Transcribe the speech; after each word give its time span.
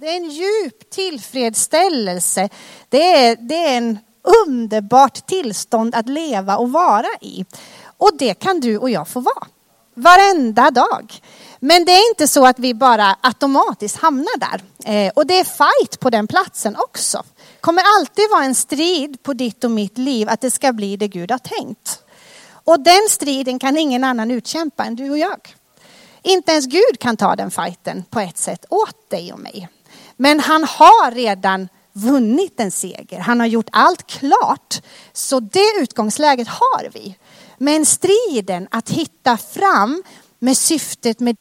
Det 0.00 0.08
är 0.08 0.16
en 0.16 0.30
djup 0.30 0.90
tillfredsställelse. 0.90 2.48
Det 2.88 3.14
är, 3.14 3.36
det 3.36 3.54
är 3.54 3.76
en 3.76 3.98
underbart 4.46 5.26
tillstånd 5.26 5.94
att 5.94 6.08
leva 6.08 6.56
och 6.56 6.72
vara 6.72 7.08
i. 7.20 7.44
Och 7.96 8.10
det 8.18 8.34
kan 8.34 8.60
du 8.60 8.78
och 8.78 8.90
jag 8.90 9.08
få 9.08 9.20
vara. 9.20 9.46
Varenda 9.94 10.70
dag. 10.70 11.20
Men 11.58 11.84
det 11.84 11.92
är 11.92 12.10
inte 12.10 12.28
så 12.28 12.46
att 12.46 12.58
vi 12.58 12.74
bara 12.74 13.16
automatiskt 13.20 13.96
hamnar 13.96 14.38
där. 14.38 14.62
Eh, 14.84 15.12
och 15.16 15.26
det 15.26 15.38
är 15.38 15.44
fight 15.44 16.00
på 16.00 16.10
den 16.10 16.26
platsen 16.26 16.76
också. 16.76 17.22
kommer 17.60 17.82
alltid 17.98 18.24
vara 18.30 18.44
en 18.44 18.54
strid 18.54 19.22
på 19.22 19.32
ditt 19.32 19.64
och 19.64 19.70
mitt 19.70 19.98
liv 19.98 20.28
att 20.28 20.40
det 20.40 20.50
ska 20.50 20.72
bli 20.72 20.96
det 20.96 21.08
Gud 21.08 21.30
har 21.30 21.38
tänkt. 21.38 22.02
Och 22.52 22.80
den 22.80 23.08
striden 23.10 23.58
kan 23.58 23.78
ingen 23.78 24.04
annan 24.04 24.30
utkämpa 24.30 24.84
än 24.84 24.96
du 24.96 25.10
och 25.10 25.18
jag. 25.18 25.54
Inte 26.22 26.52
ens 26.52 26.66
Gud 26.66 26.98
kan 26.98 27.16
ta 27.16 27.36
den 27.36 27.50
fighten 27.50 28.04
på 28.10 28.20
ett 28.20 28.38
sätt 28.38 28.64
åt 28.68 29.10
dig 29.10 29.32
och 29.32 29.40
mig. 29.40 29.68
Men 30.20 30.40
han 30.40 30.64
har 30.64 31.10
redan 31.10 31.68
vunnit 31.92 32.60
en 32.60 32.70
seger. 32.70 33.18
Han 33.20 33.40
har 33.40 33.46
gjort 33.46 33.68
allt 33.72 34.06
klart. 34.06 34.82
Så 35.12 35.40
det 35.40 35.72
utgångsläget 35.80 36.48
har 36.48 36.88
vi. 36.92 37.16
Men 37.58 37.86
striden 37.86 38.68
att 38.70 38.90
hitta 38.90 39.36
fram 39.36 40.02
med 40.38 40.56
syftet 40.56 41.20
med 41.20 41.36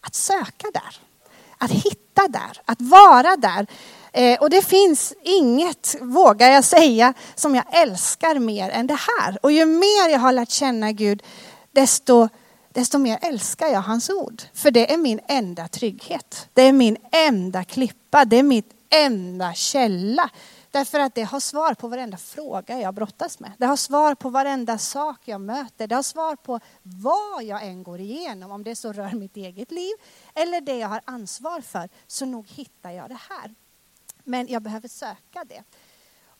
att 0.00 0.14
söka 0.14 0.70
där. 0.72 1.00
Att 1.58 1.70
hitta 1.70 2.28
där, 2.28 2.60
att 2.64 2.80
vara 2.80 3.36
där. 3.36 3.66
Eh, 4.16 4.40
och 4.40 4.50
det 4.50 4.62
finns 4.62 5.14
inget, 5.22 5.96
vågar 6.00 6.50
jag 6.50 6.64
säga, 6.64 7.14
som 7.34 7.54
jag 7.54 7.64
älskar 7.82 8.38
mer 8.38 8.70
än 8.70 8.86
det 8.86 8.98
här. 9.18 9.38
Och 9.42 9.52
ju 9.52 9.64
mer 9.64 10.10
jag 10.10 10.18
har 10.18 10.32
lärt 10.32 10.50
känna 10.50 10.92
Gud, 10.92 11.22
desto, 11.72 12.28
desto 12.72 12.98
mer 12.98 13.18
älskar 13.22 13.66
jag 13.66 13.80
hans 13.80 14.10
ord. 14.10 14.42
För 14.52 14.70
det 14.70 14.92
är 14.92 14.96
min 14.96 15.20
enda 15.28 15.68
trygghet. 15.68 16.48
Det 16.52 16.62
är 16.62 16.72
min 16.72 16.96
enda 17.12 17.64
klippa, 17.64 18.24
det 18.24 18.38
är 18.38 18.42
mitt 18.42 18.70
enda 18.90 19.54
källa. 19.54 20.30
Därför 20.70 21.00
att 21.00 21.14
det 21.14 21.22
har 21.22 21.40
svar 21.40 21.74
på 21.74 21.88
varenda 21.88 22.16
fråga 22.16 22.80
jag 22.80 22.94
brottas 22.94 23.40
med. 23.40 23.52
Det 23.58 23.66
har 23.66 23.76
svar 23.76 24.14
på 24.14 24.30
varenda 24.30 24.78
sak 24.78 25.20
jag 25.24 25.40
möter. 25.40 25.86
Det 25.86 25.94
har 25.94 26.02
svar 26.02 26.36
på 26.36 26.60
vad 26.82 27.44
jag 27.44 27.66
än 27.66 27.82
går 27.82 28.00
igenom. 28.00 28.50
Om 28.50 28.64
det 28.64 28.76
så 28.76 28.92
rör 28.92 29.12
mitt 29.12 29.36
eget 29.36 29.70
liv 29.70 29.92
eller 30.34 30.60
det 30.60 30.76
jag 30.76 30.88
har 30.88 31.00
ansvar 31.04 31.60
för. 31.60 31.88
Så 32.06 32.26
nog 32.26 32.48
hittar 32.48 32.90
jag 32.90 33.08
det 33.08 33.18
här. 33.28 33.54
Men 34.24 34.48
jag 34.48 34.62
behöver 34.62 34.88
söka 34.88 35.44
det. 35.44 35.64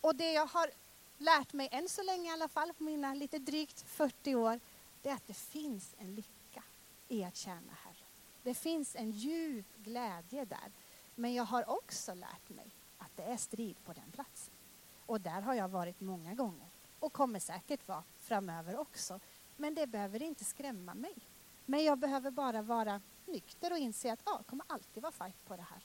Och 0.01 0.17
det 0.17 0.33
jag 0.33 0.47
har 0.47 0.71
lärt 1.19 1.53
mig 1.53 1.69
än 1.73 1.89
så 1.89 2.03
länge 2.03 2.31
i 2.31 2.33
alla 2.33 2.49
fall, 2.49 2.73
på 2.73 2.85
mina 2.85 3.15
lite 3.15 3.39
drygt 3.39 3.81
40 3.81 4.35
år, 4.35 4.61
det 5.03 5.09
är 5.09 5.15
att 5.15 5.27
det 5.27 5.35
finns 5.35 5.95
en 5.99 6.15
lycka 6.15 6.63
i 7.09 7.25
att 7.25 7.37
tjäna 7.37 7.73
Herren. 7.85 8.09
Det 8.43 8.55
finns 8.55 8.97
en 8.97 9.11
djup 9.11 9.77
glädje 9.77 10.45
där. 10.45 10.73
Men 11.15 11.35
jag 11.35 11.45
har 11.45 11.71
också 11.71 12.15
lärt 12.15 12.49
mig 12.49 12.67
att 12.99 13.17
det 13.17 13.23
är 13.23 13.37
strid 13.37 13.77
på 13.85 13.93
den 13.93 14.11
platsen. 14.13 14.55
Och 15.07 15.21
där 15.21 15.41
har 15.41 15.55
jag 15.55 15.69
varit 15.69 16.01
många 16.01 16.35
gånger 16.35 16.69
och 16.99 17.13
kommer 17.13 17.39
säkert 17.39 17.89
vara 17.89 18.05
framöver 18.19 18.77
också. 18.81 19.21
Men 19.57 19.75
det 19.75 19.87
behöver 19.87 20.23
inte 20.23 20.45
skrämma 20.45 20.95
mig. 20.95 21.15
Men 21.67 21.85
jag 21.85 21.99
behöver 21.99 22.31
bara 22.31 22.63
vara 22.63 23.01
nykter 23.27 23.73
och 23.73 23.79
inse 23.79 24.13
att 24.13 24.21
ja, 24.25 24.39
det 24.39 24.45
kommer 24.45 24.67
alltid 24.69 25.03
vara 25.03 25.13
fight 25.13 25.45
på 25.47 25.57
det 25.57 25.67
här. 25.71 25.83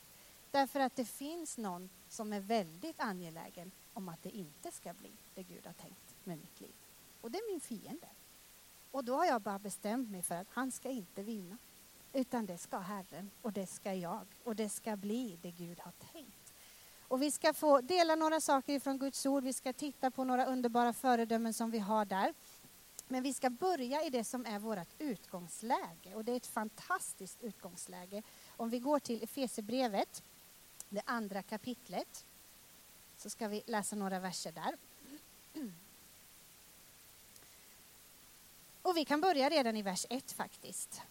Därför 0.51 0.79
att 0.79 0.95
det 0.95 1.05
finns 1.05 1.57
någon 1.57 1.89
som 2.09 2.33
är 2.33 2.39
väldigt 2.39 2.99
angelägen 2.99 3.71
om 3.93 4.09
att 4.09 4.23
det 4.23 4.29
inte 4.29 4.71
ska 4.71 4.93
bli 4.93 5.11
det 5.35 5.43
Gud 5.43 5.65
har 5.65 5.73
tänkt 5.73 6.15
med 6.23 6.37
mitt 6.37 6.61
liv. 6.61 6.73
Och 7.21 7.31
det 7.31 7.37
är 7.37 7.51
min 7.51 7.59
fiende. 7.59 8.07
Och 8.91 9.03
då 9.03 9.15
har 9.15 9.25
jag 9.25 9.41
bara 9.41 9.59
bestämt 9.59 10.09
mig 10.09 10.21
för 10.21 10.35
att 10.35 10.47
han 10.49 10.71
ska 10.71 10.89
inte 10.89 11.23
vinna. 11.23 11.57
Utan 12.13 12.45
det 12.45 12.57
ska 12.57 12.77
Herren 12.77 13.31
och 13.41 13.53
det 13.53 13.67
ska 13.67 13.93
jag 13.93 14.25
och 14.43 14.55
det 14.55 14.69
ska 14.69 14.95
bli 14.95 15.39
det 15.41 15.51
Gud 15.51 15.79
har 15.79 15.93
tänkt. 16.13 16.53
Och 17.07 17.21
vi 17.21 17.31
ska 17.31 17.53
få 17.53 17.81
dela 17.81 18.15
några 18.15 18.41
saker 18.41 18.79
från 18.79 18.97
Guds 18.97 19.25
ord. 19.25 19.43
Vi 19.43 19.53
ska 19.53 19.73
titta 19.73 20.11
på 20.11 20.23
några 20.23 20.45
underbara 20.45 20.93
föredömen 20.93 21.53
som 21.53 21.71
vi 21.71 21.79
har 21.79 22.05
där. 22.05 22.33
Men 23.07 23.23
vi 23.23 23.33
ska 23.33 23.49
börja 23.49 24.03
i 24.03 24.09
det 24.09 24.23
som 24.23 24.45
är 24.45 24.59
vårt 24.59 24.93
utgångsläge. 24.99 26.15
Och 26.15 26.25
det 26.25 26.31
är 26.31 26.37
ett 26.37 26.47
fantastiskt 26.47 27.41
utgångsläge. 27.41 28.23
Om 28.57 28.69
vi 28.69 28.79
går 28.79 28.99
till 28.99 29.23
Efesebrevet 29.23 30.23
det 30.89 31.01
andra 31.05 31.43
kapitlet. 31.43 32.25
Så 33.17 33.29
ska 33.29 33.47
vi 33.47 33.63
läsa 33.65 33.95
några 33.95 34.19
verser 34.19 34.51
där. 34.51 34.77
Och 38.81 38.97
vi 38.97 39.05
kan 39.05 39.21
börja 39.21 39.49
redan 39.49 39.75
i 39.75 39.81
vers 39.81 40.05
1 40.09 40.31
faktiskt. 40.31 41.01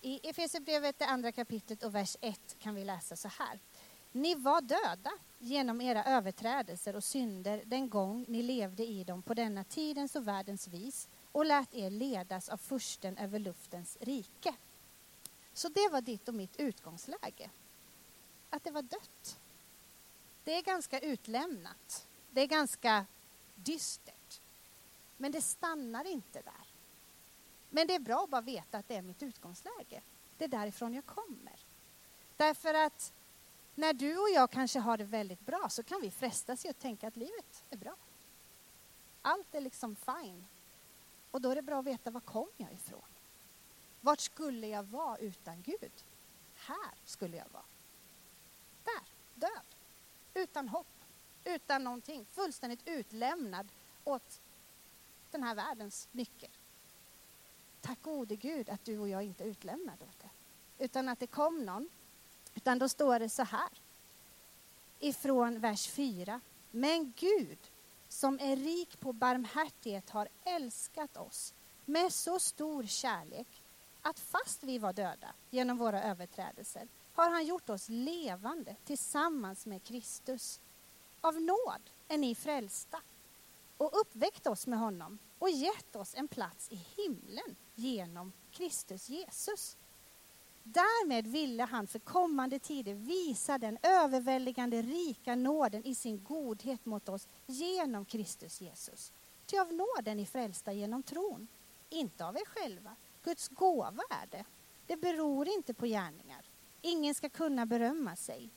I 0.00 0.28
Efesierbrevet, 0.28 0.98
det 0.98 1.06
andra 1.06 1.32
kapitlet 1.32 1.82
och 1.82 1.94
vers 1.94 2.16
1 2.20 2.56
kan 2.58 2.74
vi 2.74 2.84
läsa 2.84 3.16
så 3.16 3.28
här. 3.28 3.58
Ni 4.12 4.34
var 4.34 4.60
döda 4.60 5.12
genom 5.38 5.80
era 5.80 6.04
överträdelser 6.04 6.96
och 6.96 7.04
synder 7.04 7.62
den 7.66 7.88
gång 7.88 8.24
ni 8.28 8.42
levde 8.42 8.86
i 8.86 9.04
dem 9.04 9.22
på 9.22 9.34
denna 9.34 9.64
tidens 9.64 10.16
och 10.16 10.28
världens 10.28 10.68
vis 10.68 11.08
och 11.32 11.46
lät 11.46 11.74
er 11.74 11.90
ledas 11.90 12.48
av 12.48 12.56
fursten 12.56 13.18
över 13.18 13.38
luftens 13.38 13.98
rike. 14.00 14.54
Så 15.52 15.68
det 15.68 15.88
var 15.92 16.00
ditt 16.00 16.28
och 16.28 16.34
mitt 16.34 16.56
utgångsläge 16.56 17.50
att 18.52 18.64
det 18.64 18.70
var 18.70 18.82
dött. 18.82 19.40
Det 20.44 20.56
är 20.56 20.62
ganska 20.62 21.00
utlämnat. 21.00 22.06
Det 22.30 22.40
är 22.40 22.46
ganska 22.46 23.06
dystert. 23.54 24.40
Men 25.16 25.32
det 25.32 25.40
stannar 25.40 26.04
inte 26.04 26.42
där. 26.42 26.66
Men 27.70 27.86
det 27.86 27.94
är 27.94 28.00
bra 28.00 28.24
att 28.24 28.30
bara 28.30 28.40
veta 28.40 28.78
att 28.78 28.88
det 28.88 28.96
är 28.96 29.02
mitt 29.02 29.22
utgångsläge. 29.22 30.02
Det 30.38 30.44
är 30.44 30.48
därifrån 30.48 30.94
jag 30.94 31.06
kommer. 31.06 31.60
Därför 32.36 32.74
att 32.74 33.12
när 33.74 33.92
du 33.92 34.18
och 34.18 34.30
jag 34.34 34.50
kanske 34.50 34.78
har 34.78 34.96
det 34.96 35.04
väldigt 35.04 35.40
bra 35.40 35.68
så 35.68 35.82
kan 35.82 36.00
vi 36.00 36.10
frestas 36.10 36.64
att 36.64 36.78
tänka 36.78 37.08
att 37.08 37.16
livet 37.16 37.64
är 37.70 37.76
bra. 37.76 37.96
Allt 39.22 39.54
är 39.54 39.60
liksom 39.60 39.96
fine. 39.96 40.46
Och 41.30 41.40
då 41.40 41.50
är 41.50 41.54
det 41.54 41.62
bra 41.62 41.78
att 41.78 41.86
veta 41.86 42.10
var 42.10 42.20
kom 42.20 42.48
jag 42.56 42.72
ifrån? 42.72 43.08
Vart 44.00 44.20
skulle 44.20 44.66
jag 44.66 44.82
vara 44.82 45.16
utan 45.16 45.62
Gud? 45.62 45.92
Här 46.54 46.94
skulle 47.04 47.36
jag 47.36 47.48
vara 47.52 47.64
död. 49.34 49.50
Utan 50.34 50.68
hopp, 50.68 50.86
utan 51.44 51.84
någonting. 51.84 52.26
Fullständigt 52.32 52.88
utlämnad 52.88 53.68
åt 54.04 54.40
den 55.30 55.42
här 55.42 55.54
världens 55.54 56.08
nycker. 56.12 56.50
Tack 57.80 58.02
gode 58.02 58.36
Gud 58.36 58.70
att 58.70 58.84
du 58.84 58.98
och 58.98 59.08
jag 59.08 59.22
inte 59.22 59.44
är 59.44 59.48
utlämnade 59.48 60.04
åt 60.04 60.18
det. 60.18 60.30
Utan 60.84 61.08
att 61.08 61.20
det 61.20 61.26
kom 61.26 61.64
någon. 61.64 61.88
Utan 62.54 62.78
då 62.78 62.88
står 62.88 63.18
det 63.18 63.28
så 63.28 63.42
här. 63.42 63.68
Ifrån 64.98 65.60
vers 65.60 65.88
4. 65.88 66.40
Men 66.70 67.12
Gud 67.16 67.58
som 68.08 68.38
är 68.40 68.56
rik 68.56 69.00
på 69.00 69.12
barmhärtighet 69.12 70.10
har 70.10 70.28
älskat 70.44 71.16
oss 71.16 71.54
med 71.84 72.12
så 72.12 72.38
stor 72.38 72.82
kärlek 72.82 73.62
att 74.02 74.20
fast 74.20 74.62
vi 74.64 74.78
var 74.78 74.92
döda 74.92 75.34
genom 75.50 75.76
våra 75.76 76.02
överträdelser 76.02 76.88
har 77.14 77.30
han 77.30 77.46
gjort 77.46 77.70
oss 77.70 77.88
levande 77.88 78.76
tillsammans 78.84 79.66
med 79.66 79.84
Kristus. 79.84 80.60
Av 81.20 81.40
nåd 81.40 81.90
är 82.08 82.18
ni 82.18 82.34
frälsta 82.34 83.02
och 83.76 84.00
uppväckt 84.00 84.46
oss 84.46 84.66
med 84.66 84.78
honom 84.78 85.18
och 85.38 85.50
gett 85.50 85.96
oss 85.96 86.14
en 86.14 86.28
plats 86.28 86.68
i 86.70 86.76
himlen 86.76 87.56
genom 87.74 88.32
Kristus 88.50 89.08
Jesus. 89.08 89.76
Därmed 90.62 91.26
ville 91.26 91.62
han 91.62 91.86
för 91.86 91.98
kommande 91.98 92.58
tider 92.58 92.94
visa 92.94 93.58
den 93.58 93.78
överväldigande 93.82 94.82
rika 94.82 95.34
nåden 95.34 95.84
i 95.84 95.94
sin 95.94 96.24
godhet 96.24 96.84
mot 96.84 97.08
oss 97.08 97.28
genom 97.46 98.04
Kristus 98.04 98.60
Jesus. 98.60 99.12
Ty 99.46 99.58
av 99.58 99.72
nåden 99.72 100.20
är 100.20 100.24
frälsta 100.24 100.72
genom 100.72 101.02
tron, 101.02 101.48
inte 101.88 102.26
av 102.26 102.36
er 102.36 102.44
själva. 102.46 102.96
Guds 103.22 103.48
gåva 103.48 104.02
är 104.10 104.26
det. 104.30 104.44
Det 104.86 104.96
beror 104.96 105.48
inte 105.48 105.74
på 105.74 105.86
gärningar 105.86 106.51
Ingen 106.82 107.14
ska 107.14 107.28
kunna 107.28 107.66
berömma 107.66 108.16
sig. 108.16 108.50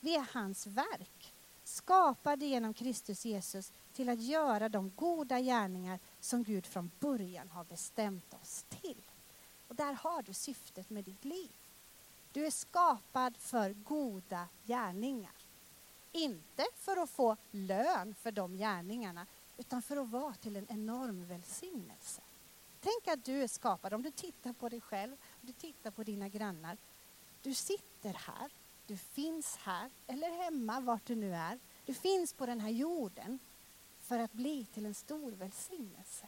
Vi 0.00 0.14
är 0.14 0.26
hans 0.32 0.66
verk, 0.66 1.34
skapade 1.64 2.46
genom 2.46 2.74
Kristus 2.74 3.24
Jesus 3.24 3.72
till 3.92 4.08
att 4.08 4.20
göra 4.20 4.68
de 4.68 4.92
goda 4.96 5.40
gärningar 5.40 5.98
som 6.20 6.42
Gud 6.42 6.66
från 6.66 6.90
början 7.00 7.48
har 7.48 7.64
bestämt 7.64 8.34
oss 8.34 8.64
till. 8.68 9.02
Och 9.68 9.74
där 9.74 9.92
har 9.92 10.22
du 10.22 10.32
syftet 10.32 10.90
med 10.90 11.04
ditt 11.04 11.24
liv. 11.24 11.50
Du 12.32 12.46
är 12.46 12.50
skapad 12.50 13.36
för 13.36 13.72
goda 13.72 14.48
gärningar. 14.64 15.32
Inte 16.12 16.66
för 16.74 16.96
att 16.96 17.10
få 17.10 17.36
lön 17.50 18.14
för 18.14 18.32
de 18.32 18.56
gärningarna, 18.56 19.26
utan 19.56 19.82
för 19.82 19.96
att 19.96 20.08
vara 20.08 20.34
till 20.34 20.56
en 20.56 20.66
enorm 20.68 21.26
välsignelse. 21.26 22.22
Tänk 22.80 23.08
att 23.08 23.24
du 23.24 23.42
är 23.42 23.48
skapad, 23.48 23.94
om 23.94 24.02
du 24.02 24.10
tittar 24.10 24.52
på 24.52 24.68
dig 24.68 24.80
själv, 24.80 25.12
om 25.12 25.46
du 25.46 25.52
tittar 25.52 25.90
på 25.90 26.04
dina 26.04 26.28
grannar, 26.28 26.76
du 27.48 27.54
sitter 27.54 28.12
här, 28.12 28.50
du 28.86 28.96
finns 28.96 29.56
här, 29.56 29.90
eller 30.06 30.44
hemma, 30.44 30.80
vart 30.80 31.06
du 31.06 31.14
nu 31.14 31.34
är. 31.34 31.58
Du 31.86 31.94
finns 31.94 32.32
på 32.32 32.46
den 32.46 32.60
här 32.60 32.68
jorden 32.68 33.38
för 34.00 34.18
att 34.18 34.32
bli 34.32 34.66
till 34.74 34.86
en 34.86 34.94
stor 34.94 35.30
välsignelse. 35.32 36.26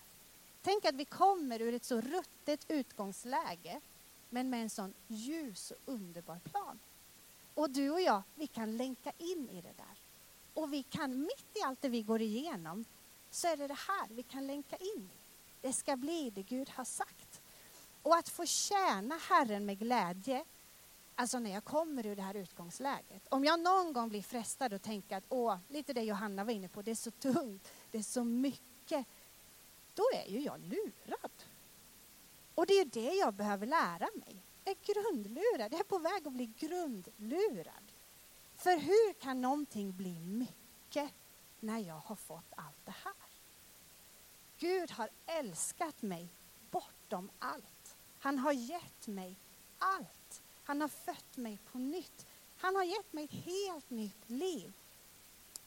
Tänk 0.62 0.84
att 0.84 0.94
vi 0.94 1.04
kommer 1.04 1.62
ur 1.62 1.74
ett 1.74 1.84
så 1.84 2.00
ruttet 2.00 2.64
utgångsläge 2.68 3.80
men 4.30 4.50
med 4.50 4.62
en 4.62 4.70
sån 4.70 4.94
ljus 5.08 5.70
och 5.70 5.92
underbar 5.92 6.38
plan. 6.38 6.78
Och 7.54 7.70
du 7.70 7.90
och 7.90 8.00
jag, 8.00 8.22
vi 8.34 8.46
kan 8.46 8.76
länka 8.76 9.12
in 9.18 9.48
i 9.50 9.60
det 9.60 9.76
där. 9.76 9.96
Och 10.54 10.72
vi 10.72 10.82
kan, 10.82 11.20
mitt 11.20 11.56
i 11.56 11.62
allt 11.62 11.82
det 11.82 11.88
vi 11.88 12.02
går 12.02 12.20
igenom, 12.20 12.84
så 13.30 13.48
är 13.48 13.56
det 13.56 13.66
det 13.66 13.78
här 13.88 14.08
vi 14.10 14.22
kan 14.22 14.46
länka 14.46 14.76
in 14.76 15.10
i. 15.14 15.18
Det 15.60 15.72
ska 15.72 15.96
bli 15.96 16.30
det 16.30 16.42
Gud 16.42 16.68
har 16.68 16.84
sagt. 16.84 17.40
Och 18.02 18.16
att 18.16 18.28
få 18.28 18.46
tjäna 18.46 19.16
Herren 19.16 19.66
med 19.66 19.78
glädje, 19.78 20.44
alltså 21.20 21.38
när 21.38 21.50
jag 21.50 21.64
kommer 21.64 22.06
ur 22.06 22.16
det 22.16 22.22
här 22.22 22.34
utgångsläget. 22.34 23.26
Om 23.28 23.44
jag 23.44 23.60
någon 23.60 23.92
gång 23.92 24.08
blir 24.08 24.22
frestad 24.22 24.72
och 24.72 24.82
tänker 24.82 25.16
att, 25.16 25.24
åh, 25.28 25.56
lite 25.68 25.92
det 25.92 26.02
Johanna 26.02 26.44
var 26.44 26.52
inne 26.52 26.68
på, 26.68 26.82
det 26.82 26.90
är 26.90 26.94
så 26.94 27.10
tungt, 27.10 27.72
det 27.90 27.98
är 27.98 28.02
så 28.02 28.24
mycket. 28.24 29.06
Då 29.94 30.02
är 30.14 30.30
ju 30.30 30.40
jag 30.40 30.60
lurad. 30.60 31.30
Och 32.54 32.66
det 32.66 32.74
är 32.74 32.84
det 32.84 33.14
jag 33.14 33.34
behöver 33.34 33.66
lära 33.66 34.08
mig. 34.14 34.42
Jag 34.64 34.76
är 34.80 34.94
grundlurad, 34.94 35.72
jag 35.72 35.80
är 35.80 35.84
på 35.84 35.98
väg 35.98 36.26
att 36.26 36.32
bli 36.32 36.52
grundlurad. 36.58 37.92
För 38.56 38.76
hur 38.76 39.12
kan 39.12 39.40
någonting 39.40 39.96
bli 39.96 40.20
mycket 40.20 41.10
när 41.60 41.78
jag 41.78 41.98
har 41.98 42.16
fått 42.16 42.52
allt 42.54 42.84
det 42.84 42.94
här? 43.04 43.12
Gud 44.58 44.90
har 44.90 45.08
älskat 45.26 46.02
mig 46.02 46.28
bortom 46.70 47.30
allt. 47.38 47.96
Han 48.18 48.38
har 48.38 48.52
gett 48.52 49.06
mig 49.06 49.36
allt. 49.78 50.19
Han 50.70 50.80
har 50.80 50.88
fött 50.88 51.36
mig 51.36 51.58
på 51.72 51.78
nytt. 51.78 52.26
Han 52.56 52.76
har 52.76 52.84
gett 52.84 53.12
mig 53.12 53.24
ett 53.24 53.44
helt 53.44 53.90
nytt 53.90 54.30
liv. 54.30 54.72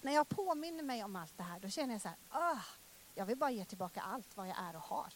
När 0.02 0.14
jag 0.14 0.30
påminner 0.30 0.84
mig 0.84 1.04
om 1.04 1.16
allt 1.16 1.38
det 1.38 1.44
här, 1.44 1.60
då 1.60 1.70
känner 1.70 1.94
jag 1.94 2.02
så 2.02 2.08
här, 2.08 2.18
ah, 2.30 2.62
jag 3.16 3.26
vill 3.26 3.38
bara 3.38 3.52
ge 3.52 3.66
tillbaka 3.66 4.02
allt 4.02 4.38
vad 4.38 4.48
jag 4.48 4.58
är 4.58 4.76
och 4.76 4.82
har. 4.82 5.14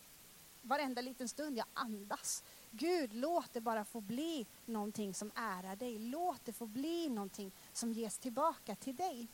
Varenda 0.61 1.01
liten 1.01 1.29
stund 1.29 1.57
jag 1.57 1.65
andas. 1.73 2.43
Gud, 2.71 3.13
låt 3.13 3.53
det 3.53 3.61
bara 3.61 3.85
få 3.85 4.01
bli 4.01 4.45
någonting 4.65 5.13
som 5.13 5.31
ärar 5.35 5.75
dig. 5.75 5.99
Låt 5.99 6.45
det 6.45 6.53
få 6.53 6.65
bli 6.65 7.09
någonting 7.09 7.51
som 7.73 7.93
ges 7.93 8.17
tillbaka 8.17 8.75
till 8.75 8.95
dig. 8.95 9.27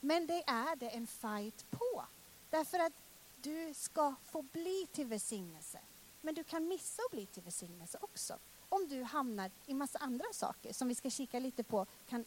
Men 0.00 0.26
det 0.26 0.42
är 0.46 0.76
det 0.76 0.88
en 0.88 1.06
fight 1.06 1.70
på. 1.70 2.04
Därför 2.50 2.78
att 2.78 3.02
du 3.36 3.74
ska 3.74 4.14
få 4.26 4.42
bli 4.42 4.86
till 4.92 5.06
välsignelse. 5.06 5.78
Men 6.20 6.34
du 6.34 6.44
kan 6.44 6.68
missa 6.68 7.02
att 7.02 7.10
bli 7.10 7.26
till 7.26 7.42
välsignelse 7.42 7.98
också. 8.00 8.38
Om 8.68 8.88
du 8.88 9.02
hamnar 9.02 9.50
i 9.66 9.74
massa 9.74 9.98
andra 9.98 10.24
saker 10.32 10.72
som 10.72 10.88
vi 10.88 10.94
ska 10.94 11.10
kika 11.10 11.38
lite 11.38 11.62
på, 11.64 11.86
kan 12.08 12.24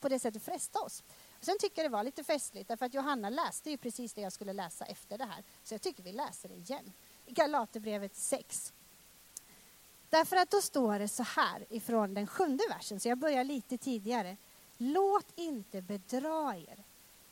på 0.00 0.08
det 0.08 0.18
sättet 0.18 0.42
fresta 0.42 0.80
oss. 0.80 1.02
Sen 1.40 1.58
tycker 1.58 1.82
jag 1.82 1.90
det 1.90 1.96
var 1.96 2.04
lite 2.04 2.24
festligt, 2.24 2.68
därför 2.68 2.86
att 2.86 2.94
Johanna 2.94 3.30
läste 3.30 3.70
ju 3.70 3.76
precis 3.76 4.12
det 4.12 4.20
jag 4.20 4.32
skulle 4.32 4.52
läsa 4.52 4.84
efter 4.84 5.18
det 5.18 5.24
här. 5.24 5.44
Så 5.62 5.74
jag 5.74 5.82
tycker 5.82 6.02
vi 6.02 6.12
läser 6.12 6.48
det 6.48 6.54
igen. 6.54 6.92
I 7.26 7.32
Galaterbrevet 7.32 8.16
6. 8.16 8.72
Därför 10.10 10.36
att 10.36 10.50
då 10.50 10.60
står 10.60 10.98
det 10.98 11.08
så 11.08 11.22
här 11.22 11.66
ifrån 11.68 12.14
den 12.14 12.26
sjunde 12.26 12.64
versen, 12.68 13.00
så 13.00 13.08
jag 13.08 13.18
börjar 13.18 13.44
lite 13.44 13.78
tidigare. 13.78 14.36
Låt 14.76 15.26
inte 15.34 15.82
bedra 15.82 16.56
er. 16.56 16.84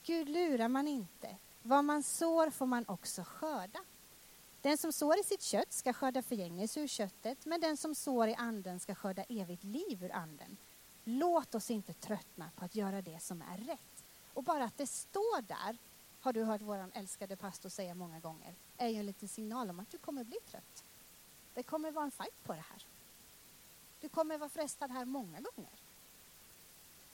Gud 0.02 0.28
lurar 0.28 0.68
man 0.68 0.88
inte. 0.88 1.36
Vad 1.62 1.84
man 1.84 2.02
sår 2.02 2.50
får 2.50 2.66
man 2.66 2.84
också 2.88 3.24
skörda. 3.24 3.80
Den 4.64 4.78
som 4.78 4.92
sår 4.92 5.20
i 5.20 5.22
sitt 5.22 5.42
kött 5.42 5.72
ska 5.72 5.92
skörda 5.92 6.22
förgängelse 6.22 6.80
ur 6.80 6.86
köttet, 6.86 7.46
men 7.46 7.60
den 7.60 7.76
som 7.76 7.94
sår 7.94 8.28
i 8.28 8.34
anden 8.34 8.80
ska 8.80 8.94
skörda 8.94 9.24
evigt 9.28 9.64
liv 9.64 10.04
ur 10.04 10.12
anden. 10.12 10.56
Låt 11.04 11.54
oss 11.54 11.70
inte 11.70 11.92
tröttna 11.92 12.50
på 12.56 12.64
att 12.64 12.74
göra 12.74 13.02
det 13.02 13.22
som 13.22 13.42
är 13.42 13.58
rätt. 13.58 14.04
Och 14.34 14.44
bara 14.44 14.64
att 14.64 14.78
det 14.78 14.86
står 14.86 15.42
där, 15.42 15.78
har 16.20 16.32
du 16.32 16.44
hört 16.44 16.60
vår 16.60 16.90
älskade 16.94 17.36
pastor 17.36 17.68
säga 17.68 17.94
många 17.94 18.20
gånger, 18.20 18.54
är 18.76 18.88
ju 18.88 18.98
en 18.98 19.06
liten 19.06 19.28
signal 19.28 19.70
om 19.70 19.80
att 19.80 19.90
du 19.90 19.98
kommer 19.98 20.24
bli 20.24 20.38
trött. 20.50 20.84
Det 21.54 21.62
kommer 21.62 21.90
vara 21.90 22.04
en 22.04 22.10
fight 22.10 22.42
på 22.42 22.52
det 22.52 22.64
här. 22.70 22.86
Du 24.00 24.08
kommer 24.08 24.38
vara 24.38 24.50
frestad 24.50 24.90
här 24.90 25.04
många 25.04 25.40
gånger. 25.40 25.80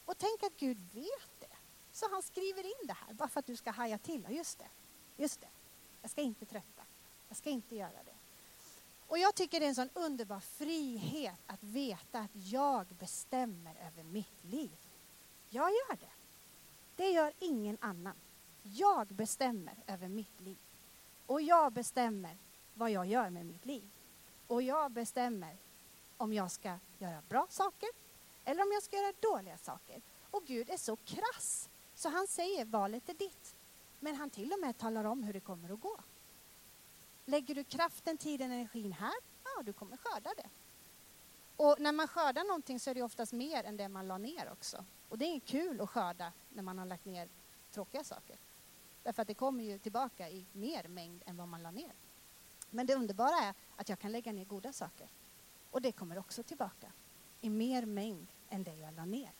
Och 0.05 0.19
tänk 0.19 0.43
att 0.43 0.56
Gud 0.56 0.79
vet 0.94 1.41
det. 1.41 1.56
Så 1.93 2.11
han 2.11 2.23
skriver 2.23 2.64
in 2.64 2.87
det 2.87 2.97
här 3.06 3.14
bara 3.14 3.29
för 3.29 3.41
att 3.41 3.47
du 3.47 3.56
ska 3.56 3.70
haja 3.70 3.99
till. 3.99 4.26
Just 4.31 4.58
det, 4.58 4.69
just 5.17 5.41
det. 5.41 5.49
Jag 6.02 6.11
ska 6.11 6.20
inte 6.20 6.47
trötta. 6.47 6.80
Jag 7.31 7.37
ska 7.37 7.50
inte 7.50 7.77
göra 7.77 8.03
det. 8.05 8.15
Och 9.06 9.19
jag 9.19 9.35
tycker 9.35 9.61
det 9.61 9.67
är 9.67 9.69
en 9.69 9.75
sån 9.75 9.91
underbar 9.94 10.41
frihet 10.41 11.38
att 11.47 11.62
veta 11.62 12.19
att 12.19 12.31
jag 12.35 12.87
bestämmer 12.87 13.75
över 13.87 14.03
mitt 14.03 14.44
liv. 14.44 14.71
Jag 15.50 15.71
gör 15.71 15.97
det. 15.97 16.12
Det 16.97 17.11
gör 17.11 17.32
ingen 17.38 17.79
annan. 17.81 18.15
Jag 18.62 19.06
bestämmer 19.06 19.75
över 19.87 20.09
mitt 20.09 20.41
liv. 20.41 20.59
Och 21.27 21.43
jag 21.43 21.73
bestämmer 21.73 22.37
vad 22.75 22.91
jag 22.91 23.06
gör 23.06 23.31
med 23.31 23.47
mitt 23.47 23.67
liv. 23.67 23.91
Och 24.47 24.62
jag 24.62 24.91
bestämmer 24.91 25.56
om 26.17 26.33
jag 26.33 26.50
ska 26.50 26.79
göra 26.99 27.23
bra 27.29 27.47
saker 27.50 27.88
eller 28.44 28.62
om 28.62 28.73
jag 28.73 28.83
ska 28.83 28.97
göra 28.97 29.12
dåliga 29.21 29.59
saker. 29.59 30.03
Och 30.31 30.43
Gud 30.47 30.71
är 30.71 30.76
så 30.76 30.97
krass 30.97 31.69
så 31.94 32.09
han 32.09 32.26
säger 32.26 32.65
valet 32.65 33.09
är 33.09 33.15
ditt. 33.15 33.55
Men 34.00 34.17
han 34.17 34.31
till 34.31 34.53
och 34.53 34.61
med 34.61 34.79
talar 34.79 35.05
om 35.05 35.23
hur 35.23 35.33
det 35.33 35.41
kommer 35.41 35.73
att 35.73 35.81
gå. 35.81 35.97
Lägger 37.31 37.55
du 37.55 37.65
kraften, 37.65 38.19
tiden, 38.19 38.50
energin 38.53 38.93
här, 38.93 39.15
ja 39.44 39.62
du 39.62 39.73
kommer 39.73 39.97
skörda 39.97 40.31
det. 40.37 40.49
Och 41.56 41.77
när 41.81 41.93
man 41.93 42.09
skördar 42.09 42.44
någonting 42.44 42.81
så 42.81 42.91
är 42.91 42.94
det 42.94 43.03
oftast 43.03 43.32
mer 43.32 43.65
än 43.65 43.77
det 43.77 43.88
man 43.88 44.09
la 44.09 44.19
ner 44.19 44.53
också. 44.53 44.85
Och 45.09 45.19
det 45.19 45.25
är 45.25 45.35
inte 45.35 45.47
kul 45.47 45.81
att 45.81 45.91
skörda 45.91 46.32
när 46.49 46.62
man 46.62 46.79
har 46.79 46.87
lagt 46.87 47.05
ner 47.05 47.29
tråkiga 47.71 48.05
saker. 48.05 48.37
Därför 49.02 49.23
att 49.23 49.28
det 49.28 49.35
kommer 49.35 49.64
ju 49.64 49.78
tillbaka 49.78 50.28
i 50.28 50.47
mer 50.52 50.88
mängd 50.88 51.23
än 51.26 51.37
vad 51.37 51.49
man 51.49 51.62
la 51.62 51.71
ner. 51.71 51.93
Men 52.71 52.87
det 52.87 52.95
underbara 52.95 53.45
är 53.45 53.55
att 53.76 53.88
jag 53.88 53.99
kan 53.99 54.12
lägga 54.12 54.33
ner 54.33 54.45
goda 54.45 54.73
saker. 54.73 55.09
Och 55.71 55.83
det 55.83 55.93
kommer 55.93 56.19
också 56.19 56.43
tillbaka 56.43 56.93
i 57.40 57.50
mer 57.50 57.87
mängd 57.87 58.26
än 58.49 58.64
det 58.64 58.75
jag 58.75 58.95
la 58.95 59.05
ner. 59.05 59.31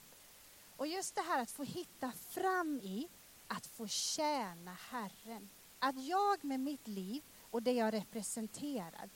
Och 0.77 0.87
just 0.87 1.15
det 1.15 1.23
här 1.23 1.43
att 1.43 1.51
få 1.51 1.63
hitta 1.63 2.13
fram 2.13 2.81
i 2.83 3.09
att 3.47 3.67
få 3.67 3.87
tjäna 3.87 4.73
Herren. 4.73 5.49
Att 5.79 6.05
jag 6.05 6.45
med 6.45 6.61
mitt 6.61 6.89
liv 6.89 7.23
och 7.51 7.63
det 7.63 7.73
jag 7.73 7.95
representerar, 7.95 9.11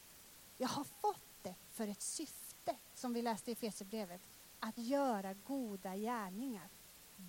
jag 0.56 0.68
har 0.68 0.84
fått 0.84 1.42
det 1.42 1.54
för 1.70 1.88
ett 1.88 2.02
syfte, 2.02 2.76
som 2.94 3.12
vi 3.14 3.22
läste 3.22 3.50
i 3.50 3.52
Efesierbrevet, 3.52 4.20
att 4.60 4.78
göra 4.78 5.34
goda 5.34 5.96
gärningar. 5.96 6.68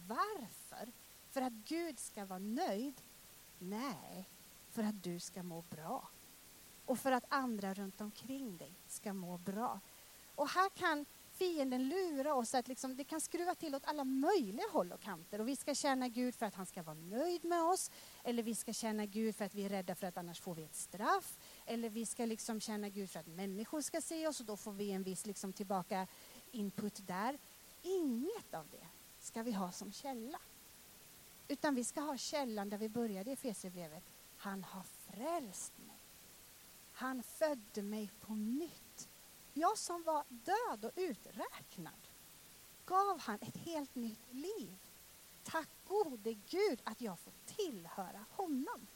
Varför? 0.08 0.92
För 1.32 1.42
att 1.42 1.54
Gud 1.54 2.00
ska 2.00 2.26
vara 2.26 2.40
nöjd? 2.40 3.02
Nej, 3.60 4.30
för 4.70 4.84
att 4.84 5.04
du 5.04 5.20
ska 5.20 5.44
må 5.44 5.62
bra. 5.62 6.08
Och 6.86 7.00
för 7.00 7.12
att 7.12 7.26
andra 7.30 7.74
runt 7.74 8.02
omkring 8.02 8.58
dig 8.58 8.74
ska 8.88 9.14
må 9.14 9.38
bra. 9.38 9.80
Och 10.36 10.50
här 10.50 10.70
kan 10.70 11.06
fienden 11.38 11.90
lura 11.90 12.34
oss 12.34 12.54
att 12.54 12.68
liksom, 12.68 12.96
det 12.96 13.04
kan 13.04 13.22
skruva 13.22 13.56
till 13.56 13.76
åt 13.76 13.86
alla 13.86 14.04
möjliga 14.04 14.66
håll 14.72 14.92
och 14.92 15.02
kanter. 15.02 15.42
Och 15.42 15.48
vi 15.48 15.56
ska 15.56 15.76
tjäna 15.76 16.08
Gud 16.08 16.36
för 16.36 16.46
att 16.46 16.56
han 16.56 16.66
ska 16.66 16.84
vara 16.84 16.96
nöjd 16.96 17.46
med 17.46 17.64
oss. 17.64 17.92
Eller 18.24 18.44
vi 18.44 18.56
ska 18.56 18.74
tjäna 18.74 19.06
Gud 19.06 19.36
för 19.36 19.46
att 19.46 19.56
vi 19.56 19.66
är 19.66 19.70
rädda 19.70 19.96
för 19.96 20.08
att 20.08 20.18
annars 20.18 20.40
får 20.40 20.56
vi 20.56 20.64
ett 20.64 20.76
straff. 20.76 21.38
Eller 21.66 21.90
vi 21.90 22.06
ska 22.06 22.26
liksom 22.26 22.60
tjäna 22.60 22.90
Gud 22.90 23.10
för 23.10 23.20
att 23.20 23.28
människor 23.28 23.82
ska 23.82 24.02
se 24.02 24.28
oss 24.28 24.40
och 24.40 24.46
då 24.46 24.58
får 24.58 24.72
vi 24.72 24.92
en 24.92 25.04
viss 25.04 25.26
liksom 25.26 25.54
tillbaka 25.54 26.08
input 26.52 27.08
där. 27.08 27.38
Inget 27.82 28.54
av 28.54 28.68
det 28.72 28.88
ska 29.20 29.44
vi 29.44 29.52
ha 29.52 29.72
som 29.72 29.92
källa. 29.92 30.40
Utan 31.48 31.76
vi 31.76 31.84
ska 31.84 32.02
ha 32.02 32.18
källan 32.18 32.70
där 32.70 32.78
vi 32.78 32.90
började 32.90 33.30
i 33.30 33.34
Efesierbrevet. 33.34 34.04
Han 34.38 34.64
har 34.64 34.84
frälst 34.84 35.74
mig. 35.78 35.98
Han 36.92 37.24
födde 37.24 37.82
mig 37.82 38.12
på 38.22 38.36
nytt. 38.36 38.85
Jag 39.58 39.78
som 39.78 40.04
var 40.04 40.24
död 40.30 40.86
och 40.86 40.92
uträknad 40.96 41.94
gav 42.86 43.20
han 43.20 43.40
ett 43.42 43.58
helt 43.58 43.96
nytt 43.96 44.34
liv. 44.34 44.78
Tack 45.44 45.70
gode 45.88 46.34
Gud 46.34 46.80
att 46.84 47.02
jag 47.02 47.20
får 47.20 47.34
tillhöra 47.46 48.26
honom. 48.32 48.88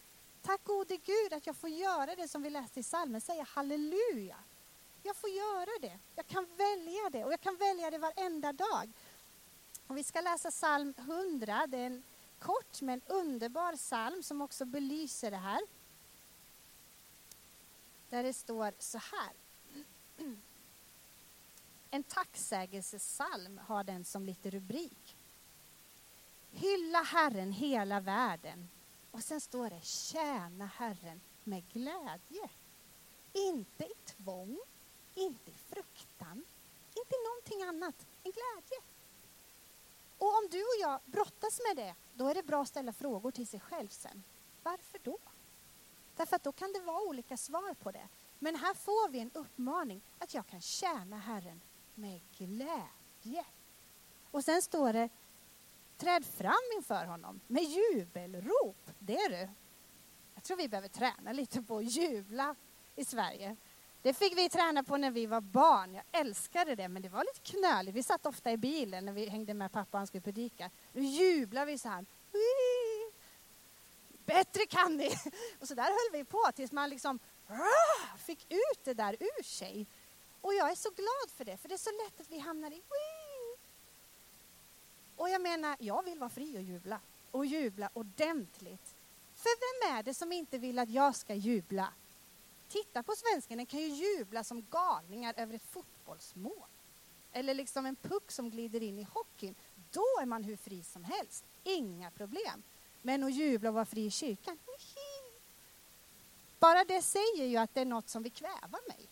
Tack 0.42 0.64
gode 0.64 0.98
Gud 0.98 1.34
att 1.34 1.48
jag 1.48 1.56
får 1.56 1.70
göra 1.70 2.16
det 2.16 2.28
som 2.28 2.42
vi 2.42 2.50
läste 2.50 2.80
i 2.80 2.84
salmen, 2.84 3.22
säga 3.22 3.44
halleluja. 3.44 4.38
Jag 5.04 5.16
får 5.16 5.30
göra 5.30 5.80
det. 5.82 6.00
Jag 6.16 6.28
kan 6.28 6.48
välja 6.58 7.10
det 7.12 7.26
och 7.26 7.34
jag 7.34 7.42
kan 7.42 7.56
välja 7.56 7.92
det 7.92 7.98
varenda 7.98 8.54
dag. 8.54 8.90
Och 9.88 9.98
vi 9.98 10.04
ska 10.04 10.22
läsa 10.22 10.52
psalm 10.52 10.94
100. 10.98 11.68
Det 11.68 11.78
är 11.78 11.86
en 11.86 12.04
kort 12.40 12.82
men 12.82 13.02
underbar 13.08 13.76
psalm 13.76 14.24
som 14.24 14.42
också 14.42 14.66
belyser 14.66 15.32
det 15.32 15.38
här. 15.38 15.62
Där 18.10 18.24
det 18.24 18.34
står 18.34 18.74
så 18.80 18.98
här. 18.98 19.32
En 21.92 22.04
tacksägelsesalm 22.04 23.58
har 23.68 23.84
den 23.84 24.06
som 24.06 24.26
lite 24.26 24.50
rubrik. 24.50 25.16
Hylla 26.52 27.02
Herren 27.02 27.52
hela 27.52 28.00
världen. 28.00 28.70
Och 29.12 29.24
sen 29.24 29.42
står 29.42 29.70
det 29.70 29.86
tjäna 29.86 30.66
Herren 30.66 31.22
med 31.44 31.64
glädje. 31.74 32.50
Inte 33.34 33.84
i 33.84 33.94
tvång, 34.06 34.60
inte 35.16 35.52
i 35.52 35.54
fruktan, 35.54 36.46
inte 36.96 37.16
i 37.16 37.24
någonting 37.28 37.64
annat 37.64 38.06
än 38.24 38.32
glädje. 38.32 38.80
Och 40.18 40.38
om 40.38 40.48
du 40.52 40.62
och 40.62 40.82
jag 40.82 41.00
brottas 41.06 41.60
med 41.68 41.86
det, 41.86 41.96
då 42.14 42.28
är 42.28 42.36
det 42.36 42.44
bra 42.44 42.62
att 42.62 42.68
ställa 42.68 42.94
frågor 42.94 43.32
till 43.32 43.48
sig 43.48 43.60
själv 43.60 43.88
sen. 43.88 44.24
Varför 44.64 45.00
då? 45.04 45.18
Därför 46.16 46.36
att 46.36 46.44
då 46.44 46.52
kan 46.52 46.74
det 46.74 46.80
vara 46.80 47.02
olika 47.02 47.38
svar 47.38 47.74
på 47.74 47.92
det. 47.92 48.08
Men 48.40 48.56
här 48.56 48.74
får 48.74 49.10
vi 49.10 49.20
en 49.20 49.32
uppmaning 49.34 50.02
att 50.20 50.34
jag 50.34 50.48
kan 50.48 50.62
tjäna 50.62 51.18
Herren 51.18 51.62
med 52.00 52.22
glädje. 52.38 53.46
Och 54.32 54.44
sen 54.44 54.62
står 54.62 54.94
det, 54.94 55.10
träd 55.98 56.26
fram 56.26 56.72
inför 56.78 57.06
honom 57.06 57.40
med 57.48 57.64
jubelrop. 57.64 58.92
Det 59.00 59.16
är 59.16 59.30
du. 59.30 59.50
Jag 60.36 60.44
tror 60.44 60.58
vi 60.58 60.70
behöver 60.70 60.88
träna 60.88 61.32
lite 61.32 61.62
på 61.62 61.78
att 61.78 61.92
jubla 61.92 62.56
i 62.96 63.06
Sverige. 63.06 63.56
Det 64.02 64.14
fick 64.14 64.38
vi 64.38 64.50
träna 64.50 64.84
på 64.84 64.98
när 64.98 65.12
vi 65.12 65.26
var 65.26 65.42
barn. 65.42 65.94
Jag 65.94 66.04
älskade 66.12 66.76
det, 66.76 66.88
men 66.88 67.02
det 67.02 67.10
var 67.10 67.24
lite 67.24 67.58
knöligt. 67.58 67.96
Vi 67.96 68.04
satt 68.04 68.26
ofta 68.26 68.52
i 68.52 68.58
bilen 68.58 69.06
när 69.06 69.14
vi 69.14 69.30
hängde 69.30 69.54
med 69.54 69.72
pappa 69.72 69.90
och 69.92 70.00
han 70.00 70.08
skulle 70.08 70.22
predika. 70.22 70.70
Då 70.94 71.00
jublade 71.00 71.66
vi 71.66 71.78
så 71.78 71.90
här. 71.90 72.06
Bättre 74.26 74.66
kan 74.66 74.98
ni! 74.98 75.08
Och 75.60 75.68
så 75.68 75.74
där 75.74 75.84
höll 75.84 76.20
vi 76.20 76.26
på 76.26 76.44
tills 76.56 76.72
man 76.72 76.90
liksom 76.90 77.20
ah! 77.48 78.18
fick 78.18 78.46
ut 78.50 78.84
det 78.84 78.94
där 78.94 79.18
ur 79.20 79.44
sig. 79.44 79.88
Och 80.42 80.54
jag 80.54 80.72
är 80.72 80.76
så 80.76 80.90
glad 80.90 81.32
för 81.36 81.46
det, 81.46 81.58
för 81.58 81.70
det 81.70 81.76
är 81.76 81.78
så 81.78 81.92
lätt 82.06 82.22
att 82.22 82.30
vi 82.30 82.40
hamnar 82.40 82.72
i 82.72 82.82
Och 85.16 85.30
jag 85.30 85.42
menar, 85.42 85.76
jag 85.80 86.04
vill 86.04 86.20
vara 86.20 86.30
fri 86.30 86.58
och 86.58 86.62
jubla. 86.62 87.00
Och 87.32 87.46
jubla 87.46 87.90
ordentligt. 87.94 88.96
För 89.36 89.50
vem 89.60 89.98
är 89.98 90.04
det 90.04 90.14
som 90.14 90.32
inte 90.32 90.58
vill 90.58 90.80
att 90.80 90.90
jag 90.90 91.16
ska 91.16 91.34
jubla? 91.34 91.94
Titta 92.68 93.04
på 93.04 93.16
svenskarna, 93.16 93.66
kan 93.66 93.80
ju 93.80 93.88
jubla 93.88 94.44
som 94.44 94.66
galningar 94.72 95.34
över 95.38 95.54
ett 95.54 95.72
fotbollsmål. 95.72 96.68
Eller 97.32 97.54
liksom 97.54 97.86
en 97.86 97.96
puck 97.96 98.32
som 98.32 98.50
glider 98.50 98.84
in 98.84 99.00
i 99.00 99.04
hockeyn. 99.04 99.56
Då 99.92 100.06
är 100.22 100.26
man 100.26 100.44
hur 100.44 100.58
fri 100.58 100.84
som 100.84 101.04
helst. 101.04 101.46
Inga 101.64 102.12
problem. 102.12 102.64
Men 103.02 103.24
att 103.24 103.34
jubla 103.34 103.70
och 103.70 103.76
vara 103.76 103.86
fri 103.86 104.06
i 104.06 104.12
kyrkan, 104.12 104.58
bara 106.60 106.84
det 106.84 107.02
säger 107.02 107.46
ju 107.46 107.58
att 107.58 107.74
det 107.74 107.82
är 107.82 107.86
något 107.86 108.10
som 108.10 108.24
vill 108.24 108.32
kväva 108.32 108.80
mig. 108.88 109.09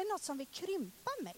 Det 0.00 0.04
är 0.04 0.12
något 0.12 0.22
som 0.22 0.38
vill 0.38 0.46
krympa 0.46 1.10
mig. 1.20 1.36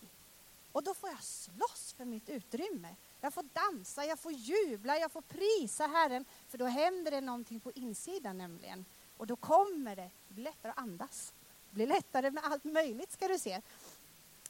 Och 0.73 0.83
då 0.83 0.95
får 0.95 1.11
jag 1.11 1.23
slåss 1.23 1.95
för 1.97 2.04
mitt 2.04 2.28
utrymme. 2.28 2.95
Jag 3.21 3.35
får 3.35 3.42
dansa, 3.42 4.04
jag 4.04 4.19
får 4.19 4.33
jubla, 4.33 4.99
jag 4.99 5.12
får 5.12 5.21
prisa 5.21 5.87
Herren. 5.87 6.25
För 6.49 6.59
då 6.59 6.64
händer 6.64 7.11
det 7.11 7.21
någonting 7.21 7.61
på 7.61 7.73
insidan 7.73 8.38
nämligen. 8.38 8.85
Och 9.16 9.26
då 9.26 9.37
kommer 9.37 9.97
det, 9.97 10.11
det 10.28 10.35
blir 10.35 10.45
lättare 10.45 10.73
att 10.73 10.78
andas. 10.78 11.33
Det 11.71 11.75
blir 11.75 11.87
lättare 11.87 12.31
med 12.31 12.45
allt 12.45 12.64
möjligt 12.64 13.12
ska 13.12 13.28
du 13.28 13.38
se. 13.38 13.61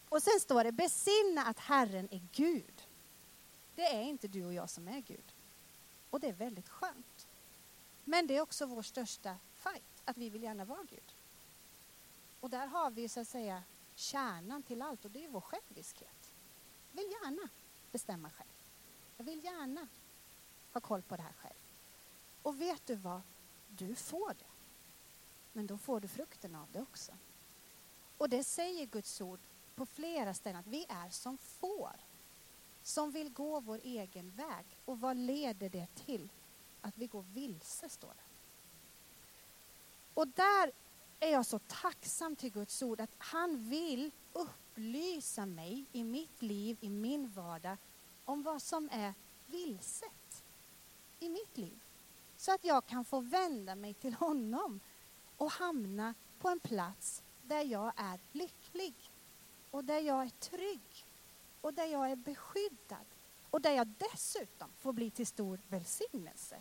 Och 0.08 0.22
sen 0.22 0.40
står 0.40 0.64
det, 0.64 0.72
besinna 0.72 1.44
att 1.44 1.58
Herren 1.58 2.08
är 2.10 2.22
Gud. 2.32 2.82
Det 3.74 3.94
är 3.94 4.02
inte 4.02 4.28
du 4.28 4.44
och 4.44 4.54
jag 4.54 4.70
som 4.70 4.88
är 4.88 5.00
Gud. 5.00 5.34
Och 6.10 6.20
det 6.20 6.28
är 6.28 6.32
väldigt 6.32 6.68
skönt. 6.68 7.26
Men 8.04 8.26
det 8.26 8.36
är 8.36 8.40
också 8.40 8.66
vår 8.66 8.82
största 8.82 9.36
fight, 9.54 10.02
att 10.04 10.16
vi 10.16 10.30
vill 10.30 10.42
gärna 10.42 10.64
vara 10.64 10.82
Gud. 10.90 11.14
Och 12.40 12.50
där 12.50 12.66
har 12.66 12.90
vi 12.90 13.08
så 13.08 13.20
att 13.20 13.28
säga 13.28 13.62
kärnan 14.02 14.62
till 14.62 14.82
allt 14.82 15.04
och 15.04 15.10
det 15.10 15.24
är 15.24 15.28
vår 15.28 15.40
själviskhet. 15.40 16.32
Jag 16.92 17.02
vill 17.02 17.12
gärna 17.12 17.48
bestämma 17.92 18.30
själv. 18.30 18.48
Jag 19.16 19.24
vill 19.24 19.44
gärna 19.44 19.88
ha 20.72 20.80
koll 20.80 21.02
på 21.02 21.16
det 21.16 21.22
här 21.22 21.32
själv. 21.32 21.54
Och 22.42 22.60
vet 22.60 22.86
du 22.86 22.94
vad? 22.94 23.20
Du 23.68 23.94
får 23.94 24.34
det. 24.38 24.52
Men 25.52 25.66
då 25.66 25.78
får 25.78 26.00
du 26.00 26.08
frukten 26.08 26.54
av 26.54 26.66
det 26.72 26.80
också. 26.80 27.12
Och 28.18 28.28
det 28.28 28.44
säger 28.44 28.86
Guds 28.86 29.20
ord 29.20 29.40
på 29.74 29.86
flera 29.86 30.34
ställen 30.34 30.60
att 30.60 30.66
vi 30.66 30.86
är 30.88 31.10
som 31.10 31.38
får 31.38 31.96
som 32.82 33.10
vill 33.10 33.30
gå 33.30 33.60
vår 33.60 33.80
egen 33.84 34.30
väg. 34.30 34.64
Och 34.84 35.00
vad 35.00 35.16
leder 35.16 35.68
det 35.68 35.86
till? 35.94 36.28
Att 36.80 36.98
vi 36.98 37.06
går 37.06 37.22
vilse, 37.22 37.88
står 37.88 38.08
det. 38.08 38.24
Och 40.14 40.28
där 40.28 40.72
är 41.22 41.32
jag 41.32 41.46
så 41.46 41.58
tacksam 41.58 42.36
till 42.36 42.52
Guds 42.52 42.82
ord 42.82 43.00
att 43.00 43.14
han 43.18 43.68
vill 43.68 44.10
upplysa 44.32 45.46
mig 45.46 45.84
i 45.92 46.04
mitt 46.04 46.42
liv, 46.42 46.76
i 46.80 46.88
min 46.88 47.28
vardag 47.28 47.76
om 48.24 48.42
vad 48.42 48.62
som 48.62 48.88
är 48.92 49.14
vilset 49.46 50.44
i 51.20 51.28
mitt 51.28 51.58
liv. 51.58 51.80
Så 52.36 52.52
att 52.52 52.64
jag 52.64 52.86
kan 52.86 53.04
få 53.04 53.20
vända 53.20 53.74
mig 53.74 53.94
till 53.94 54.14
honom 54.14 54.80
och 55.36 55.50
hamna 55.50 56.14
på 56.38 56.48
en 56.48 56.60
plats 56.60 57.22
där 57.42 57.62
jag 57.62 57.92
är 57.96 58.20
lycklig 58.32 58.94
och 59.70 59.84
där 59.84 59.98
jag 59.98 60.22
är 60.22 60.30
trygg 60.30 61.04
och 61.60 61.74
där 61.74 61.86
jag 61.86 62.10
är 62.10 62.16
beskyddad 62.16 63.06
och 63.50 63.60
där 63.60 63.72
jag 63.72 63.88
dessutom 63.98 64.68
får 64.78 64.92
bli 64.92 65.10
till 65.10 65.26
stor 65.26 65.60
välsignelse. 65.68 66.56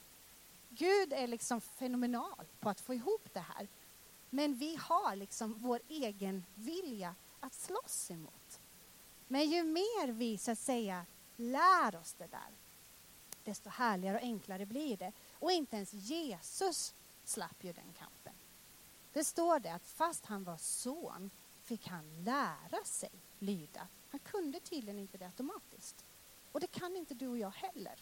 Gud 0.69 1.13
är 1.13 1.27
liksom 1.27 1.61
fenomenal 1.61 2.45
på 2.59 2.69
att 2.69 2.81
få 2.81 2.93
ihop 2.93 3.29
det 3.33 3.45
här. 3.55 3.67
Men 4.33 4.55
vi 4.55 4.75
har 4.75 5.15
liksom 5.15 5.55
vår 5.59 5.79
egen 5.87 6.43
vilja 6.55 7.15
att 7.39 7.53
slåss 7.53 8.11
emot. 8.11 8.59
Men 9.27 9.49
ju 9.49 9.63
mer 9.63 10.11
vi 10.11 10.37
så 10.37 10.51
att 10.51 10.59
säga 10.59 11.05
lär 11.35 11.95
oss 11.95 12.13
det 12.17 12.27
där, 12.27 12.49
desto 13.43 13.69
härligare 13.69 14.17
och 14.17 14.23
enklare 14.23 14.65
blir 14.65 14.97
det. 14.97 15.11
Och 15.33 15.51
inte 15.51 15.75
ens 15.75 15.93
Jesus 15.93 16.93
slapp 17.23 17.63
ju 17.63 17.73
den 17.73 17.93
kampen. 17.97 18.33
Det 19.13 19.23
står 19.23 19.59
det 19.59 19.73
att 19.73 19.87
fast 19.87 20.25
han 20.25 20.43
var 20.43 20.57
son 20.57 21.31
fick 21.63 21.87
han 21.87 22.23
lära 22.23 22.83
sig 22.83 23.11
lyda. 23.39 23.87
Han 24.09 24.19
kunde 24.19 24.59
tydligen 24.59 24.99
inte 24.99 25.17
det 25.17 25.25
automatiskt. 25.25 26.05
Och 26.51 26.59
det 26.59 26.71
kan 26.71 26.95
inte 26.95 27.13
du 27.13 27.27
och 27.27 27.37
jag 27.37 27.51
heller. 27.51 27.99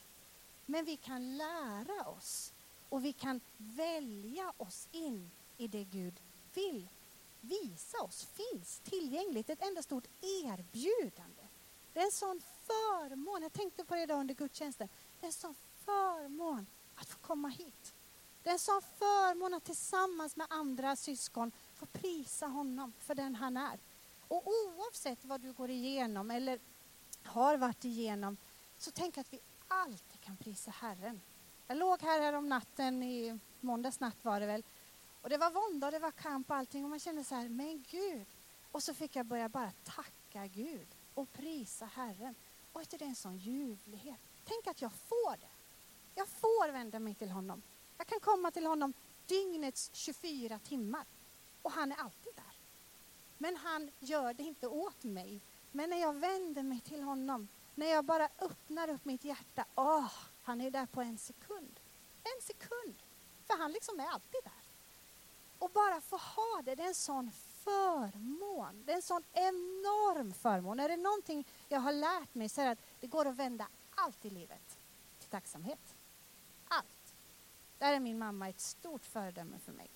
Men 0.66 0.86
vi 0.86 0.98
kan 0.98 1.38
lära 1.38 2.10
oss 2.10 2.54
och 2.90 3.06
vi 3.06 3.14
kan 3.14 3.42
välja 3.58 4.54
oss 4.58 4.88
in 4.92 5.32
i 5.60 5.68
det 5.68 5.84
Gud 5.84 6.20
vill 6.54 6.88
visa 7.42 7.98
oss 8.02 8.26
finns 8.26 8.80
tillgängligt. 8.80 9.50
Ett 9.50 9.62
enda 9.62 9.82
stort 9.82 10.08
erbjudande. 10.22 11.48
Det 11.94 12.00
är 12.00 12.06
en 12.06 12.12
sån 12.12 12.42
förmån. 12.66 13.42
Jag 13.42 13.54
tänkte 13.54 13.86
på 13.86 13.96
det 13.96 14.02
idag 14.02 14.20
under 14.20 14.36
gudstjänsten. 14.36 14.90
Det 15.20 15.26
är 15.26 15.28
en 15.28 15.34
sån 15.34 15.56
förmån 15.86 16.68
att 16.96 17.08
få 17.08 17.20
komma 17.20 17.48
hit. 17.48 17.94
Det 18.44 18.50
är 18.50 18.54
en 18.54 18.60
sån 18.60 18.82
förmån 18.82 19.54
att 19.54 19.64
tillsammans 19.64 20.36
med 20.36 20.48
andra 20.50 20.96
syskon 20.96 21.52
få 21.74 21.86
prisa 21.86 22.48
honom 22.48 22.94
för 23.00 23.16
den 23.16 23.36
han 23.36 23.58
är. 23.58 23.80
Och 24.28 24.48
oavsett 24.48 25.26
vad 25.26 25.42
du 25.42 25.54
går 25.54 25.70
igenom 25.70 26.32
eller 26.32 26.60
har 27.24 27.58
varit 27.58 27.86
igenom 27.86 28.38
så 28.78 28.92
tänk 28.92 29.18
att 29.18 29.34
vi 29.34 29.40
alltid 29.68 30.22
kan 30.22 30.38
prisa 30.38 30.72
Herren. 30.72 31.22
Jag 31.68 31.78
låg 31.78 32.02
här, 32.02 32.22
här 32.22 32.34
om 32.34 32.50
natten, 32.50 33.04
i 33.04 33.40
måndags 33.60 34.00
natt 34.00 34.18
var 34.22 34.40
det 34.40 34.46
väl, 34.46 34.64
och 35.22 35.30
det 35.30 35.38
var 35.38 35.52
vånda 35.52 35.88
och 35.88 35.92
det 35.92 36.00
var 36.00 36.12
kamp 36.12 36.50
och 36.50 36.56
allting 36.56 36.84
och 36.84 36.90
man 36.90 37.00
kände 37.00 37.24
så 37.24 37.36
här, 37.36 37.50
men 37.50 37.86
Gud. 37.90 38.28
Och 38.72 38.84
så 38.84 38.94
fick 38.94 39.16
jag 39.16 39.26
börja 39.26 39.50
bara 39.50 39.72
tacka 39.84 40.48
Gud 40.48 40.88
och 41.14 41.34
prisa 41.34 41.86
Herren. 41.86 42.36
Och 42.74 42.82
det 42.90 43.02
är 43.02 43.06
en 43.06 43.16
sån 43.16 43.38
ljuvlighet. 43.38 44.20
Tänk 44.46 44.68
att 44.68 44.82
jag 44.82 44.94
får 44.94 45.38
det. 45.38 45.50
Jag 46.16 46.28
får 46.28 46.72
vända 46.72 47.00
mig 47.00 47.16
till 47.16 47.32
honom. 47.32 47.62
Jag 47.98 48.08
kan 48.08 48.20
komma 48.20 48.52
till 48.52 48.66
honom 48.66 48.94
dygnets 49.26 49.90
24 49.94 50.60
timmar 50.60 51.06
och 51.62 51.72
han 51.72 51.92
är 51.92 51.96
alltid 51.96 52.34
där. 52.36 52.54
Men 53.38 53.56
han 53.56 53.92
gör 54.00 54.34
det 54.34 54.44
inte 54.44 54.68
åt 54.68 55.04
mig. 55.04 55.42
Men 55.72 55.90
när 55.90 56.02
jag 56.02 56.14
vänder 56.14 56.64
mig 56.64 56.80
till 56.80 57.02
honom, 57.02 57.48
när 57.76 57.88
jag 57.88 58.06
bara 58.06 58.30
öppnar 58.40 58.90
upp 58.90 59.06
mitt 59.06 59.24
hjärta, 59.24 59.66
åh, 59.76 60.12
han 60.44 60.62
är 60.62 60.72
där 60.72 60.86
på 60.86 61.02
en 61.02 61.18
sekund. 61.18 61.80
En 62.24 62.42
sekund. 62.42 62.96
För 63.48 63.58
han 63.58 63.72
liksom 63.72 64.00
är 64.00 64.08
alltid 64.08 64.42
där. 64.44 64.59
Och 65.60 65.70
bara 65.70 66.02
få 66.02 66.18
ha 66.18 66.62
det, 66.64 66.76
det 66.76 66.84
är 66.84 66.88
en 66.88 66.96
sån 66.96 67.32
förmån. 67.32 68.84
Det 68.86 68.92
är 68.92 68.96
en 68.96 69.02
sån 69.02 69.24
enorm 69.34 70.34
förmån. 70.34 70.80
Är 70.80 70.90
det 70.90 70.98
någonting 70.98 71.48
jag 71.68 71.80
har 71.80 71.94
lärt 71.94 72.36
mig 72.36 72.50
så 72.50 72.62
är 72.62 72.66
det 72.66 72.72
att 72.72 72.80
det 73.00 73.08
går 73.08 73.26
att 73.28 73.36
vända 73.36 73.68
allt 73.96 74.26
i 74.26 74.30
livet 74.30 74.78
till 75.20 75.30
tacksamhet. 75.30 75.96
Allt. 76.68 77.14
Där 77.78 77.94
är 77.94 78.00
min 78.00 78.20
mamma 78.20 78.50
ett 78.50 78.60
stort 78.60 79.06
föredöme 79.06 79.60
för 79.60 79.72
mig. 79.72 79.90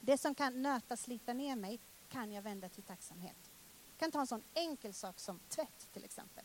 Det 0.00 0.18
som 0.18 0.34
kan 0.34 0.62
nöta, 0.62 0.96
slita 0.96 1.32
ner 1.32 1.56
mig 1.56 1.80
kan 2.08 2.32
jag 2.32 2.42
vända 2.42 2.68
till 2.68 2.82
tacksamhet. 2.82 3.50
Jag 3.90 3.98
kan 3.98 4.10
ta 4.10 4.20
en 4.20 4.26
sån 4.26 4.42
enkel 4.54 4.94
sak 4.94 5.20
som 5.20 5.38
tvätt 5.48 5.88
till 5.92 6.04
exempel. 6.04 6.44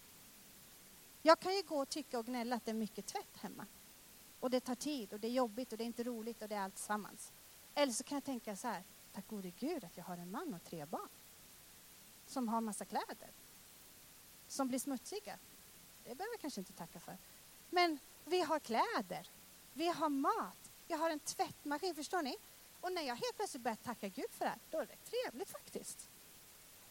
Jag 1.22 1.40
kan 1.40 1.56
ju 1.56 1.62
gå 1.62 1.82
och 1.82 1.90
tycka 1.90 2.20
och 2.20 2.26
gnälla 2.26 2.56
att 2.56 2.66
det 2.66 2.72
är 2.72 2.76
mycket 2.76 3.06
tvätt 3.06 3.38
hemma. 3.38 3.66
Och 4.40 4.50
det 4.50 4.60
tar 4.60 4.76
tid 4.76 5.14
och 5.14 5.20
det 5.20 5.28
är 5.28 5.32
jobbigt 5.32 5.72
och 5.72 5.78
det 5.78 5.84
är 5.84 5.86
inte 5.86 6.04
roligt 6.04 6.42
och 6.42 6.50
det 6.50 6.56
är 6.56 6.62
allt 6.62 6.78
sammans. 6.78 7.32
Eller 7.76 7.94
så 7.94 8.04
kan 8.04 8.16
jag 8.16 8.24
tänka 8.24 8.56
så 8.56 8.68
här, 8.68 8.84
tack 9.14 9.28
gode 9.28 9.50
gud 9.50 9.84
att 9.84 9.98
jag 9.98 10.04
har 10.04 10.18
en 10.18 10.32
man 10.32 10.54
och 10.54 10.64
tre 10.64 10.86
barn. 10.86 11.10
Som 12.28 12.48
har 12.48 12.62
massa 12.62 12.86
kläder. 12.86 13.30
Som 14.48 14.68
blir 14.68 14.80
smutsiga. 14.80 15.38
Det 16.04 16.16
behöver 16.16 16.34
jag 16.34 16.42
kanske 16.42 16.62
inte 16.62 16.74
tacka 16.74 17.00
för. 17.00 17.18
Men 17.70 18.00
vi 18.26 18.42
har 18.42 18.60
kläder. 18.60 19.30
Vi 19.74 19.88
har 19.88 20.10
mat. 20.10 20.72
Jag 20.88 20.98
har 20.98 21.10
en 21.10 21.20
tvättmaskin, 21.20 21.96
förstår 21.96 22.22
ni? 22.22 22.38
Och 22.82 22.92
när 22.92 23.02
jag 23.02 23.16
helt 23.16 23.36
plötsligt 23.36 23.64
börjar 23.64 23.76
tacka 23.76 24.08
Gud 24.08 24.32
för 24.32 24.46
det 24.46 24.52
här, 24.52 24.60
då 24.70 24.78
är 24.78 24.86
det 24.86 25.10
trevligt 25.10 25.50
faktiskt. 25.50 26.10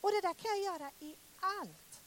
Och 0.01 0.11
det 0.11 0.21
där 0.21 0.35
kan 0.35 0.51
jag 0.51 0.61
göra 0.61 0.91
i 1.01 1.17
allt. 1.41 2.03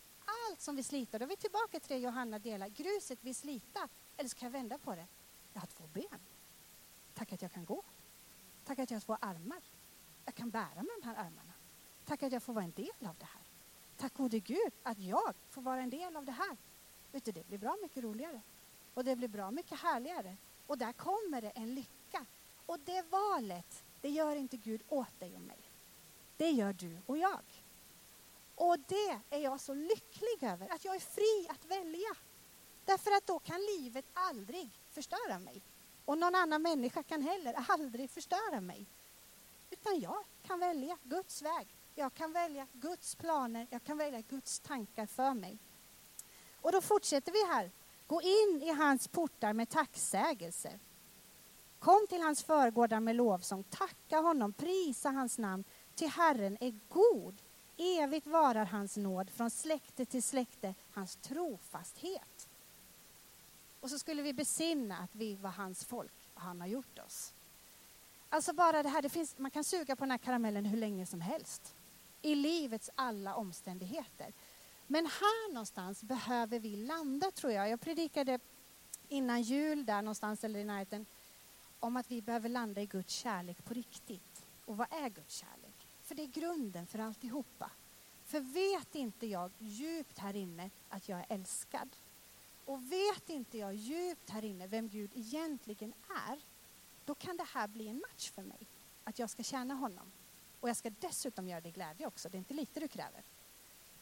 Allt 0.50 0.62
som 0.62 0.76
vi 0.76 0.84
sliter. 0.84 1.20
Då 1.20 1.26
är 1.26 1.30
vi 1.30 1.36
tillbaka 1.36 1.80
till 1.80 1.90
det 1.90 1.98
Johanna 1.98 2.40
delar. 2.40 2.68
Gruset 2.68 3.20
vi 3.22 3.34
slita, 3.34 3.90
Eller 4.18 4.30
så 4.30 4.36
kan 4.36 4.46
jag 4.46 4.52
vända 4.52 4.78
på 4.78 4.96
det. 4.96 5.08
Jag 5.54 5.62
har 5.62 5.68
två 5.68 5.84
ben. 5.94 6.20
Tack 7.14 7.34
att 7.34 7.42
jag 7.42 7.52
kan 7.52 7.66
gå. 7.66 7.84
Tack 8.66 8.80
att 8.80 8.92
jag 8.92 8.96
har 8.96 9.02
två 9.02 9.18
armar. 9.22 9.64
Jag 10.26 10.36
kan 10.36 10.50
bära 10.50 10.76
med 10.76 10.92
de 11.02 11.08
här 11.08 11.16
armarna. 11.16 11.54
Tack 12.06 12.24
att 12.24 12.32
jag 12.32 12.44
får 12.44 12.54
vara 12.54 12.66
en 12.66 12.72
del 12.72 13.08
av 13.08 13.16
det 13.20 13.26
här. 13.26 13.42
Tack 13.98 14.14
gode 14.14 14.40
Gud 14.40 14.74
att 14.84 15.00
jag 15.00 15.34
får 15.50 15.62
vara 15.62 15.82
en 15.82 15.90
del 15.90 16.16
av 16.16 16.26
det 16.26 16.32
här. 16.32 16.58
Vet 17.12 17.26
du, 17.26 17.32
det 17.32 17.48
blir 17.48 17.58
bra 17.58 17.78
mycket 17.82 18.04
roligare. 18.04 18.42
Och 18.94 19.04
det 19.04 19.16
blir 19.16 19.28
bra 19.28 19.52
mycket 19.52 19.80
härligare. 19.80 20.38
Och 20.68 20.78
där 20.78 20.94
kommer 20.94 21.42
det 21.42 21.50
en 21.50 21.76
lycka. 21.76 22.26
Och 22.66 22.80
det 22.80 23.02
valet, 23.02 23.84
det 24.02 24.10
gör 24.10 24.36
inte 24.36 24.58
Gud 24.58 24.84
åt 24.90 25.20
dig 25.20 25.36
och 25.36 25.42
mig. 25.42 25.60
Det 26.38 26.50
gör 26.52 26.74
du 26.74 26.98
och 27.06 27.18
jag. 27.18 27.64
Och 28.56 28.80
det 28.80 29.20
är 29.30 29.40
jag 29.40 29.60
så 29.60 29.74
lycklig 29.74 30.44
över, 30.44 30.74
att 30.74 30.86
jag 30.86 30.96
är 30.96 31.00
fri 31.00 31.48
att 31.50 31.66
välja. 31.66 32.16
Därför 32.86 33.12
att 33.12 33.28
då 33.28 33.40
kan 33.40 33.60
livet 33.62 34.06
aldrig 34.14 34.70
förstöra 34.90 35.40
mig. 35.40 35.62
Och 36.06 36.18
någon 36.18 36.36
annan 36.36 36.62
människa 36.62 37.04
kan 37.04 37.22
heller 37.22 37.66
aldrig 37.68 38.10
förstöra 38.10 38.62
mig. 38.62 38.86
Utan 39.70 40.00
jag 40.00 40.24
kan 40.48 40.60
välja 40.60 40.98
Guds 41.04 41.42
väg. 41.42 41.68
Jag 41.96 42.14
kan 42.14 42.34
välja 42.34 42.68
Guds 42.74 43.16
planer. 43.16 43.68
Jag 43.70 43.84
kan 43.84 43.98
välja 43.98 44.22
Guds 44.22 44.60
tankar 44.60 45.06
för 45.06 45.34
mig. 45.34 45.58
Och 46.62 46.72
då 46.72 46.82
fortsätter 46.82 47.32
vi 47.32 47.54
här. 47.54 47.72
Gå 48.08 48.22
in 48.22 48.62
i 48.64 48.70
hans 48.70 49.08
portar 49.08 49.54
med 49.54 49.70
tacksägelse. 49.70 50.80
Kom 51.80 52.08
till 52.10 52.22
hans 52.22 52.44
förgårdar 52.44 53.00
med 53.00 53.16
lovsång. 53.16 53.64
Tacka 53.64 54.20
honom, 54.20 54.54
prisa 54.54 55.10
hans 55.10 55.38
namn. 55.38 55.64
Till 55.96 56.10
Herren 56.10 56.58
är 56.60 56.80
god. 56.90 57.36
Evigt 57.78 58.28
varar 58.28 58.66
hans 58.66 58.98
nåd 58.98 59.30
från 59.30 59.52
släkte 59.52 60.06
till 60.06 60.24
släkte, 60.24 60.76
hans 60.94 61.16
trofasthet. 61.16 62.33
Och 63.84 63.90
så 63.90 64.00
skulle 64.00 64.22
vi 64.22 64.34
besinna 64.34 64.98
att 64.98 65.16
vi 65.16 65.36
var 65.36 65.50
hans 65.50 65.86
folk 65.86 66.14
och 66.34 66.42
han 66.42 66.62
har 66.62 66.68
gjort 66.68 67.00
oss. 67.00 67.34
Alltså 68.30 68.54
bara 68.54 68.84
det 68.84 68.90
här, 68.90 69.02
det 69.02 69.10
finns, 69.10 69.38
man 69.38 69.52
kan 69.52 69.64
suga 69.64 69.96
på 69.96 70.04
den 70.04 70.12
här 70.12 70.18
karamellen 70.18 70.66
hur 70.66 70.78
länge 70.78 71.06
som 71.06 71.22
helst. 71.22 71.76
I 72.22 72.36
livets 72.36 72.90
alla 72.96 73.36
omständigheter. 73.36 74.34
Men 74.88 75.06
här 75.06 75.54
någonstans 75.54 76.04
behöver 76.04 76.60
vi 76.60 76.76
landa 76.76 77.32
tror 77.32 77.54
jag. 77.54 77.70
Jag 77.70 77.82
predikade 77.82 78.40
innan 79.08 79.42
jul 79.42 79.86
där 79.86 80.02
någonstans 80.02 80.44
eller 80.44 80.60
i 80.60 80.64
närheten 80.64 81.06
om 81.80 81.98
att 81.98 82.12
vi 82.12 82.22
behöver 82.22 82.50
landa 82.50 82.82
i 82.82 82.86
Guds 82.86 83.14
kärlek 83.14 83.66
på 83.66 83.74
riktigt. 83.74 84.46
Och 84.66 84.78
vad 84.78 84.88
är 84.94 85.10
Guds 85.10 85.36
kärlek? 85.36 85.88
För 86.04 86.16
det 86.16 86.24
är 86.24 86.28
grunden 86.28 86.88
för 86.88 87.00
alltihopa. 87.00 87.72
För 88.26 88.40
vet 88.40 88.96
inte 88.96 89.28
jag 89.28 89.52
djupt 89.60 90.18
här 90.18 90.36
inne 90.36 90.70
att 90.90 91.10
jag 91.10 91.20
är 91.20 91.26
älskad 91.30 91.90
och 92.66 92.92
vet 92.92 93.30
inte 93.30 93.58
jag 93.58 93.76
djupt 93.76 94.30
här 94.30 94.46
inne 94.46 94.68
vem 94.68 94.90
Gud 94.90 95.12
egentligen 95.16 95.94
är, 96.28 96.40
då 97.06 97.16
kan 97.16 97.38
det 97.38 97.48
här 97.54 97.68
bli 97.68 97.88
en 97.88 98.00
match 98.10 98.32
för 98.32 98.42
mig. 98.42 98.68
Att 99.04 99.20
jag 99.20 99.30
ska 99.30 99.44
tjäna 99.44 99.74
honom. 99.74 100.12
Och 100.60 100.70
jag 100.70 100.78
ska 100.78 100.90
dessutom 100.90 101.48
göra 101.48 101.62
det 101.62 101.70
i 101.70 101.72
glädje 101.72 102.08
också. 102.08 102.30
Det 102.30 102.38
är 102.38 102.40
inte 102.40 102.54
lite 102.54 102.80
du 102.80 102.88
kräver. 102.88 103.24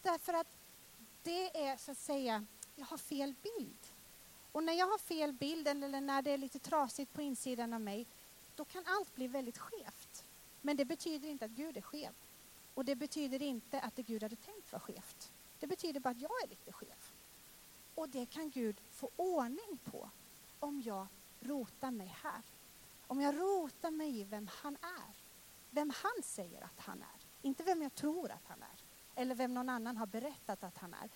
Därför 0.02 0.34
att 0.34 0.48
det 1.24 1.66
är 1.66 1.78
så 1.78 1.92
att 1.92 1.98
säga, 1.98 2.46
jag 2.76 2.86
har 2.86 2.98
fel 2.98 3.36
bild. 3.42 3.88
Och 4.52 4.64
när 4.64 4.74
jag 4.74 4.88
har 4.88 4.98
fel 4.98 5.34
bild 5.34 5.68
eller 5.68 6.02
när 6.02 6.22
det 6.22 6.32
är 6.32 6.38
lite 6.38 6.60
trasigt 6.60 7.14
på 7.14 7.22
insidan 7.22 7.74
av 7.74 7.82
mig, 7.82 8.06
då 8.56 8.66
kan 8.66 8.84
allt 8.88 9.16
bli 9.16 9.28
väldigt 9.28 9.58
skevt. 9.58 10.26
Men 10.62 10.78
det 10.78 10.86
betyder 10.86 11.30
inte 11.30 11.46
att 11.46 11.52
Gud 11.52 11.78
är 11.78 11.82
skev. 11.82 12.14
Och 12.74 12.86
det 12.86 12.96
betyder 12.96 13.42
inte 13.42 13.82
att 13.82 13.96
det 13.96 14.04
Gud 14.04 14.24
hade 14.24 14.36
tänkt 14.36 14.72
var 14.72 14.80
skevt. 14.80 15.32
Det 15.60 15.68
betyder 15.68 16.00
bara 16.00 16.10
att 16.10 16.22
jag 16.22 16.44
är 16.44 16.48
lite 16.48 16.72
skev. 16.72 17.11
Och 18.02 18.10
det 18.10 18.26
kan 18.26 18.50
Gud 18.50 18.82
få 18.90 19.10
ordning 19.16 19.78
på 19.84 20.10
om 20.60 20.82
jag 20.82 21.08
rotar 21.40 21.92
mig 21.92 22.16
här. 22.24 22.42
Om 23.08 23.22
jag 23.22 23.40
rotar 23.40 23.92
mig 23.92 24.20
i 24.20 24.24
vem 24.24 24.50
han 24.62 24.78
är. 24.82 25.16
Vem 25.70 25.92
han 25.96 26.24
säger 26.24 26.62
att 26.62 26.80
han 26.80 27.02
är. 27.02 27.26
Inte 27.42 27.64
vem 27.64 27.82
jag 27.82 27.96
tror 27.96 28.32
att 28.32 28.48
han 28.48 28.62
är. 28.62 28.84
Eller 29.22 29.36
vem 29.36 29.54
någon 29.54 29.70
annan 29.70 29.98
har 29.98 30.06
berättat 30.06 30.64
att 30.64 30.78
han 30.78 30.94
är. 30.94 31.10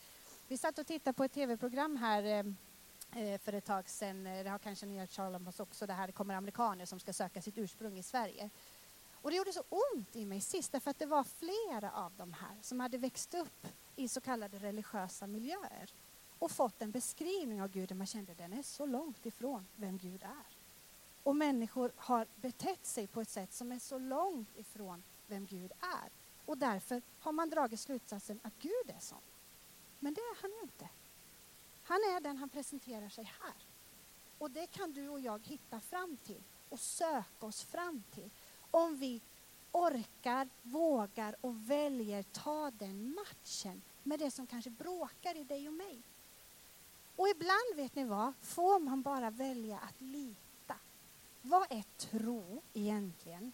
Vi 0.48 0.58
satt 0.58 0.80
och 0.80 0.88
tittade 0.88 1.13
på 1.13 1.24
ett 1.24 1.32
tv-program 1.32 1.98
här 1.98 2.24
eh, 2.24 3.24
eh, 3.24 3.39
för 3.39 3.54
ett 3.54 3.65
tag 3.65 3.89
sedan. 3.89 4.24
Det 4.24 4.50
har 4.50 4.60
kanske 4.60 4.86
ni 4.86 5.00
hört 5.00 5.15
talas 5.15 5.60
om 5.60 5.63
också. 5.63 5.88
Det 5.88 5.93
här 5.93 6.12
kommer 6.12 6.34
amerikaner 6.36 6.86
som 6.86 7.00
ska 7.00 7.13
söka 7.13 7.41
sitt 7.41 7.58
ursprung 7.58 7.98
i 7.98 8.04
Sverige. 8.04 8.50
Och 9.21 9.32
det 9.32 9.38
gjorde 9.38 9.54
så 9.54 9.63
ont 9.69 10.15
i 10.15 10.26
mig 10.26 10.41
sist 10.41 10.71
därför 10.71 10.91
att 10.91 11.00
det 11.00 11.06
var 11.06 11.24
flera 11.24 11.91
av 11.91 12.13
de 12.17 12.34
här 12.34 12.58
som 12.62 12.80
hade 12.80 12.98
växt 12.98 13.34
upp 13.34 13.67
i 13.95 14.08
så 14.08 14.21
kallade 14.21 14.60
religiösa 14.60 15.28
miljöer 15.28 15.91
och 16.45 16.51
fått 16.51 16.81
en 16.81 16.91
beskrivning 16.91 17.62
av 17.62 17.67
Gud 17.67 17.89
där 17.89 17.95
man 17.95 18.08
kände 18.08 18.31
att 18.31 18.38
den 18.38 18.53
är 18.53 18.63
så 18.63 18.86
långt 18.86 19.25
ifrån 19.25 19.67
vem 19.75 19.97
Gud 19.97 20.23
är. 20.23 20.58
Och 21.23 21.36
människor 21.36 21.91
har 21.95 22.27
betett 22.36 22.86
sig 22.86 23.08
på 23.08 23.21
ett 23.21 23.29
sätt 23.29 23.53
som 23.53 23.71
är 23.71 23.79
så 23.79 23.97
långt 23.97 24.58
ifrån 24.58 25.03
vem 25.27 25.45
Gud 25.45 25.71
är. 25.79 26.10
Och 26.45 26.58
därför 26.58 27.01
har 27.19 27.31
man 27.31 27.49
dragit 27.49 27.79
slutsatsen 27.79 28.39
att 28.43 28.53
Gud 28.60 28.95
är 28.97 28.99
sån. 28.99 29.21
Men 29.99 30.13
det 30.13 30.21
är 30.21 30.41
han 30.41 30.51
ju 30.51 30.62
inte. 30.62 30.89
Han 31.84 31.97
är 31.97 32.19
den 32.21 32.38
han 32.38 32.49
presenterar 32.49 33.10
sig 33.10 33.23
här. 33.23 33.55
Och 34.38 34.51
det 34.51 34.67
kan 34.67 34.91
du 34.91 35.10
och 35.10 35.19
jag 35.19 35.47
hitta 35.47 35.79
fram 35.79 36.17
till 36.17 36.43
och 36.69 36.79
söka 36.79 37.45
oss 37.45 37.63
fram 37.63 38.03
till. 38.12 38.29
Om 38.71 38.97
vi 38.97 39.21
orkar, 39.71 40.49
vågar 40.62 41.36
och 41.41 41.69
väljer 41.69 42.23
ta 42.23 42.71
den 42.71 43.15
matchen 43.15 43.81
med 44.03 44.19
det 44.19 44.31
som 44.31 44.47
kanske 44.47 44.69
bråkar 44.69 45.38
i 45.38 45.43
dig 45.43 45.67
och 45.67 45.73
mig. 45.73 46.01
Och 47.15 47.28
ibland, 47.30 47.75
vet 47.75 47.95
ni 47.95 48.04
vad, 48.04 48.34
får 48.41 48.80
man 48.80 49.01
bara 49.01 49.30
välja 49.30 49.80
att 49.80 50.01
lita. 50.01 50.75
Vad 51.41 51.71
är 51.71 51.84
tro 51.97 52.62
egentligen? 52.73 53.51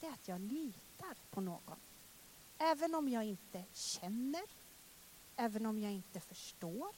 Det 0.00 0.06
är 0.06 0.12
att 0.12 0.28
jag 0.28 0.40
litar 0.40 1.16
på 1.30 1.40
någon. 1.40 1.76
Även 2.58 2.94
om 2.94 3.08
jag 3.08 3.24
inte 3.24 3.64
känner, 3.72 4.42
även 5.36 5.66
om 5.66 5.78
jag 5.78 5.92
inte 5.92 6.20
förstår, 6.20 6.88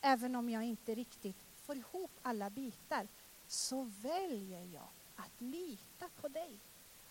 även 0.00 0.36
om 0.36 0.50
jag 0.50 0.64
inte 0.64 0.94
riktigt 0.94 1.36
får 1.56 1.76
ihop 1.76 2.10
alla 2.22 2.50
bitar, 2.50 3.08
så 3.46 3.82
väljer 3.82 4.64
jag 4.64 4.88
att 5.16 5.40
lita 5.40 6.08
på 6.20 6.28
dig. 6.28 6.58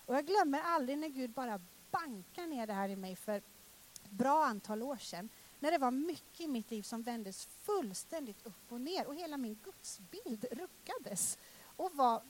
Och 0.06 0.16
jag 0.16 0.26
glömmer 0.26 0.62
aldrig 0.62 0.98
när 0.98 1.08
Gud 1.08 1.30
bara 1.30 1.62
bankar 1.92 2.48
ner 2.48 2.68
det 2.68 2.74
här 2.74 2.90
i 2.90 2.96
mig 2.96 3.16
för 3.16 3.38
ett 3.38 4.10
bra 4.10 4.46
antal 4.46 4.84
år 4.84 4.98
sedan 4.98 5.30
när 5.60 5.72
det 5.72 5.78
var 5.78 5.92
mycket 5.92 6.42
i 6.42 6.48
mitt 6.48 6.72
liv 6.72 6.82
som 6.82 7.02
vändes 7.02 7.46
fullständigt 7.46 8.46
upp 8.46 8.72
och 8.72 8.82
ner 8.82 9.08
och 9.08 9.16
hela 9.16 9.38
min 9.38 9.60
gudsbild 9.64 10.46
ruckades 10.52 11.38
och 11.64 11.92
var 11.96 12.22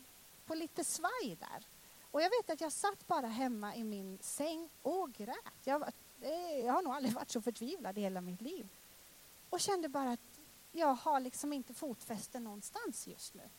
på 0.46 0.56
lite 0.56 0.84
svaj 0.84 1.38
där. 1.40 1.68
Och 2.12 2.22
jag 2.22 2.30
vet 2.30 2.50
att 2.50 2.62
jag 2.62 2.72
satt 2.72 3.08
bara 3.08 3.28
hemma 3.28 3.76
i 3.76 3.84
min 3.84 4.18
säng 4.22 4.70
och 4.82 5.14
grät. 5.14 5.54
Jag, 5.64 5.80
var, 5.80 5.92
eh, 6.22 6.60
jag 6.66 6.74
har 6.74 6.82
nog 6.82 6.94
aldrig 6.94 7.14
varit 7.14 7.32
så 7.32 7.42
förtvivlad 7.42 7.98
i 7.98 8.02
hela 8.02 8.22
mitt 8.22 8.42
liv. 8.42 8.68
Och 9.50 9.60
kände 9.60 9.90
bara 9.90 10.12
att 10.12 10.40
jag 10.72 10.94
har 10.94 11.20
liksom 11.20 11.54
inte 11.54 11.74
fotfäste 11.74 12.40
någonstans 12.40 13.08
just 13.08 13.34
nu. 13.34 13.50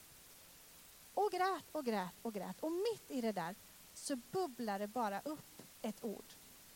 Och 1.15 1.31
grät 1.33 1.65
och 1.73 1.85
grät 1.85 2.15
och 2.23 2.35
grät. 2.35 2.61
Och 2.61 2.73
mitt 2.73 3.11
i 3.11 3.21
det 3.21 3.33
där 3.33 3.55
så 3.95 4.17
bubblade 4.17 4.87
bara 4.87 5.21
upp 5.21 5.63
ett 5.83 6.05
ord 6.05 6.25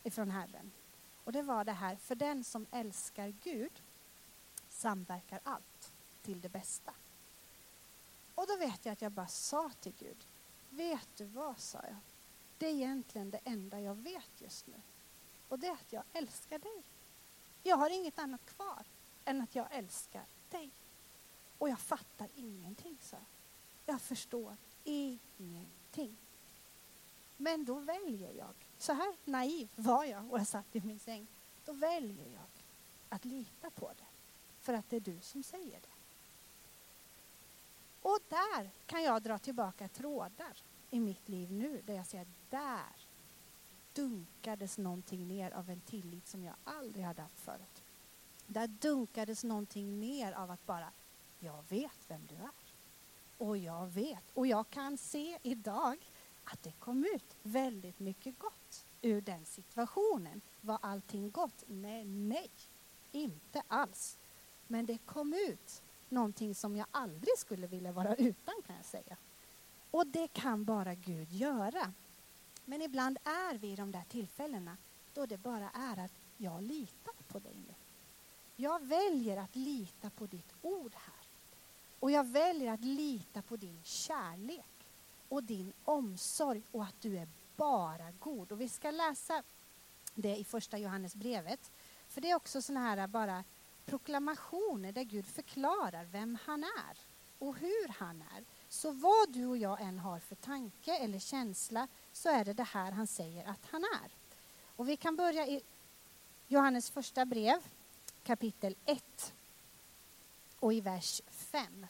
ifrån 0.03 0.31
Herren. 0.31 0.73
Och 1.25 1.33
det 1.33 1.43
var 1.43 1.65
det 1.65 1.73
här, 1.73 1.97
för 1.97 2.15
den 2.15 2.45
som 2.45 2.67
älskar 2.71 3.35
Gud 3.43 3.83
samverkar 4.69 5.41
allt 5.43 5.93
till 6.23 6.41
det 6.41 6.49
bästa. 6.49 6.95
Och 8.35 8.47
då 8.47 8.57
vet 8.57 8.85
jag 8.85 8.93
att 8.93 9.03
jag 9.03 9.13
bara 9.13 9.27
sa 9.27 9.71
till 9.81 9.93
Gud, 9.99 10.27
vet 10.71 11.09
du 11.17 11.25
vad, 11.25 11.59
sa 11.59 11.79
jag. 11.83 11.97
Det 12.59 12.67
är 12.67 12.71
egentligen 12.71 13.31
det 13.31 13.41
enda 13.45 13.81
jag 13.81 13.95
vet 13.95 14.41
just 14.41 14.67
nu. 14.67 14.81
Och 15.49 15.59
det 15.59 15.67
är 15.67 15.73
att 15.73 15.93
jag 15.93 16.03
älskar 16.13 16.59
dig. 16.59 16.83
Jag 17.63 17.77
har 17.77 17.91
inget 17.91 18.19
annat 18.19 18.47
kvar 18.47 18.85
än 19.25 19.41
att 19.41 19.55
jag 19.55 19.67
älskar 19.71 20.25
dig. 20.51 20.71
Och 21.59 21.69
jag 21.69 21.79
fattar 21.79 22.29
ingenting, 22.37 22.99
sa 23.01 23.17
jag. 23.17 23.95
Jag 23.95 24.01
förstår 24.01 24.57
ingenting. 24.85 26.17
Men 27.37 27.65
då 27.65 27.79
väljer 27.79 28.33
jag 28.33 28.55
så 28.79 28.93
här 28.93 29.15
naiv 29.25 29.69
var 29.77 30.05
jag 30.05 30.33
och 30.33 30.39
jag 30.39 30.47
satt 30.47 30.77
i 30.77 30.81
min 30.81 30.99
säng. 30.99 31.27
Då 31.65 31.73
väljer 31.73 32.27
jag 32.33 32.43
att 33.09 33.25
lita 33.25 33.71
på 33.71 33.89
det. 33.99 34.05
För 34.61 34.73
att 34.73 34.91
det 34.91 34.97
är 34.97 35.01
du 35.01 35.21
som 35.21 35.43
säger 35.43 35.81
det. 35.81 35.95
Och 38.03 38.19
där 38.29 38.71
kan 38.87 39.03
jag 39.03 39.23
dra 39.23 39.39
tillbaka 39.39 39.89
trådar 39.89 40.63
i 40.91 41.01
mitt 41.01 41.29
liv 41.29 41.53
nu 41.53 41.83
där 41.87 41.95
jag 41.95 42.07
säger 42.07 42.27
där 42.51 43.07
dunkades 43.93 44.79
någonting 44.79 45.29
ner 45.29 45.51
av 45.51 45.71
en 45.71 45.81
tillit 45.81 46.29
som 46.29 46.45
jag 46.45 46.55
aldrig 46.65 47.05
hade 47.05 47.23
haft 47.23 47.41
förut. 47.41 47.83
Där 48.47 48.67
dunkades 48.67 49.45
någonting 49.45 50.01
ner 50.01 50.33
av 50.33 50.51
att 50.51 50.67
bara, 50.67 50.89
jag 51.39 51.65
vet 51.69 51.99
vem 52.09 52.27
du 52.29 52.35
är. 52.35 52.51
Och 53.39 53.59
jag 53.59 53.87
vet, 53.87 54.25
och 54.35 54.47
jag 54.47 54.71
kan 54.71 54.99
se 54.99 55.39
idag 55.43 55.97
att 56.45 56.63
det 56.63 56.73
kom 56.73 57.05
ut 57.15 57.37
väldigt 57.43 58.01
mycket 58.01 58.39
gott 58.39 58.85
ur 59.03 59.21
den 59.21 59.45
situationen. 59.45 60.41
Var 60.61 60.79
allting 60.83 61.31
gott? 61.31 61.65
Nej, 61.67 62.05
nej, 62.05 62.51
inte 63.13 63.63
alls. 63.69 64.19
Men 64.67 64.87
det 64.87 64.99
kom 64.99 65.35
ut 65.35 65.83
någonting 66.09 66.55
som 66.55 66.77
jag 66.77 66.87
aldrig 66.91 67.39
skulle 67.39 67.67
vilja 67.67 67.93
vara 67.93 68.15
utan 68.15 68.55
kan 68.67 68.77
jag 68.77 68.85
säga. 68.85 69.17
Och 69.91 70.07
det 70.07 70.29
kan 70.29 70.65
bara 70.65 70.95
Gud 70.95 71.33
göra. 71.33 71.93
Men 72.65 72.83
ibland 72.83 73.19
är 73.25 73.59
vi 73.59 73.73
i 73.73 73.77
de 73.77 73.93
där 73.93 74.05
tillfällena 74.09 74.77
då 75.15 75.27
det 75.27 75.39
bara 75.39 75.71
är 75.71 76.05
att 76.05 76.13
jag 76.37 76.63
litar 76.63 77.15
på 77.29 77.39
dig 77.39 77.55
nu. 77.67 77.75
Jag 78.57 78.83
väljer 78.87 79.37
att 79.37 79.57
lita 79.57 80.11
på 80.11 80.27
ditt 80.27 80.53
ord 80.63 80.93
här. 80.95 81.27
Och 82.01 82.11
jag 82.11 82.27
väljer 82.27 82.73
att 82.73 82.85
lita 82.85 83.43
på 83.43 83.57
din 83.57 83.81
kärlek 83.83 84.74
och 85.29 85.45
din 85.45 85.73
omsorg 85.85 86.63
och 86.73 86.85
att 86.85 87.01
du 87.01 87.19
är 87.19 87.29
bara 87.57 88.13
god. 88.19 88.53
Och 88.53 88.61
vi 88.61 88.69
ska 88.69 88.91
läsa 88.91 89.43
det 90.15 90.37
i 90.37 90.45
första 90.45 90.79
Johannesbrevet. 90.79 91.71
För 92.09 92.21
det 92.21 92.31
är 92.31 92.35
också 92.35 92.63
såna 92.63 92.81
här 92.81 93.07
bara 93.07 93.45
proklamationer 93.87 94.93
där 94.93 95.03
Gud 95.03 95.27
förklarar 95.27 96.05
vem 96.05 96.39
han 96.45 96.65
är 96.65 96.99
och 97.39 97.57
hur 97.57 97.89
han 97.89 98.23
är. 98.37 98.45
Så 98.69 98.91
vad 98.91 99.33
du 99.33 99.47
och 99.47 99.59
jag 99.59 99.81
än 99.81 99.99
har 99.99 100.19
för 100.19 100.35
tanke 100.35 100.97
eller 100.97 101.19
känsla 101.19 101.89
så 102.13 102.29
är 102.29 102.45
det 102.45 102.53
det 102.53 102.63
här 102.63 102.93
han 102.93 103.07
säger 103.07 103.49
att 103.49 103.67
han 103.71 103.85
är. 103.85 104.11
Och 104.77 104.89
vi 104.89 104.97
kan 104.97 105.17
börja 105.17 105.47
i 105.47 105.63
Johannes 106.49 106.91
första 106.91 107.25
brev 107.25 107.63
kapitel 108.25 108.77
1 108.85 109.33
och 110.61 110.75
i 110.75 110.81
vers 110.81 111.23
5. 111.27 111.87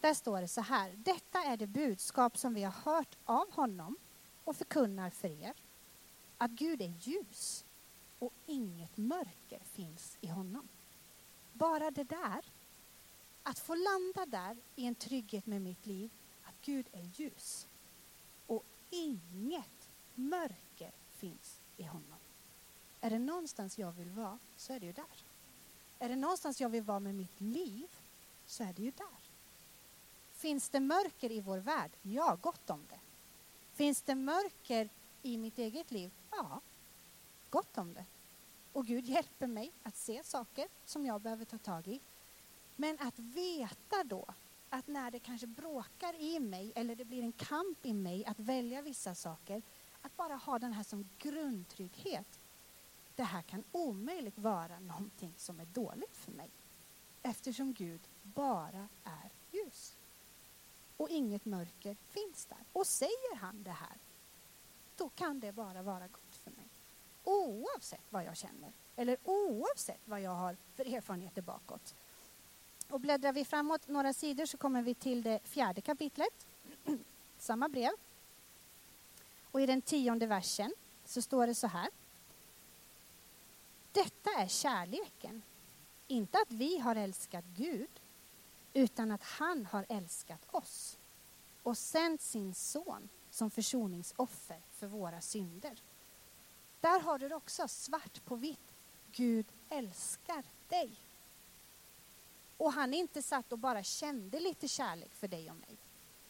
Där 0.00 0.14
står 0.14 0.40
det 0.40 0.48
så 0.48 0.60
här. 0.60 0.94
Detta 0.96 1.42
är 1.42 1.56
det 1.56 1.66
budskap 1.66 2.38
som 2.38 2.54
vi 2.54 2.62
har 2.62 2.72
hört 2.72 3.16
av 3.24 3.52
honom 3.52 3.96
och 4.44 4.56
förkunnar 4.56 5.10
för 5.10 5.42
er. 5.42 5.54
Att 6.38 6.50
Gud 6.50 6.82
är 6.82 6.94
ljus 7.00 7.64
och 8.18 8.32
inget 8.46 8.96
mörker 8.96 9.60
finns 9.64 10.16
i 10.20 10.26
honom. 10.26 10.68
Bara 11.52 11.90
det 11.90 12.04
där, 12.04 12.44
att 13.42 13.58
få 13.58 13.74
landa 13.74 14.26
där 14.26 14.56
i 14.76 14.86
en 14.86 14.94
trygghet 14.94 15.46
med 15.46 15.62
mitt 15.62 15.86
liv, 15.86 16.10
att 16.42 16.54
Gud 16.62 16.86
är 16.92 17.10
ljus 17.14 17.66
och 18.46 18.64
inget 18.90 19.88
mörker 20.14 20.92
finns 21.10 21.60
i 21.76 21.82
honom. 21.82 22.18
Är 23.00 23.10
det 23.10 23.18
någonstans 23.18 23.78
jag 23.78 23.92
vill 23.92 24.10
vara 24.10 24.38
så 24.56 24.72
är 24.72 24.80
det 24.80 24.86
ju 24.86 24.92
där. 24.92 25.24
Är 25.98 26.08
det 26.08 26.16
någonstans 26.16 26.60
jag 26.60 26.68
vill 26.68 26.82
vara 26.82 27.00
med 27.00 27.14
mitt 27.14 27.40
liv 27.40 27.88
så 28.46 28.64
är 28.64 28.72
det 28.72 28.82
ju 28.82 28.90
där. 28.90 29.27
Finns 30.38 30.68
det 30.68 30.80
mörker 30.80 31.32
i 31.32 31.40
vår 31.40 31.58
värld? 31.58 31.90
Ja, 32.02 32.38
gott 32.42 32.70
om 32.70 32.86
det. 32.90 33.00
Finns 33.74 34.02
det 34.02 34.14
mörker 34.14 34.88
i 35.22 35.38
mitt 35.38 35.58
eget 35.58 35.90
liv? 35.90 36.10
Ja, 36.30 36.60
gott 37.50 37.78
om 37.78 37.94
det. 37.94 38.04
Och 38.72 38.86
Gud 38.86 39.04
hjälper 39.04 39.46
mig 39.46 39.72
att 39.82 39.96
se 39.96 40.24
saker 40.24 40.68
som 40.84 41.06
jag 41.06 41.20
behöver 41.20 41.44
ta 41.44 41.58
tag 41.58 41.88
i. 41.88 42.00
Men 42.76 42.98
att 43.00 43.18
veta 43.18 44.04
då 44.04 44.24
att 44.70 44.86
när 44.86 45.10
det 45.10 45.18
kanske 45.18 45.46
bråkar 45.46 46.20
i 46.20 46.40
mig 46.40 46.72
eller 46.74 46.96
det 46.96 47.04
blir 47.04 47.22
en 47.22 47.32
kamp 47.32 47.86
i 47.86 47.94
mig 47.94 48.24
att 48.24 48.38
välja 48.38 48.82
vissa 48.82 49.14
saker, 49.14 49.62
att 50.02 50.16
bara 50.16 50.34
ha 50.34 50.58
den 50.58 50.72
här 50.72 50.84
som 50.84 51.08
grundtrygghet. 51.18 52.40
Det 53.16 53.22
här 53.22 53.42
kan 53.42 53.64
omöjligt 53.72 54.38
vara 54.38 54.78
någonting 54.80 55.34
som 55.36 55.60
är 55.60 55.66
dåligt 55.66 56.16
för 56.16 56.32
mig 56.32 56.50
eftersom 57.22 57.72
Gud 57.72 58.00
bara 58.22 58.88
är. 59.04 59.30
Och 60.98 61.08
inget 61.10 61.44
mörker 61.44 61.96
finns 62.10 62.46
där. 62.46 62.64
Och 62.72 62.86
säger 62.86 63.36
han 63.36 63.62
det 63.62 63.70
här, 63.70 63.98
då 64.96 65.08
kan 65.08 65.40
det 65.40 65.52
bara 65.52 65.82
vara 65.82 66.08
gott 66.08 66.36
för 66.44 66.50
mig. 66.50 66.68
Oavsett 67.24 68.04
vad 68.10 68.24
jag 68.24 68.36
känner 68.36 68.72
eller 68.98 69.16
oavsett 69.24 70.00
vad 70.04 70.20
jag 70.20 70.30
har 70.30 70.56
för 70.76 70.94
erfarenheter 70.94 71.42
bakåt. 71.42 71.94
Och 72.90 73.00
bläddrar 73.00 73.32
vi 73.32 73.44
framåt 73.44 73.88
några 73.88 74.12
sidor 74.12 74.46
så 74.46 74.56
kommer 74.56 74.82
vi 74.82 74.94
till 74.94 75.22
det 75.22 75.40
fjärde 75.44 75.80
kapitlet, 75.80 76.46
samma 77.38 77.68
brev. 77.68 77.90
Och 79.50 79.60
i 79.60 79.66
den 79.66 79.82
tionde 79.82 80.26
versen 80.26 80.72
så 81.04 81.22
står 81.22 81.46
det 81.46 81.54
så 81.54 81.66
här. 81.66 81.88
Detta 83.92 84.30
är 84.30 84.48
kärleken, 84.48 85.42
inte 86.06 86.38
att 86.38 86.50
vi 86.50 86.78
har 86.78 86.96
älskat 86.96 87.44
Gud, 87.44 87.90
utan 88.72 89.10
att 89.10 89.22
han 89.22 89.66
har 89.66 89.86
älskat 89.88 90.46
oss 90.50 90.98
och 91.62 91.78
sänt 91.78 92.20
sin 92.20 92.54
son 92.54 93.08
som 93.30 93.50
försoningsoffer 93.50 94.60
för 94.72 94.86
våra 94.86 95.20
synder. 95.20 95.82
Där 96.80 97.00
har 97.00 97.18
du 97.18 97.28
det 97.28 97.34
också, 97.34 97.68
svart 97.68 98.24
på 98.24 98.36
vitt. 98.36 98.74
Gud 99.12 99.46
älskar 99.68 100.44
dig. 100.68 100.90
Och 102.56 102.72
han 102.72 102.94
är 102.94 102.98
inte 102.98 103.22
satt 103.22 103.52
och 103.52 103.58
bara 103.58 103.82
kände 103.82 104.40
lite 104.40 104.68
kärlek 104.68 105.14
för 105.14 105.28
dig 105.28 105.50
och 105.50 105.56
mig. 105.56 105.76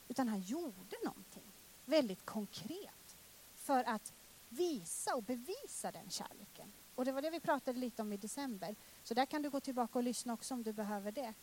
Utan 0.09 0.29
han 0.29 0.41
gjorde 0.41 0.97
någonting 1.05 1.53
väldigt 1.85 2.25
konkret 2.25 3.17
för 3.55 3.85
att 3.85 4.13
visa 4.49 5.15
och 5.15 5.23
bevisa 5.23 5.93
den 5.93 6.11
kärleken. 6.11 6.73
Och 6.95 7.05
det 7.05 7.13
var 7.13 7.23
det 7.23 7.31
vi 7.31 7.41
pratade 7.41 7.79
lite 7.79 8.03
om 8.03 8.13
i 8.13 8.17
december. 8.17 8.77
Så 9.03 9.15
där 9.15 9.27
kan 9.27 9.43
du 9.43 9.51
gå 9.51 9.61
tillbaka 9.61 9.99
och 9.99 10.03
lyssna 10.03 10.33
också 10.33 10.55
om 10.55 10.63
du 10.63 10.73
behöver 10.73 11.13
det. 11.13 11.35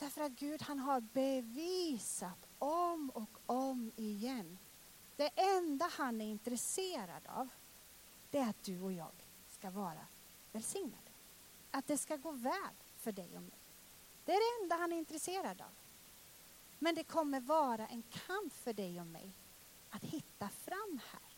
Därför 0.00 0.20
att 0.20 0.32
Gud 0.32 0.62
han 0.62 0.78
har 0.78 1.00
bevisat 1.00 2.46
om 2.58 3.10
och 3.10 3.38
om 3.46 3.92
igen. 3.96 4.58
Det 5.16 5.30
enda 5.34 5.90
han 5.92 6.20
är 6.20 6.26
intresserad 6.26 7.26
av 7.26 7.48
det 8.30 8.38
är 8.38 8.50
att 8.50 8.62
du 8.62 8.80
och 8.80 8.92
jag 8.92 9.12
ska 9.48 9.70
vara 9.70 10.06
välsignade. 10.52 11.10
Att 11.70 11.86
det 11.86 11.98
ska 11.98 12.16
gå 12.16 12.30
väl 12.30 12.74
för 12.96 13.12
dig 13.12 13.36
och 13.36 13.42
mig. 13.42 13.58
Det 14.24 14.32
är 14.32 14.58
det 14.58 14.62
enda 14.62 14.76
han 14.76 14.92
är 14.92 14.96
intresserad 14.96 15.60
av. 15.60 15.74
Men 16.78 16.94
det 16.94 17.04
kommer 17.04 17.40
vara 17.40 17.86
en 17.86 18.02
kamp 18.02 18.52
för 18.52 18.72
dig 18.72 19.00
och 19.00 19.06
mig 19.06 19.32
att 19.90 20.04
hitta 20.04 20.48
fram 20.48 21.00
här. 21.12 21.36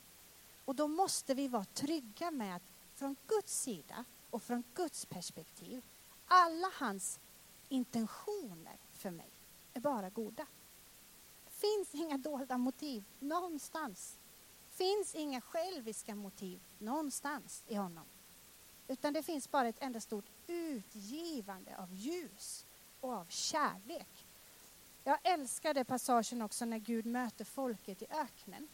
Och 0.64 0.74
då 0.74 0.88
måste 0.88 1.34
vi 1.34 1.48
vara 1.48 1.64
trygga 1.64 2.30
med 2.30 2.56
att 2.56 2.62
från 2.94 3.16
Guds 3.26 3.62
sida 3.62 4.04
och 4.30 4.42
från 4.42 4.64
Guds 4.74 5.06
perspektiv, 5.06 5.82
alla 6.26 6.70
hans 6.74 7.20
intentioner 7.72 8.78
för 8.92 9.10
mig 9.10 9.30
är 9.74 9.80
bara 9.80 10.10
goda. 10.10 10.46
Det 11.44 11.50
finns 11.50 11.94
inga 11.94 12.18
dolda 12.18 12.58
motiv 12.58 13.04
någonstans. 13.18 14.18
Det 14.68 14.76
finns 14.76 15.14
inga 15.14 15.40
själviska 15.40 16.14
motiv 16.14 16.60
någonstans 16.78 17.64
i 17.66 17.74
honom. 17.74 18.04
Utan 18.88 19.12
det 19.12 19.22
finns 19.22 19.50
bara 19.50 19.68
ett 19.68 19.82
enda 19.82 20.00
stort 20.00 20.24
utgivande 20.46 21.78
av 21.78 21.94
ljus 21.94 22.66
och 23.00 23.12
av 23.12 23.26
kärlek. 23.28 24.26
Jag 25.04 25.18
älskade 25.22 25.84
passagen 25.84 26.42
också 26.42 26.64
när 26.64 26.78
Gud 26.78 27.06
möter 27.06 27.44
folket 27.44 28.02
i 28.02 28.06
öknen. 28.10 28.68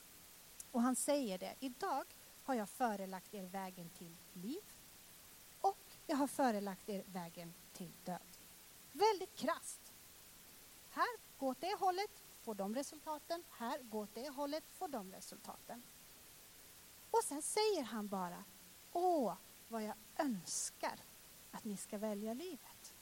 Och 0.70 0.82
han 0.82 0.96
säger 0.96 1.38
det, 1.38 1.54
idag 1.60 2.04
har 2.44 2.54
jag 2.54 2.68
förelagt 2.68 3.34
er 3.34 3.44
vägen 3.44 3.90
till 3.90 4.16
liv 4.32 4.62
och 5.60 5.84
jag 6.06 6.16
har 6.16 6.26
förelagt 6.26 6.88
er 6.88 7.04
vägen 7.06 7.54
till 7.72 7.92
död. 8.04 8.37
Väldigt 8.92 9.36
krast. 9.36 9.92
Här, 10.90 11.18
gå 11.38 11.48
åt 11.48 11.60
det 11.60 11.78
hållet, 11.78 12.22
får 12.40 12.54
de 12.54 12.74
resultaten. 12.74 13.44
Här, 13.50 13.82
gå 13.82 13.98
åt 13.98 14.14
det 14.14 14.28
hållet, 14.28 14.64
får 14.70 14.88
de 14.88 15.12
resultaten. 15.12 15.82
Och 17.10 17.24
sen 17.24 17.42
säger 17.42 17.82
han 17.82 18.08
bara, 18.08 18.44
åh, 18.92 19.34
vad 19.68 19.82
jag 19.82 19.94
önskar 20.16 20.98
att 21.50 21.64
ni 21.64 21.76
ska 21.76 21.98
välja 21.98 22.34
livet. 22.34 22.94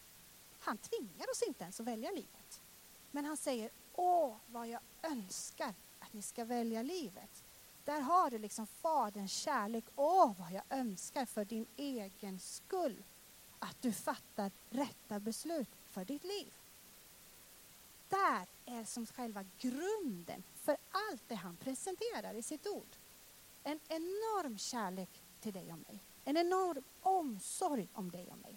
Han 0.59 0.79
tvingar 0.79 1.31
oss 1.31 1.43
inte 1.43 1.63
ens 1.63 1.81
att 1.81 1.87
välja 1.87 2.11
livet. 2.11 2.63
Men 3.11 3.25
han 3.25 3.37
säger, 3.37 3.71
åh, 3.93 4.37
vad 4.47 4.69
jag 4.69 4.81
önskar 5.03 5.75
att 5.99 6.13
ni 6.13 6.23
ska 6.23 6.45
välja 6.45 6.83
livet. 6.83 7.45
Där 7.85 8.01
har 8.01 8.31
du 8.31 8.39
liksom 8.39 8.67
Faderns 8.67 9.33
kärlek. 9.33 9.85
Åh, 9.97 10.33
vad 10.39 10.53
jag 10.53 10.63
önskar 10.71 11.27
för 11.27 11.45
din 11.45 11.67
egen 11.77 12.41
skull 12.41 13.05
att 13.67 13.83
du 13.83 13.93
fattar 13.93 14.51
rätta 14.71 15.21
beslut 15.21 15.69
för 15.91 16.05
ditt 16.05 16.25
liv. 16.25 16.53
Där 18.09 18.47
är 18.67 18.85
som 18.85 19.07
själva 19.07 19.45
grunden 19.59 20.43
för 20.55 20.77
allt 20.91 21.23
det 21.29 21.35
han 21.35 21.57
presenterar 21.57 22.35
i 22.35 22.43
sitt 22.43 22.67
ord. 22.67 22.97
En 23.63 23.81
enorm 23.89 24.59
kärlek 24.59 25.23
till 25.41 25.53
dig 25.53 25.73
och 25.73 25.79
mig. 25.79 26.01
En 26.25 26.37
enorm 26.37 26.83
omsorg 27.01 27.89
om 27.93 28.11
dig 28.11 28.29
och 28.33 28.39
mig. 28.39 28.57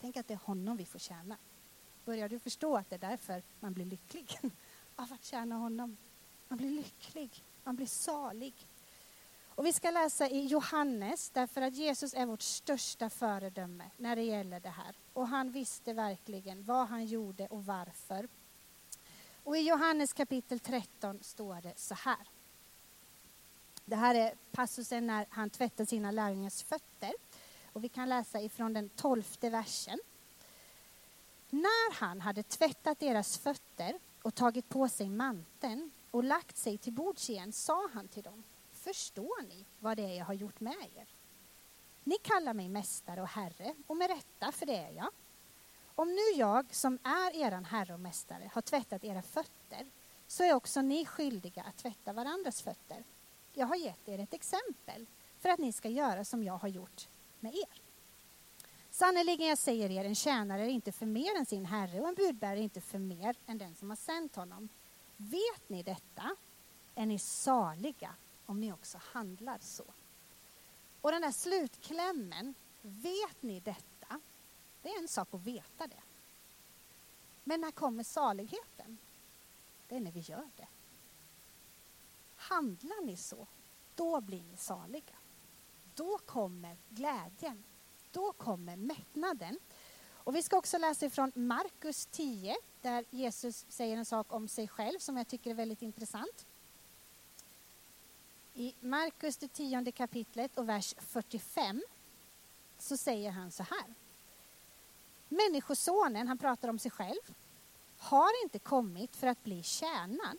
Tänk 0.00 0.16
att 0.16 0.28
det 0.28 0.34
är 0.34 0.38
honom 0.44 0.76
vi 0.76 0.84
får 0.84 0.98
tjäna. 0.98 1.36
Börjar 2.04 2.28
du 2.28 2.38
förstå 2.38 2.76
att 2.76 2.90
det 2.90 2.96
är 2.96 3.10
därför 3.10 3.42
man 3.60 3.72
blir 3.72 3.84
lycklig? 3.84 4.38
Av 4.96 5.12
att 5.12 5.24
tjäna 5.24 5.54
honom. 5.54 5.96
Man 6.48 6.58
blir 6.58 6.70
lycklig, 6.70 7.44
man 7.64 7.76
blir 7.76 7.86
salig. 7.86 8.66
Och 9.62 9.66
vi 9.66 9.72
ska 9.72 9.90
läsa 9.90 10.28
i 10.28 10.46
Johannes, 10.46 11.30
därför 11.30 11.62
att 11.62 11.74
Jesus 11.74 12.14
är 12.14 12.26
vårt 12.26 12.42
största 12.42 13.10
föredöme 13.10 13.90
när 13.96 14.16
det 14.16 14.22
gäller 14.22 14.60
det 14.60 14.68
här. 14.68 14.94
Och 15.12 15.28
han 15.28 15.50
visste 15.50 15.92
verkligen 15.92 16.64
vad 16.64 16.88
han 16.88 17.06
gjorde 17.06 17.46
och 17.46 17.64
varför. 17.64 18.28
Och 19.44 19.56
i 19.56 19.60
Johannes 19.60 20.12
kapitel 20.12 20.60
13 20.60 21.18
står 21.22 21.60
det 21.62 21.72
så 21.76 21.94
här. 21.94 22.28
Det 23.84 23.96
här 23.96 24.14
är 24.14 24.34
passusen 24.52 25.06
när 25.06 25.26
han 25.30 25.50
tvättar 25.50 25.84
sina 25.84 26.10
lärjungars 26.10 26.62
fötter. 26.62 27.12
Och 27.72 27.84
vi 27.84 27.88
kan 27.88 28.08
läsa 28.08 28.40
ifrån 28.40 28.72
den 28.72 28.88
tolfte 28.88 29.50
versen. 29.50 29.98
När 31.50 31.94
han 31.94 32.20
hade 32.20 32.42
tvättat 32.42 33.00
deras 33.00 33.38
fötter 33.38 33.98
och 34.22 34.34
tagit 34.34 34.68
på 34.68 34.88
sig 34.88 35.08
manteln 35.08 35.90
och 36.10 36.24
lagt 36.24 36.56
sig 36.56 36.78
till 36.78 36.92
bords 36.92 37.30
igen 37.30 37.52
sa 37.52 37.88
han 37.94 38.08
till 38.08 38.22
dem, 38.22 38.42
förstår 38.82 39.42
ni 39.42 39.66
vad 39.80 39.96
det 39.96 40.02
är 40.02 40.18
jag 40.18 40.24
har 40.24 40.34
gjort 40.34 40.60
med 40.60 40.88
er? 40.96 41.06
Ni 42.04 42.18
kallar 42.22 42.54
mig 42.54 42.68
mästare 42.68 43.22
och 43.22 43.28
herre, 43.28 43.74
och 43.86 43.96
med 43.96 44.10
rätta, 44.10 44.52
för 44.52 44.66
det 44.66 44.76
är 44.76 44.90
jag. 44.90 45.10
Om 45.94 46.08
nu 46.08 46.38
jag, 46.38 46.74
som 46.74 46.98
är 47.02 47.36
eran 47.36 47.64
herre 47.64 47.94
och 47.94 48.00
mästare, 48.00 48.50
har 48.54 48.62
tvättat 48.62 49.04
era 49.04 49.22
fötter, 49.22 49.86
så 50.26 50.44
är 50.44 50.54
också 50.54 50.82
ni 50.82 51.06
skyldiga 51.06 51.62
att 51.62 51.76
tvätta 51.76 52.12
varandras 52.12 52.62
fötter. 52.62 53.04
Jag 53.52 53.66
har 53.66 53.76
gett 53.76 54.08
er 54.08 54.18
ett 54.18 54.34
exempel 54.34 55.06
för 55.38 55.48
att 55.48 55.58
ni 55.58 55.72
ska 55.72 55.88
göra 55.88 56.24
som 56.24 56.44
jag 56.44 56.58
har 56.58 56.68
gjort 56.68 57.08
med 57.40 57.54
er. 57.54 57.82
Sannerligen, 58.90 59.48
jag 59.48 59.58
säger 59.58 59.90
er, 59.90 60.04
en 60.04 60.14
tjänare 60.14 60.62
är 60.62 60.68
inte 60.68 60.92
för 60.92 61.06
mer 61.06 61.36
än 61.38 61.46
sin 61.46 61.64
herre 61.64 62.00
och 62.00 62.08
en 62.08 62.14
budbärare 62.14 62.58
är 62.58 62.62
inte 62.62 62.80
för 62.80 62.98
mer 62.98 63.36
än 63.46 63.58
den 63.58 63.74
som 63.74 63.90
har 63.90 63.96
sänt 63.96 64.36
honom. 64.36 64.68
Vet 65.16 65.68
ni 65.68 65.82
detta 65.82 66.36
är 66.94 67.06
ni 67.06 67.18
saliga 67.18 68.14
om 68.52 68.60
ni 68.60 68.72
också 68.72 68.98
handlar 69.02 69.58
så. 69.58 69.84
Och 71.00 71.12
den 71.12 71.22
där 71.22 71.32
slutklämmen, 71.32 72.54
vet 72.82 73.42
ni 73.42 73.60
detta? 73.60 74.20
Det 74.82 74.88
är 74.88 74.98
en 74.98 75.08
sak 75.08 75.28
att 75.34 75.40
veta 75.40 75.86
det. 75.86 76.02
Men 77.44 77.60
när 77.60 77.70
kommer 77.70 78.04
saligheten? 78.04 78.98
Det 79.88 79.96
är 79.96 80.00
när 80.00 80.12
vi 80.12 80.20
gör 80.20 80.50
det. 80.56 80.68
Handlar 82.36 83.04
ni 83.04 83.16
så, 83.16 83.46
då 83.94 84.20
blir 84.20 84.42
ni 84.42 84.56
saliga. 84.56 85.16
Då 85.94 86.18
kommer 86.18 86.76
glädjen. 86.88 87.64
Då 88.10 88.32
kommer 88.32 88.76
mättnaden. 88.76 89.58
Och 90.12 90.36
vi 90.36 90.42
ska 90.42 90.56
också 90.56 90.78
läsa 90.78 91.06
ifrån 91.06 91.32
Markus 91.34 92.06
10, 92.06 92.56
där 92.80 93.04
Jesus 93.10 93.66
säger 93.68 93.96
en 93.96 94.04
sak 94.04 94.32
om 94.32 94.48
sig 94.48 94.68
själv 94.68 94.98
som 94.98 95.16
jag 95.16 95.28
tycker 95.28 95.50
är 95.50 95.54
väldigt 95.54 95.82
intressant. 95.82 96.46
I 98.54 98.74
Markus, 98.80 99.36
det 99.36 99.48
tionde 99.48 99.92
kapitlet 99.92 100.58
och 100.58 100.68
vers 100.68 100.94
45, 100.98 101.82
så 102.78 102.96
säger 102.96 103.30
han 103.30 103.50
så 103.50 103.62
här. 103.62 103.94
Människosonen, 105.28 106.28
han 106.28 106.38
pratar 106.38 106.68
om 106.68 106.78
sig 106.78 106.90
själv, 106.90 107.34
har 107.98 108.44
inte 108.44 108.58
kommit 108.58 109.16
för 109.16 109.26
att 109.26 109.44
bli 109.44 109.62
tjänad, 109.62 110.38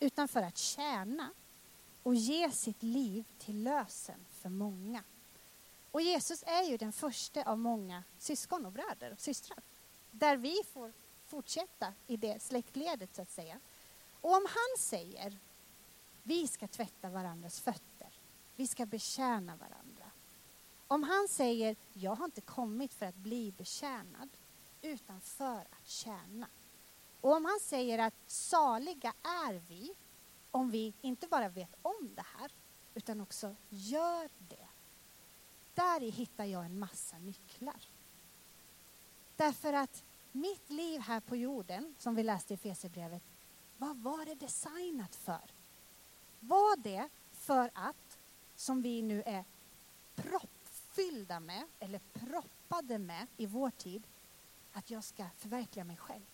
utan 0.00 0.28
för 0.28 0.42
att 0.42 0.58
tjäna 0.58 1.30
och 2.02 2.14
ge 2.14 2.50
sitt 2.50 2.82
liv 2.82 3.24
till 3.38 3.62
lösen 3.62 4.24
för 4.30 4.48
många. 4.48 5.04
Och 5.90 6.02
Jesus 6.02 6.42
är 6.46 6.62
ju 6.62 6.76
den 6.76 6.92
första 6.92 7.42
av 7.42 7.58
många 7.58 8.04
syskon 8.18 8.66
och 8.66 8.72
bröder 8.72 9.12
och 9.12 9.20
systrar, 9.20 9.58
där 10.10 10.36
vi 10.36 10.62
får 10.72 10.92
fortsätta 11.26 11.94
i 12.06 12.16
det 12.16 12.42
släktledet 12.42 13.14
så 13.16 13.22
att 13.22 13.30
säga. 13.30 13.60
Och 14.20 14.36
om 14.36 14.46
han 14.48 14.78
säger 14.78 15.38
vi 16.22 16.48
ska 16.48 16.68
tvätta 16.68 17.08
varandras 17.08 17.60
fötter. 17.60 18.08
Vi 18.56 18.66
ska 18.66 18.86
betjäna 18.86 19.56
varandra. 19.56 20.10
Om 20.88 21.02
han 21.02 21.28
säger, 21.28 21.76
jag 21.92 22.14
har 22.14 22.24
inte 22.24 22.40
kommit 22.40 22.94
för 22.94 23.06
att 23.06 23.16
bli 23.16 23.52
betjänad, 23.52 24.28
utan 24.82 25.20
för 25.20 25.60
att 25.60 25.86
tjäna. 25.88 26.48
Och 27.20 27.36
om 27.36 27.44
han 27.44 27.60
säger 27.60 27.98
att 27.98 28.14
saliga 28.26 29.12
är 29.22 29.54
vi, 29.68 29.94
om 30.50 30.70
vi 30.70 30.94
inte 31.00 31.26
bara 31.26 31.48
vet 31.48 31.74
om 31.82 32.14
det 32.14 32.24
här, 32.38 32.52
utan 32.94 33.20
också 33.20 33.56
gör 33.68 34.30
det. 34.38 34.68
Där 35.74 36.00
hittar 36.00 36.44
jag 36.44 36.64
en 36.64 36.78
massa 36.78 37.18
nycklar. 37.18 37.88
Därför 39.36 39.72
att 39.72 40.04
mitt 40.32 40.70
liv 40.70 41.00
här 41.00 41.20
på 41.20 41.36
jorden, 41.36 41.94
som 41.98 42.14
vi 42.14 42.22
läste 42.22 42.54
i 42.54 42.56
Fesebrevet, 42.56 43.22
vad 43.78 43.96
var 43.96 44.24
det 44.24 44.34
designat 44.34 45.14
för? 45.14 45.51
Var 46.46 46.76
det 46.76 47.08
för 47.32 47.70
att, 47.74 48.18
som 48.56 48.82
vi 48.82 49.02
nu 49.02 49.22
är 49.26 49.44
proppfyllda 50.14 51.40
med, 51.40 51.64
eller 51.80 52.00
proppade 52.12 52.98
med 52.98 53.26
i 53.36 53.46
vår 53.46 53.70
tid, 53.70 54.02
att 54.72 54.90
jag 54.90 55.04
ska 55.04 55.26
förverkliga 55.36 55.84
mig 55.84 55.96
själv. 55.96 56.26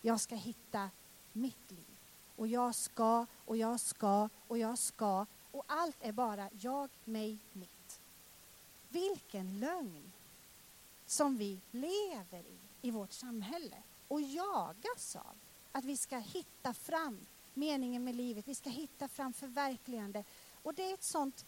Jag 0.00 0.20
ska 0.20 0.34
hitta 0.34 0.90
mitt 1.32 1.70
liv. 1.70 1.96
Och 2.36 2.46
jag 2.46 2.74
ska, 2.74 3.26
och 3.44 3.56
jag 3.56 3.80
ska, 3.80 4.28
och 4.48 4.58
jag 4.58 4.78
ska. 4.78 5.26
Och 5.50 5.64
allt 5.66 5.96
är 6.00 6.12
bara 6.12 6.50
jag, 6.60 6.90
mig, 7.04 7.38
mitt. 7.52 8.00
Vilken 8.88 9.60
lögn 9.60 10.12
som 11.06 11.36
vi 11.36 11.60
lever 11.70 12.40
i, 12.40 12.88
i 12.88 12.90
vårt 12.90 13.12
samhälle 13.12 13.82
och 14.08 14.20
jagas 14.20 15.16
av. 15.16 15.36
Att 15.72 15.84
vi 15.84 15.96
ska 15.96 16.18
hitta 16.18 16.74
fram 16.74 17.26
meningen 17.54 18.04
med 18.04 18.14
livet. 18.14 18.48
Vi 18.48 18.54
ska 18.54 18.70
hitta 18.70 19.08
fram 19.08 19.32
förverkligande. 19.32 20.24
Och 20.62 20.74
det 20.74 20.90
är 20.90 20.94
ett 20.94 21.02
sånt 21.02 21.46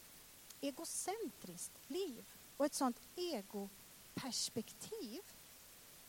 egocentriskt 0.60 1.78
liv 1.86 2.24
och 2.56 2.66
ett 2.66 2.74
sånt 2.74 3.00
egoperspektiv. 3.16 5.20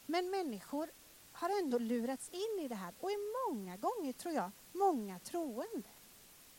Men 0.05 0.29
människor 0.29 0.89
har 1.31 1.61
ändå 1.63 1.77
lurats 1.77 2.29
in 2.29 2.65
i 2.65 2.67
det 2.67 2.75
här 2.75 2.93
och 2.99 3.11
är 3.11 3.51
många 3.51 3.77
gånger, 3.77 4.13
tror 4.13 4.33
jag, 4.33 4.51
många 4.71 5.19
troende. 5.19 5.89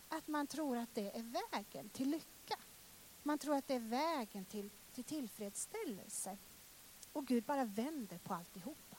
Att 0.09 0.29
man 0.29 0.47
tror 0.47 0.77
att 0.77 0.95
det 0.95 1.17
är 1.17 1.51
vägen 1.53 1.89
till 1.89 2.11
lycka. 2.11 2.59
Man 3.23 3.39
tror 3.39 3.57
att 3.57 3.69
det 3.69 3.75
är 3.75 3.81
vägen 3.81 4.45
till, 4.45 4.71
till 4.95 5.05
tillfredsställelse. 5.05 6.39
Och 7.13 7.27
Gud 7.27 7.45
bara 7.45 7.65
vänder 7.65 8.19
på 8.19 8.35
alltihopa. 8.35 8.97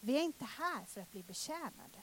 Vi 0.00 0.16
är 0.16 0.22
inte 0.22 0.44
här 0.44 0.84
för 0.84 1.00
att 1.00 1.10
bli 1.10 1.22
betjänade. 1.22 2.02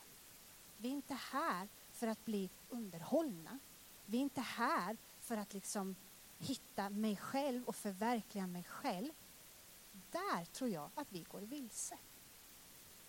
Vi 0.81 0.89
är 0.89 0.93
inte 0.93 1.13
här 1.13 1.67
för 1.91 2.07
att 2.07 2.25
bli 2.25 2.49
underhållna. 2.69 3.59
Vi 4.05 4.17
är 4.17 4.21
inte 4.21 4.41
här 4.41 4.97
för 5.19 5.37
att 5.37 5.53
liksom 5.53 5.95
hitta 6.37 6.89
mig 6.89 7.17
själv 7.17 7.63
och 7.67 7.75
förverkliga 7.75 8.47
mig 8.47 8.63
själv. 8.63 9.11
Där 10.11 10.45
tror 10.45 10.69
jag 10.69 10.89
att 10.95 11.11
vi 11.11 11.23
går 11.23 11.41
vilse. 11.41 11.97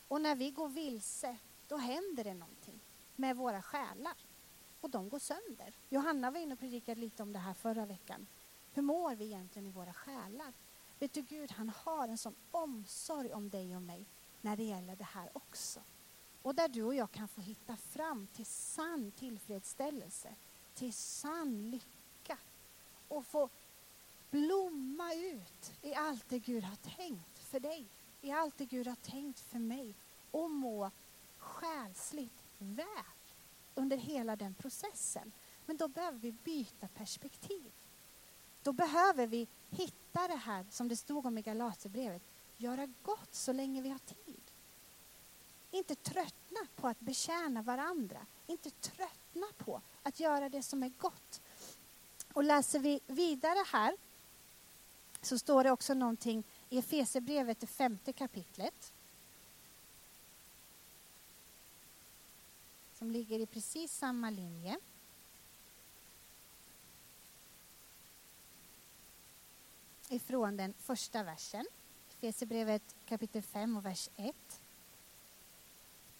Och 0.08 0.20
när 0.20 0.34
vi 0.36 0.50
går 0.50 0.68
vilse, 0.68 1.36
då 1.68 1.76
händer 1.76 2.24
det 2.24 2.34
någonting 2.34 2.80
med 3.16 3.36
våra 3.36 3.62
själar. 3.62 4.14
Och 4.80 4.90
de 4.90 5.08
går 5.08 5.18
sönder. 5.18 5.74
Johanna 5.88 6.30
var 6.30 6.40
inne 6.40 6.54
och 6.54 6.60
predikade 6.60 7.00
lite 7.00 7.22
om 7.22 7.32
det 7.32 7.38
här 7.38 7.54
förra 7.54 7.86
veckan. 7.86 8.26
Hur 8.72 8.82
mår 8.82 9.14
vi 9.14 9.24
egentligen 9.24 9.68
i 9.68 9.72
våra 9.72 9.92
själar? 9.92 10.52
Vet 10.98 11.12
du, 11.12 11.22
Gud 11.22 11.52
han 11.52 11.68
har 11.68 12.08
en 12.08 12.18
sån 12.18 12.34
omsorg 12.50 13.32
om 13.32 13.50
dig 13.50 13.76
och 13.76 13.82
mig 13.82 14.06
när 14.40 14.56
det 14.56 14.64
gäller 14.64 14.96
det 14.96 15.04
här 15.04 15.30
också. 15.32 15.80
Och 16.42 16.54
där 16.54 16.68
du 16.68 16.82
och 16.82 16.94
jag 16.94 17.10
kan 17.10 17.28
få 17.28 17.40
hitta 17.40 17.76
fram 17.76 18.26
till 18.26 18.46
sann 18.46 19.12
tillfredsställelse, 19.18 20.34
till 20.74 20.92
sann 20.92 21.70
lycka 21.70 22.38
och 23.08 23.26
få 23.26 23.48
blomma 24.30 25.14
ut 25.14 25.72
i 25.82 25.94
allt 25.94 26.28
det 26.28 26.38
Gud 26.38 26.64
har 26.64 26.76
tänkt 26.76 27.38
för 27.38 27.60
dig, 27.60 27.86
i 28.20 28.30
allt 28.30 28.58
det 28.58 28.64
Gud 28.64 28.86
har 28.86 28.96
tänkt 28.96 29.40
för 29.40 29.58
mig 29.58 29.94
och 30.30 30.50
må 30.50 30.90
själsligt 31.38 32.42
väl 32.58 32.86
under 33.74 33.96
hela 33.96 34.36
den 34.36 34.54
processen. 34.54 35.32
Men 35.66 35.76
då 35.76 35.88
behöver 35.88 36.18
vi 36.18 36.32
byta 36.32 36.88
perspektiv. 36.88 37.72
Då 38.62 38.72
behöver 38.72 39.26
vi 39.26 39.48
hitta 39.70 40.28
det 40.28 40.36
här 40.36 40.66
som 40.70 40.88
det 40.88 40.96
stod 40.96 41.26
om 41.26 41.38
i 41.38 41.42
Galaterbrevet, 41.42 42.22
göra 42.56 42.92
gott 43.02 43.34
så 43.34 43.52
länge 43.52 43.82
vi 43.82 43.88
har 43.88 43.98
tid. 43.98 44.41
Inte 45.72 45.94
tröttna 45.94 46.60
på 46.76 46.88
att 46.88 47.00
betjäna 47.00 47.62
varandra. 47.62 48.26
Inte 48.46 48.70
tröttna 48.70 49.46
på 49.58 49.80
att 50.02 50.20
göra 50.20 50.48
det 50.48 50.62
som 50.62 50.82
är 50.82 50.92
gott. 50.98 51.40
Och 52.32 52.44
läser 52.44 52.78
vi 52.78 53.00
vidare 53.06 53.64
här 53.72 53.96
så 55.22 55.38
står 55.38 55.64
det 55.64 55.70
också 55.70 55.94
någonting 55.94 56.44
i 56.68 56.78
Efesierbrevet, 56.78 57.60
det 57.60 57.66
femte 57.66 58.12
kapitlet. 58.12 58.92
Som 62.94 63.10
ligger 63.10 63.38
i 63.38 63.46
precis 63.46 63.96
samma 63.96 64.30
linje. 64.30 64.78
Ifrån 70.08 70.56
den 70.56 70.74
första 70.78 71.22
versen. 71.22 71.66
Efesierbrevet 72.10 72.96
kapitel 73.06 73.42
5 73.42 73.76
och 73.76 73.84
vers 73.84 74.08
1. 74.16 74.61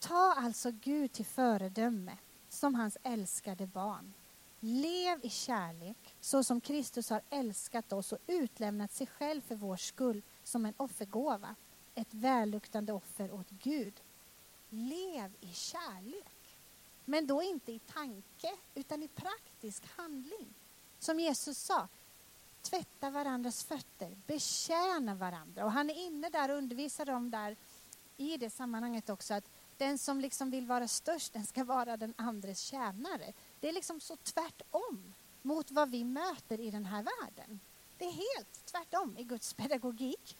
Ta 0.02 0.32
alltså 0.32 0.70
Gud 0.70 1.12
till 1.12 1.26
föredöme 1.26 2.18
som 2.48 2.74
hans 2.74 2.98
älskade 3.02 3.66
barn. 3.66 4.12
Lev 4.60 5.20
i 5.22 5.30
kärlek 5.30 6.14
så 6.20 6.44
som 6.44 6.60
Kristus 6.60 7.10
har 7.10 7.22
älskat 7.30 7.92
oss 7.92 8.12
och 8.12 8.18
utlämnat 8.26 8.92
sig 8.92 9.06
själv 9.06 9.40
för 9.40 9.54
vår 9.54 9.76
skull 9.76 10.22
som 10.42 10.66
en 10.66 10.74
offergåva, 10.76 11.54
ett 11.94 12.14
välluktande 12.14 12.92
offer 12.92 13.32
åt 13.32 13.50
Gud. 13.50 13.94
Lev 14.70 15.32
i 15.40 15.52
kärlek. 15.52 16.56
Men 17.04 17.26
då 17.26 17.42
inte 17.42 17.72
i 17.72 17.78
tanke, 17.78 18.56
utan 18.74 19.02
i 19.02 19.08
praktisk 19.08 19.86
handling. 19.96 20.54
Som 20.98 21.20
Jesus 21.20 21.58
sa, 21.58 21.88
tvätta 22.62 23.10
varandras 23.10 23.64
fötter, 23.64 24.16
betjäna 24.26 25.14
varandra. 25.14 25.64
Och 25.64 25.72
han 25.72 25.90
är 25.90 26.06
inne 26.06 26.30
där 26.30 26.48
och 26.48 26.58
undervisar 26.58 27.04
dem 27.04 27.30
där 27.30 27.56
i 28.16 28.36
det 28.36 28.50
sammanhanget 28.50 29.10
också 29.10 29.34
att 29.34 29.50
den 29.82 29.98
som 29.98 30.20
liksom 30.20 30.50
vill 30.50 30.66
vara 30.66 30.88
störst, 30.88 31.32
den 31.32 31.46
ska 31.46 31.64
vara 31.64 31.96
den 31.96 32.14
andres 32.16 32.60
tjänare. 32.60 33.32
Det 33.60 33.68
är 33.68 33.72
liksom 33.72 34.00
så 34.00 34.16
tvärtom 34.16 35.14
mot 35.42 35.70
vad 35.70 35.90
vi 35.90 36.04
möter 36.04 36.60
i 36.60 36.70
den 36.70 36.84
här 36.84 37.02
världen. 37.02 37.60
Det 37.98 38.04
är 38.04 38.12
helt 38.12 38.66
tvärtom 38.66 39.18
i 39.18 39.24
Guds 39.24 39.54
pedagogik. 39.54 40.36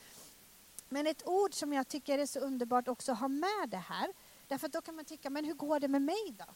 Men 0.89 1.07
ett 1.07 1.27
ord 1.27 1.55
som 1.55 1.73
jag 1.73 1.89
tycker 1.89 2.19
är 2.19 2.27
så 2.27 2.41
underbart 2.41 2.89
också 2.89 3.13
att 3.13 3.19
ha 3.19 3.29
med 3.29 3.69
det 3.69 3.77
här, 3.77 4.13
därför 4.49 4.67
att 4.67 4.73
då 4.73 4.81
kan 4.81 4.97
man 4.97 5.05
tycka, 5.05 5.31
men 5.31 5.45
hur 5.45 5.55
går 5.55 5.81
det 5.81 5.89
med 5.89 6.03
mig 6.03 6.35
då? 6.39 6.55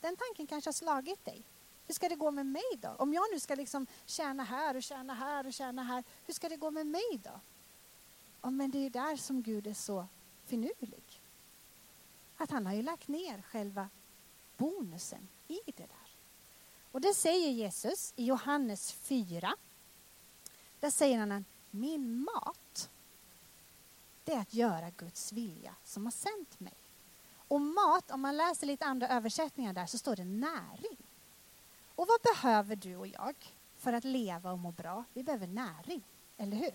Den 0.00 0.16
tanken 0.16 0.46
kanske 0.46 0.68
har 0.68 0.72
slagit 0.72 1.24
dig. 1.24 1.42
Hur 1.86 1.94
ska 1.94 2.08
det 2.08 2.14
gå 2.14 2.30
med 2.30 2.46
mig 2.46 2.70
då? 2.76 2.88
Om 2.88 3.12
jag 3.14 3.24
nu 3.32 3.40
ska 3.40 3.54
liksom 3.54 3.86
tjäna 4.06 4.44
här 4.44 4.76
och 4.76 4.82
tjäna 4.82 5.14
här 5.14 5.46
och 5.46 5.52
tjäna 5.52 5.82
här, 5.82 6.04
hur 6.26 6.34
ska 6.34 6.48
det 6.48 6.56
gå 6.56 6.70
med 6.70 6.86
mig 6.86 7.20
då? 7.24 7.40
Ja, 8.42 8.50
men 8.50 8.70
det 8.70 8.86
är 8.86 8.90
där 8.90 9.16
som 9.16 9.42
Gud 9.42 9.66
är 9.66 9.74
så 9.74 10.06
finurlig. 10.46 11.07
Att 12.38 12.50
han 12.50 12.66
har 12.66 12.74
ju 12.74 12.82
lagt 12.82 13.08
ner 13.08 13.42
själva 13.42 13.88
bonusen 14.56 15.28
i 15.48 15.60
det 15.66 15.86
där. 15.86 16.08
Och 16.92 17.00
det 17.00 17.14
säger 17.14 17.50
Jesus 17.50 18.12
i 18.16 18.24
Johannes 18.24 18.92
4. 18.92 19.54
Där 20.80 20.90
säger 20.90 21.18
han 21.18 21.32
att 21.32 21.44
min 21.70 22.20
mat, 22.20 22.90
det 24.24 24.32
är 24.32 24.40
att 24.40 24.54
göra 24.54 24.90
Guds 24.90 25.32
vilja 25.32 25.74
som 25.84 26.04
har 26.04 26.10
sänt 26.10 26.60
mig. 26.60 26.74
Och 27.48 27.60
mat, 27.60 28.10
om 28.10 28.20
man 28.20 28.36
läser 28.36 28.66
lite 28.66 28.84
andra 28.84 29.08
översättningar 29.08 29.72
där, 29.72 29.86
så 29.86 29.98
står 29.98 30.16
det 30.16 30.24
näring. 30.24 30.96
Och 31.94 32.08
vad 32.08 32.20
behöver 32.34 32.76
du 32.76 32.96
och 32.96 33.06
jag 33.06 33.34
för 33.76 33.92
att 33.92 34.04
leva 34.04 34.52
och 34.52 34.58
må 34.58 34.70
bra? 34.70 35.04
Vi 35.12 35.22
behöver 35.22 35.46
näring, 35.46 36.02
eller 36.36 36.56
hur? 36.56 36.74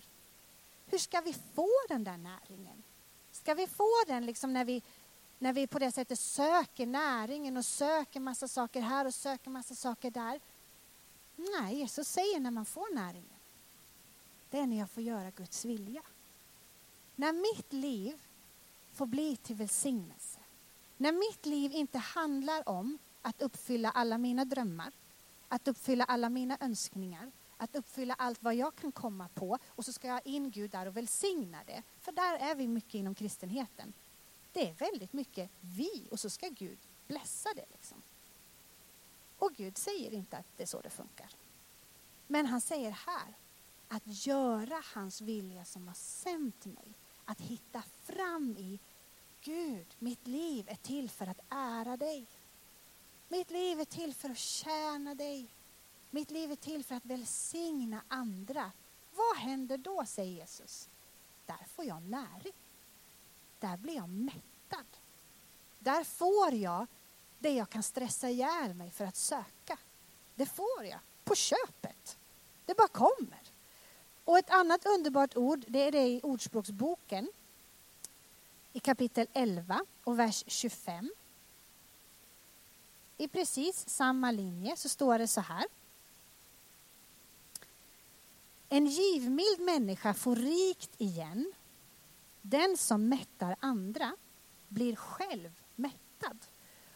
Hur 0.85 0.97
ska 0.97 1.21
vi 1.21 1.33
få 1.33 1.69
den 1.87 2.03
där 2.03 2.17
näringen? 2.17 2.83
Ska 3.31 3.53
vi 3.53 3.67
få 3.67 3.89
den 4.07 4.25
liksom 4.25 4.53
när 4.53 4.65
vi, 4.65 4.83
när 5.43 5.53
vi 5.53 5.67
på 5.67 5.79
det 5.79 5.91
sättet 5.91 6.19
söker 6.19 6.85
näringen 6.85 7.57
och 7.57 7.65
söker 7.65 8.19
massa 8.19 8.47
saker 8.47 8.81
här 8.81 9.05
och 9.05 9.13
söker 9.13 9.49
massa 9.49 9.75
saker 9.75 10.11
där? 10.11 10.39
Nej, 11.35 11.75
Jesus 11.75 12.07
säger 12.07 12.39
när 12.39 12.51
man 12.51 12.65
får 12.65 12.95
näringen. 12.95 13.39
Det 14.49 14.59
är 14.59 14.67
när 14.67 14.79
jag 14.79 14.89
får 14.89 15.03
göra 15.03 15.31
Guds 15.31 15.65
vilja. 15.65 16.01
När 17.15 17.33
mitt 17.33 17.73
liv 17.73 18.21
får 18.93 19.05
bli 19.05 19.35
till 19.35 19.55
välsignelse. 19.55 20.39
När 20.97 21.11
mitt 21.11 21.45
liv 21.45 21.71
inte 21.71 21.97
handlar 21.97 22.69
om 22.69 22.97
att 23.21 23.41
uppfylla 23.41 23.91
alla 23.91 24.17
mina 24.17 24.45
drömmar, 24.45 24.91
att 25.47 25.67
uppfylla 25.67 26.03
alla 26.03 26.29
mina 26.29 26.57
önskningar, 26.61 27.31
att 27.57 27.75
uppfylla 27.75 28.13
allt 28.13 28.43
vad 28.43 28.55
jag 28.55 28.75
kan 28.75 28.91
komma 28.91 29.27
på 29.33 29.57
och 29.67 29.85
så 29.85 29.93
ska 29.93 30.07
jag 30.07 30.27
in 30.27 30.51
Gud 30.51 30.71
där 30.71 30.85
och 30.85 30.97
välsigna 30.97 31.57
det. 31.65 31.83
För 32.01 32.11
där 32.11 32.51
är 32.51 32.55
vi 32.55 32.67
mycket 32.67 32.95
inom 32.95 33.15
kristenheten. 33.15 33.93
Det 34.53 34.69
är 34.69 34.73
väldigt 34.73 35.13
mycket 35.13 35.49
vi 35.61 36.07
och 36.11 36.19
så 36.19 36.29
ska 36.29 36.49
Gud 36.49 36.77
blessa 37.07 37.49
det. 37.53 37.65
Liksom. 37.71 38.01
Och 39.37 39.53
Gud 39.55 39.77
säger 39.77 40.13
inte 40.13 40.37
att 40.37 40.45
det 40.57 40.63
är 40.63 40.67
så 40.67 40.81
det 40.81 40.89
funkar. 40.89 41.29
Men 42.27 42.45
han 42.45 42.61
säger 42.61 42.91
här, 42.91 43.35
att 43.87 44.25
göra 44.25 44.83
hans 44.93 45.21
vilja 45.21 45.65
som 45.65 45.87
har 45.87 45.95
sänt 45.95 46.65
mig. 46.65 46.93
Att 47.25 47.41
hitta 47.41 47.83
fram 48.03 48.55
i 48.57 48.79
Gud, 49.41 49.87
mitt 49.99 50.27
liv 50.27 50.69
är 50.69 50.75
till 50.75 51.09
för 51.09 51.27
att 51.27 51.39
ära 51.49 51.97
dig. 51.97 52.25
Mitt 53.27 53.51
liv 53.51 53.79
är 53.79 53.85
till 53.85 54.13
för 54.13 54.29
att 54.29 54.37
tjäna 54.37 55.15
dig. 55.15 55.47
Mitt 56.09 56.31
liv 56.31 56.51
är 56.51 56.55
till 56.55 56.83
för 56.83 56.95
att 56.95 57.05
välsigna 57.05 58.03
andra. 58.07 58.71
Vad 59.15 59.37
händer 59.37 59.77
då, 59.77 60.05
säger 60.05 60.31
Jesus? 60.33 60.89
Där 61.45 61.65
får 61.67 61.85
jag 61.85 62.01
näring. 62.01 62.53
Där 63.63 63.77
blir 63.77 63.95
jag 63.95 64.09
mättad. 64.09 64.85
Där 65.79 66.03
får 66.03 66.53
jag 66.53 66.87
det 67.39 67.49
jag 67.49 67.69
kan 67.69 67.83
stressa 67.83 68.29
ihjäl 68.29 68.73
mig 68.73 68.91
för 68.91 69.05
att 69.05 69.15
söka. 69.15 69.77
Det 70.35 70.45
får 70.45 70.85
jag 70.85 70.99
på 71.23 71.35
köpet. 71.35 72.17
Det 72.65 72.77
bara 72.77 72.87
kommer. 72.87 73.41
Och 74.25 74.37
ett 74.37 74.49
annat 74.49 74.85
underbart 74.85 75.37
ord, 75.37 75.65
det 75.67 75.79
är 75.79 75.91
det 75.91 76.07
i 76.07 76.19
Ordspråksboken 76.23 77.31
i 78.73 78.79
kapitel 78.79 79.27
11 79.33 79.85
och 80.03 80.19
vers 80.19 80.43
25. 80.47 81.11
I 83.17 83.27
precis 83.27 83.89
samma 83.89 84.31
linje 84.31 84.77
så 84.77 84.89
står 84.89 85.17
det 85.17 85.27
så 85.27 85.41
här. 85.41 85.65
En 88.69 88.85
givmild 88.85 89.59
människa 89.59 90.13
får 90.13 90.35
rikt 90.35 90.91
igen. 90.97 91.53
Den 92.45 92.77
som 92.77 93.09
mättar 93.09 93.55
andra 93.59 94.15
blir 94.67 94.95
själv 94.95 95.51
mättad. 95.75 96.37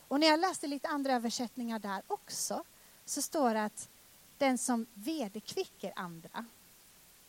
Och 0.07 0.19
när 0.19 0.27
jag 0.27 0.39
läste 0.39 0.67
lite 0.67 0.88
andra 0.88 1.13
översättningar 1.13 1.79
där 1.79 2.01
också 2.07 2.63
så 3.05 3.21
står 3.21 3.53
det 3.53 3.63
att 3.63 3.89
den 4.38 4.57
som 4.57 4.86
vederkvicker 4.93 5.93
andra, 5.95 6.45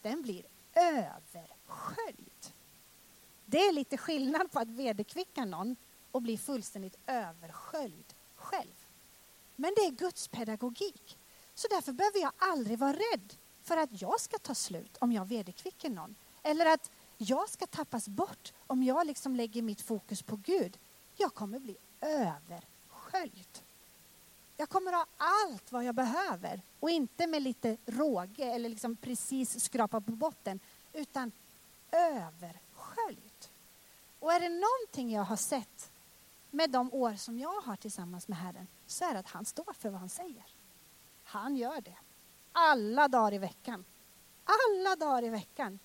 den 0.03 0.23
blir 0.23 0.45
översköljd. 0.75 2.53
Det 3.47 3.59
är 3.59 3.73
lite 3.73 3.97
skillnad 3.97 4.53
på 4.53 4.59
att 4.59 4.69
vederkvicka 4.69 5.45
någon 5.45 5.77
och 6.11 6.23
bli 6.23 6.39
fullständigt 6.39 6.97
översköljd 7.07 8.15
själv. 8.37 8.87
Men 9.57 9.75
det 9.77 9.87
är 9.87 9.91
Guds 9.91 10.29
pedagogik. 10.29 11.19
Så 11.55 11.69
därför 11.69 11.93
behöver 11.93 12.21
jag 12.21 12.33
aldrig 12.39 12.79
vara 12.79 12.93
rädd 12.93 13.35
för 13.63 13.77
att 13.77 14.03
jag 14.03 14.21
ska 14.21 14.39
ta 14.39 14.55
slut 14.55 14.97
om 14.97 15.13
jag 15.13 15.25
vederkvicker 15.25 15.91
någon. 15.91 16.15
Eller 16.43 16.67
att 16.67 16.91
jag 17.19 17.49
ska 17.49 17.67
tappas 17.67 18.09
bort 18.09 18.53
om 18.67 18.83
jag 18.83 19.07
liksom 19.07 19.37
lägger 19.37 19.63
mitt 19.63 19.81
fokus 19.81 20.23
på 20.23 20.37
Gud. 20.37 20.79
Jag 21.17 21.35
kommer 21.35 21.59
bli 21.59 21.77
översköljd. 22.01 23.59
Jag 24.57 24.69
kommer 24.69 24.93
ha 24.93 25.07
allt 25.17 25.73
vad 25.73 25.85
jag 25.85 25.95
behöver 25.95 26.63
och 26.81 26.91
inte 26.91 27.27
med 27.27 27.43
lite 27.43 27.77
råge 27.87 28.45
eller 28.45 28.69
liksom 28.69 28.97
precis 28.97 29.65
skrapa 29.65 30.01
på 30.01 30.13
botten 30.13 30.61
utan 30.93 31.33
översköljd. 31.93 33.49
Och 34.19 34.33
är 34.33 34.41
det 34.41 34.49
någonting 34.49 35.13
jag 35.13 35.25
har 35.25 35.37
sett 35.37 35.91
med 36.51 36.71
de 36.71 36.93
år 36.93 37.15
som 37.15 37.39
jag 37.39 37.61
har 37.61 37.77
tillsammans 37.77 38.29
med 38.29 38.39
Herren 38.39 38.67
så 38.87 39.05
är 39.05 39.13
det 39.13 39.19
att 39.19 39.29
han 39.29 39.45
står 39.45 39.73
för 39.73 39.89
vad 39.89 40.01
han 40.01 40.09
säger. 40.09 40.45
Han 41.25 41.57
gör 41.57 41.81
det. 41.81 41.97
Alla 42.53 43.09
dagar 43.09 43.35
i 43.35 43.39
veckan. 43.39 43.85
Alla 44.45 44.97
dagar 44.97 45.25
i 45.25 45.29
veckan. 45.29 45.79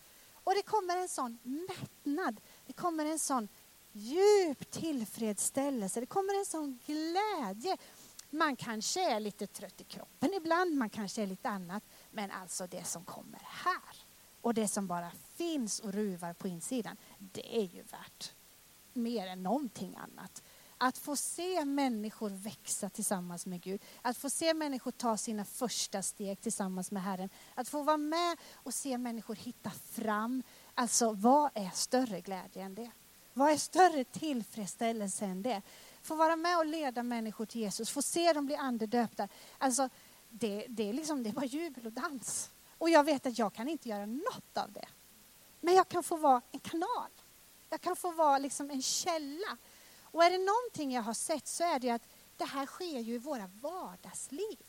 Och 0.43 0.53
det 0.55 0.61
kommer 0.61 0.97
en 0.97 1.09
sån 1.09 1.39
mättnad. 1.43 2.41
Det 2.65 2.73
kommer 2.73 3.05
en 3.05 3.19
sån 3.19 3.47
djup 3.91 4.71
tillfredsställelse. 4.71 5.99
Det 5.99 6.05
kommer 6.05 6.39
en 6.39 6.45
sån 6.45 6.79
glädje. 6.85 7.77
Man 8.29 8.55
kanske 8.55 9.11
är 9.11 9.19
lite 9.19 9.47
trött 9.47 9.81
i 9.81 9.83
kroppen 9.83 10.33
ibland, 10.33 10.75
man 10.77 10.89
kanske 10.89 11.21
är 11.21 11.27
lite 11.27 11.49
annat. 11.49 11.83
Men 12.11 12.31
alltså 12.31 12.67
det 12.67 12.87
som 12.87 13.03
kommer 13.03 13.39
här 13.43 14.05
och 14.41 14.53
det 14.53 14.67
som 14.67 14.87
bara 14.87 15.11
finns 15.35 15.79
och 15.79 15.93
ruvar 15.93 16.33
på 16.33 16.47
insidan, 16.47 16.97
det 17.17 17.57
är 17.57 17.63
ju 17.63 17.81
värt 17.81 18.33
mer 18.93 19.27
än 19.27 19.43
någonting 19.43 19.95
annat. 19.95 20.43
Att 20.77 20.97
få 20.97 21.15
se 21.15 21.65
människor 21.65 22.29
växa 22.29 22.89
tillsammans 22.89 23.45
med 23.45 23.61
Gud, 23.61 23.81
att 24.01 24.17
få 24.17 24.29
se 24.29 24.53
människor 24.53 24.91
ta 24.91 25.17
sina 25.17 25.45
första 25.45 26.01
steg 26.01 26.41
tillsammans 26.41 26.91
med 26.91 27.03
Herren, 27.03 27.29
att 27.55 27.69
få 27.69 27.83
vara 27.83 27.97
med 27.97 28.37
och 28.53 28.73
se 28.73 28.97
människor 28.97 29.35
hitta 29.35 29.69
fram. 29.69 30.43
Alltså 30.73 31.11
vad 31.11 31.49
är 31.53 31.69
större 31.69 32.21
glädje 32.21 32.63
än 32.63 32.75
det? 32.75 32.91
Vad 33.33 33.51
är 33.51 33.57
större 33.57 34.03
tillfredsställelse 34.03 35.25
än 35.25 35.41
det? 35.41 35.61
Få 36.01 36.15
vara 36.15 36.35
med 36.35 36.57
och 36.57 36.65
leda 36.65 37.03
människor 37.03 37.45
till 37.45 37.61
Jesus, 37.61 37.89
få 37.89 38.01
se 38.01 38.33
dem 38.33 38.45
bli 38.45 38.55
andedöpta. 38.55 39.27
Alltså, 39.57 39.89
det, 40.29 40.65
det, 40.69 40.89
är 40.89 40.93
liksom, 40.93 41.23
det 41.23 41.29
är 41.29 41.33
bara 41.33 41.45
jubel 41.45 41.85
och 41.85 41.91
dans. 41.91 42.51
Och 42.77 42.89
jag 42.89 43.03
vet 43.03 43.25
att 43.25 43.37
jag 43.37 43.53
kan 43.53 43.67
inte 43.67 43.89
göra 43.89 44.05
något 44.05 44.57
av 44.57 44.71
det. 44.71 44.87
Men 45.61 45.75
jag 45.75 45.87
kan 45.87 46.03
få 46.03 46.15
vara 46.15 46.41
en 46.51 46.59
kanal. 46.59 47.09
Jag 47.69 47.81
kan 47.81 47.95
få 47.95 48.11
vara 48.11 48.37
liksom 48.37 48.69
en 48.69 48.81
källa. 48.81 49.57
Och 50.13 50.23
är 50.23 50.31
det 50.31 50.37
någonting 50.37 50.91
jag 50.91 51.01
har 51.01 51.13
sett 51.13 51.47
så 51.47 51.63
är 51.63 51.79
det 51.79 51.89
att 51.89 52.07
det 52.37 52.45
här 52.45 52.65
sker 52.65 52.99
ju 52.99 53.13
i 53.13 53.17
våra 53.17 53.49
vardagsliv. 53.61 54.59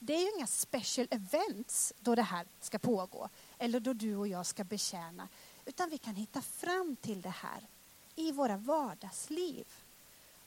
Det 0.00 0.14
är 0.14 0.20
ju 0.20 0.32
inga 0.36 0.46
special 0.46 1.08
events 1.10 1.92
då 2.00 2.14
det 2.14 2.22
här 2.22 2.46
ska 2.60 2.78
pågå 2.78 3.28
eller 3.58 3.80
då 3.80 3.92
du 3.92 4.16
och 4.16 4.28
jag 4.28 4.46
ska 4.46 4.64
betjäna. 4.64 5.28
Utan 5.64 5.90
vi 5.90 5.98
kan 5.98 6.14
hitta 6.14 6.42
fram 6.42 6.96
till 6.96 7.22
det 7.22 7.28
här 7.28 7.68
i 8.14 8.32
våra 8.32 8.56
vardagsliv. 8.56 9.66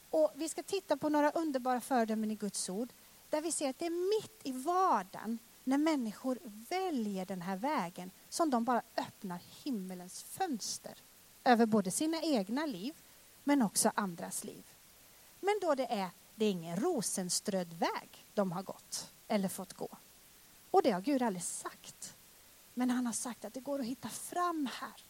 Och 0.09 0.31
vi 0.35 0.49
ska 0.49 0.63
titta 0.63 0.97
på 0.97 1.09
några 1.09 1.31
underbara 1.31 1.81
föredömen 1.81 2.31
i 2.31 2.35
Guds 2.35 2.69
ord 2.69 2.93
där 3.29 3.41
vi 3.41 3.51
ser 3.51 3.69
att 3.69 3.79
det 3.79 3.85
är 3.85 4.21
mitt 4.21 4.41
i 4.43 4.51
vardagen 4.51 5.39
när 5.63 5.77
människor 5.77 6.39
väljer 6.43 7.25
den 7.25 7.41
här 7.41 7.57
vägen 7.57 8.11
som 8.29 8.49
de 8.49 8.63
bara 8.63 8.81
öppnar 8.97 9.41
himmelens 9.63 10.23
fönster 10.23 10.97
över 11.43 11.65
både 11.65 11.91
sina 11.91 12.21
egna 12.21 12.65
liv 12.65 12.95
men 13.43 13.61
också 13.61 13.91
andras 13.95 14.43
liv. 14.43 14.63
Men 15.39 15.59
då 15.61 15.75
det 15.75 15.85
är, 15.85 16.09
det 16.35 16.45
är 16.45 16.51
ingen 16.51 16.77
rosenströdd 16.77 17.73
väg 17.73 18.25
de 18.33 18.51
har 18.51 18.63
gått 18.63 19.11
eller 19.27 19.49
fått 19.49 19.73
gå. 19.73 19.97
Och 20.71 20.83
det 20.83 20.91
har 20.91 21.01
Gud 21.01 21.21
aldrig 21.21 21.43
sagt. 21.43 22.15
Men 22.73 22.89
han 22.89 23.05
har 23.05 23.13
sagt 23.13 23.45
att 23.45 23.53
det 23.53 23.59
går 23.59 23.79
att 23.79 23.85
hitta 23.85 24.09
fram 24.09 24.69
här. 24.73 25.05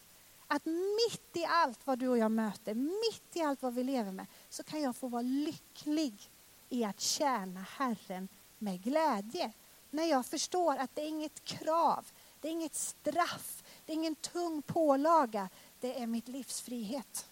Att 0.48 0.66
mitt 0.66 1.38
i 1.38 1.46
allt 1.46 1.88
vad 1.88 2.00
du 2.00 2.08
och 2.08 2.18
jag 2.18 2.32
möter, 2.32 2.74
mitt 2.74 3.36
i 3.36 3.42
allt 3.42 3.62
vad 3.62 3.74
vi 3.74 3.84
lever 3.84 4.12
med, 4.12 4.26
så 4.50 4.64
kan 4.64 4.82
jag 4.82 4.96
få 4.96 5.08
vara 5.08 5.22
lycklig 5.22 6.30
i 6.70 6.84
att 6.84 7.00
tjäna 7.00 7.60
Herren 7.62 8.28
med 8.58 8.84
glädje. 8.84 9.54
När 9.90 10.04
jag 10.04 10.26
förstår 10.26 10.78
att 10.78 10.96
det 10.96 11.02
är 11.02 11.08
inget 11.08 11.44
krav, 11.44 12.06
det 12.40 12.48
är 12.48 12.52
inget 12.52 12.76
straff, 12.76 13.64
det 13.86 13.94
är 13.94 13.96
ingen 13.96 14.16
tung 14.16 14.62
pålaga. 14.62 15.50
Det 15.80 16.02
är 16.02 16.08
mitt 16.08 16.28
livs 16.28 16.62
frihet. 16.62 17.31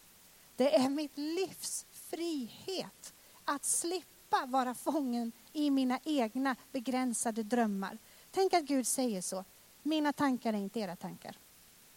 Det 0.60 0.76
är 0.76 0.90
mitt 0.90 1.18
livs 1.18 1.86
frihet 1.92 3.14
att 3.46 3.66
slippa 3.66 4.46
vara 4.46 4.74
fången 4.74 5.32
i 5.54 5.72
mina 5.72 6.00
egna 6.04 6.56
begränsade 6.72 7.44
drömmar. 7.44 7.98
Tänk 8.32 8.54
att 8.54 8.64
Gud 8.64 8.88
säger 8.88 9.22
så. 9.22 9.46
Mina 9.84 10.14
tankar 10.14 10.54
är 10.54 10.58
inte 10.58 10.80
era 10.80 10.96
tankar. 10.96 11.38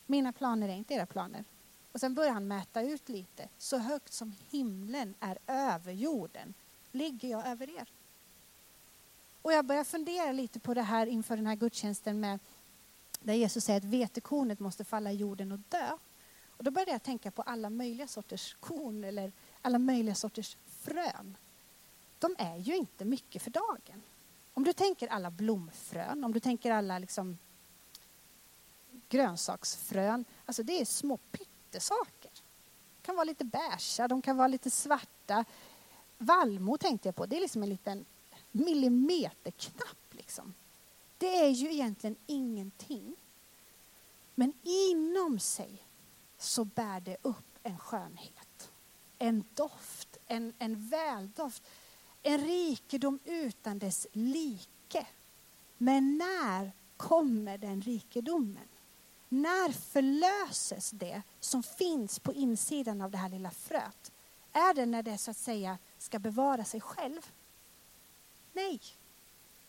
Mina 0.06 0.32
planer 0.32 0.68
är 0.68 0.74
inte 0.74 0.94
era 0.94 1.06
planer. 1.06 1.44
Och 1.92 2.00
sen 2.00 2.14
börjar 2.14 2.32
han 2.32 2.48
mäta 2.48 2.82
ut 2.82 3.08
lite. 3.08 3.48
Så 3.58 3.78
högt 3.78 4.12
som 4.12 4.34
himlen 4.50 5.14
är 5.20 5.38
över 5.46 5.92
jorden 5.92 6.54
ligger 6.92 7.28
jag 7.28 7.46
över 7.46 7.70
er. 7.70 7.88
Och 9.42 9.52
jag 9.52 9.64
börjar 9.64 9.84
fundera 9.84 10.32
lite 10.32 10.60
på 10.60 10.74
det 10.74 10.82
här 10.82 11.06
inför 11.06 11.36
den 11.36 11.46
här 11.46 11.56
gudstjänsten 11.56 12.20
med 12.20 12.38
där 13.20 13.34
Jesus 13.34 13.64
säger 13.64 13.80
att 13.80 13.84
vetekornet 13.84 14.60
måste 14.60 14.84
falla 14.84 15.12
i 15.12 15.16
jorden 15.16 15.52
och 15.52 15.60
dö. 15.68 15.98
Och 16.62 16.64
då 16.64 16.70
började 16.70 16.90
jag 16.90 17.02
tänka 17.02 17.30
på 17.30 17.42
alla 17.42 17.70
möjliga 17.70 18.06
sorters 18.06 18.56
korn 18.60 19.04
eller 19.04 19.32
alla 19.62 19.78
möjliga 19.78 20.14
sorters 20.14 20.56
frön. 20.66 21.36
De 22.18 22.34
är 22.38 22.56
ju 22.56 22.76
inte 22.76 23.04
mycket 23.04 23.42
för 23.42 23.50
dagen. 23.50 24.02
Om 24.54 24.64
du 24.64 24.72
tänker 24.72 25.08
alla 25.08 25.30
blomfrön, 25.30 26.24
om 26.24 26.32
du 26.32 26.40
tänker 26.40 26.70
alla 26.70 26.98
liksom 26.98 27.38
grönsaksfrön, 29.08 30.24
alltså 30.46 30.62
det 30.62 30.80
är 30.80 30.84
små 30.84 31.16
pyttesaker. 31.16 32.30
De 32.96 33.06
kan 33.06 33.16
vara 33.16 33.24
lite 33.24 33.44
beiga, 33.44 34.08
de 34.08 34.22
kan 34.22 34.36
vara 34.36 34.48
lite 34.48 34.70
svarta. 34.70 35.44
Vallmo 36.18 36.78
tänkte 36.78 37.08
jag 37.08 37.16
på, 37.16 37.26
det 37.26 37.36
är 37.36 37.40
liksom 37.40 37.62
en 37.62 37.68
liten 37.68 38.04
millimeterknapp. 38.52 40.14
Liksom. 40.14 40.54
Det 41.18 41.44
är 41.44 41.50
ju 41.50 41.72
egentligen 41.72 42.16
ingenting. 42.26 43.16
Men 44.34 44.52
inom 44.62 45.38
sig 45.38 45.82
så 46.43 46.64
bär 46.64 47.01
det 47.01 47.16
upp 47.22 47.59
en 47.62 47.78
skönhet, 47.78 48.70
en 49.18 49.45
doft, 49.55 50.18
en, 50.26 50.53
en 50.59 50.88
väldoft, 50.88 51.62
en 52.22 52.38
rikedom 52.38 53.18
utan 53.24 53.78
dess 53.78 54.07
like. 54.12 55.07
Men 55.78 56.18
när 56.18 56.72
kommer 56.97 57.59
den 57.59 57.82
rikedomen? 57.82 58.68
När 59.28 59.72
förlöses 59.72 60.90
det 60.90 61.22
som 61.40 61.62
finns 61.62 62.18
på 62.18 62.32
insidan 62.32 63.01
av 63.01 63.11
det 63.11 63.18
här 63.18 63.28
lilla 63.28 63.51
fröet? 63.51 64.12
Är 64.53 64.74
det 64.74 64.86
när 64.86 65.03
det 65.03 65.18
så 65.18 65.30
att 65.30 65.36
säga 65.36 65.78
ska 65.99 66.18
bevara 66.18 66.64
sig 66.64 66.80
själv? 66.80 67.32
Nej, 68.53 68.80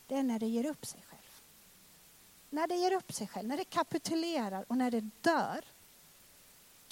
det 0.08 0.16
är 0.16 0.24
när 0.24 0.40
det 0.40 0.48
ger 0.48 0.66
upp 0.66 0.86
sig 0.86 1.04
själv. 1.08 1.42
När 2.50 2.68
det 2.68 2.76
ger 2.76 2.94
upp 2.94 3.14
sig 3.14 3.28
själv, 3.28 3.48
när 3.48 3.58
det 3.58 3.64
kapitulerar 3.64 4.66
och 4.68 4.78
när 4.78 4.92
det 4.92 5.10
dör, 5.22 5.66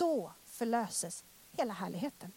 då 0.02 0.32
förlöses 0.45 1.24
hela 1.52 1.74
härligheten. 1.74 2.32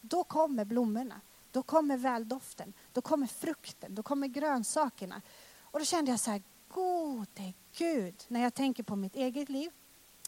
Då 0.00 0.24
kommer 0.24 0.64
blommorna, 0.64 1.20
då 1.50 1.62
kommer 1.62 1.96
väldoften, 1.96 2.72
då 2.92 3.00
kommer 3.00 3.26
frukten, 3.26 3.94
då 3.94 4.02
kommer 4.02 4.26
grönsakerna. 4.26 5.22
Och 5.60 5.78
då 5.78 5.84
kände 5.84 6.10
jag 6.10 6.20
så 6.20 6.30
här, 6.30 6.42
gode 6.68 7.52
Gud, 7.76 8.24
när 8.28 8.42
jag 8.42 8.54
tänker 8.54 8.82
på 8.82 8.96
mitt 8.96 9.16
eget 9.16 9.48
liv, 9.48 9.70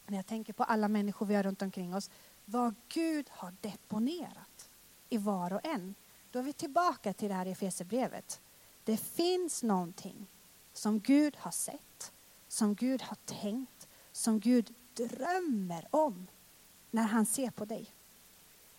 när 0.06 0.16
jag 0.16 0.26
tänker 0.26 0.52
på 0.52 0.64
alla 0.64 0.88
människor 0.88 1.26
vi 1.26 1.34
har 1.34 1.42
runt 1.42 1.62
omkring 1.62 1.94
oss, 1.94 2.10
vad 2.44 2.74
Gud 2.88 3.26
har 3.30 3.54
deponerat 3.60 4.70
i 5.08 5.18
var 5.18 5.52
och 5.52 5.66
en. 5.66 5.94
Då 6.30 6.38
är 6.38 6.42
vi 6.42 6.52
tillbaka 6.52 7.12
till 7.12 7.28
det 7.28 7.34
här 7.34 7.46
Efesierbrevet. 7.46 8.40
Det 8.84 8.96
finns 8.96 9.62
någonting 9.62 10.26
som 10.72 11.00
Gud 11.00 11.36
har 11.36 11.50
sett, 11.50 12.12
som 12.48 12.74
Gud 12.74 13.02
har 13.02 13.16
tänkt, 13.24 13.88
som 14.12 14.40
Gud 14.40 14.74
drömmer 14.94 15.86
om 15.90 16.26
när 16.94 17.04
han 17.04 17.26
ser 17.26 17.50
på 17.50 17.64
dig. 17.64 17.90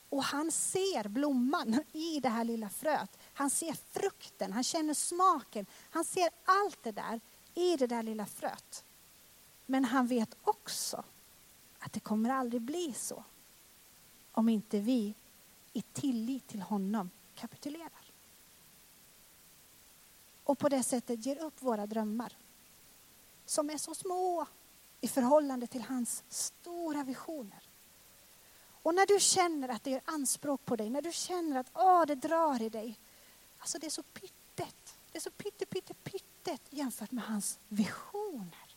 Och 0.09 0.24
han 0.24 0.51
ser 0.51 1.07
blomman 1.07 1.84
i 1.91 2.20
det 2.20 2.30
här 2.30 2.43
lilla 2.43 2.70
fröet. 2.70 3.20
Han 3.34 3.49
ser 3.49 3.74
frukten, 3.74 4.53
han 4.53 4.63
känner 4.63 4.93
smaken. 4.93 5.66
Han 5.89 6.05
ser 6.05 6.30
allt 6.45 6.84
det 6.84 6.91
där 6.91 7.22
i 7.53 7.78
det 7.78 7.88
där 7.88 8.03
lilla 8.03 8.26
fröet. 8.26 8.86
Men 9.66 9.86
han 9.86 10.07
vet 10.07 10.36
också 10.41 11.03
att 11.80 11.93
det 11.93 11.99
kommer 11.99 12.30
aldrig 12.30 12.61
bli 12.61 12.93
så 12.93 13.24
om 14.32 14.49
inte 14.49 14.80
vi 14.80 15.13
i 15.74 15.82
tillit 15.82 16.47
till 16.47 16.61
honom 16.61 17.09
kapitulerar. 17.36 18.11
Och 20.43 20.57
på 20.59 20.70
det 20.70 20.84
sättet 20.84 21.26
ger 21.26 21.43
upp 21.43 21.61
våra 21.61 21.88
drömmar 21.88 22.38
som 23.45 23.70
är 23.70 23.78
så 23.78 23.95
små 23.95 24.45
i 25.01 25.07
förhållande 25.07 25.68
till 25.68 25.82
hans 25.82 26.24
stora 26.30 27.03
visioner. 27.03 27.64
Och 28.86 28.96
när 28.96 29.06
du 29.06 29.20
känner 29.20 29.70
att 29.70 29.84
det 29.84 29.90
gör 29.90 30.02
anspråk 30.06 30.66
på 30.66 30.76
dig, 30.76 30.90
när 30.90 31.02
du 31.02 31.12
känner 31.12 31.60
att 31.60 31.70
åh, 31.74 32.06
det 32.06 32.16
drar 32.16 32.62
i 32.62 32.70
dig. 32.70 33.00
Alltså 33.60 33.80
det 33.80 33.86
är 33.86 33.90
så 33.92 34.04
pyttet, 34.04 34.98
det 35.12 35.18
är 35.18 35.22
så 35.22 35.32
pytte, 35.32 35.66
pytte, 35.66 35.94
pyttet 35.94 36.62
jämfört 36.70 37.12
med 37.12 37.24
hans 37.24 37.60
visioner. 37.68 38.76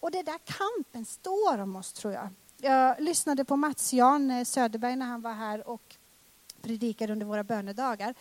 Och 0.00 0.10
det 0.10 0.18
är 0.18 0.22
där 0.22 0.38
kampen 0.44 1.04
står 1.04 1.58
om 1.58 1.76
oss 1.76 1.92
tror 1.92 2.12
jag. 2.12 2.28
Jag 2.56 3.00
lyssnade 3.00 3.44
på 3.44 3.56
Mats 3.56 3.92
Jan 3.92 4.30
eh, 4.30 4.44
Söderberg 4.44 4.96
när 4.96 5.06
han 5.06 5.22
var 5.22 5.32
här 5.32 5.68
och 5.68 5.96
predikade 6.62 7.12
under 7.12 7.26
våra 7.26 7.44
bönedagar. 7.44 8.14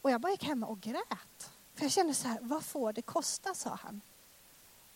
Och 0.00 0.10
jag 0.10 0.20
bara 0.20 0.32
gick 0.32 0.44
hem 0.44 0.64
och 0.64 0.80
grät. 0.80 1.50
För 1.74 1.82
jag 1.82 1.92
kände 1.92 2.14
så 2.14 2.28
här, 2.28 2.38
vad 2.40 2.64
får 2.64 2.92
det 2.92 3.02
kosta, 3.02 3.54
sa 3.54 3.78
han. 3.82 4.00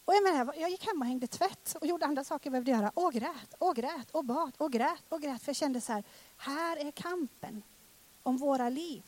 Och 0.05 0.15
jag, 0.15 0.23
menar, 0.23 0.55
jag 0.57 0.71
gick 0.71 0.87
hem 0.87 1.01
och 1.01 1.07
hängde 1.07 1.27
tvätt 1.27 1.77
och 1.81 1.87
gjorde 1.87 2.07
andra 2.07 2.25
saker 2.25 2.47
jag 2.47 2.53
behövde 2.53 2.71
göra. 2.71 2.91
Och 2.95 3.13
grät, 3.13 3.55
och 3.59 3.77
grät, 3.77 4.11
och 4.11 4.25
bad, 4.25 4.53
och 4.57 4.73
grät, 4.73 5.05
och 5.09 5.23
grät. 5.23 5.43
För 5.43 5.49
jag 5.49 5.57
kände 5.57 5.81
så 5.81 5.93
här, 5.93 6.05
här 6.37 6.77
är 6.77 6.91
kampen 6.91 7.63
om 8.23 8.37
våra 8.37 8.69
liv. 8.69 9.03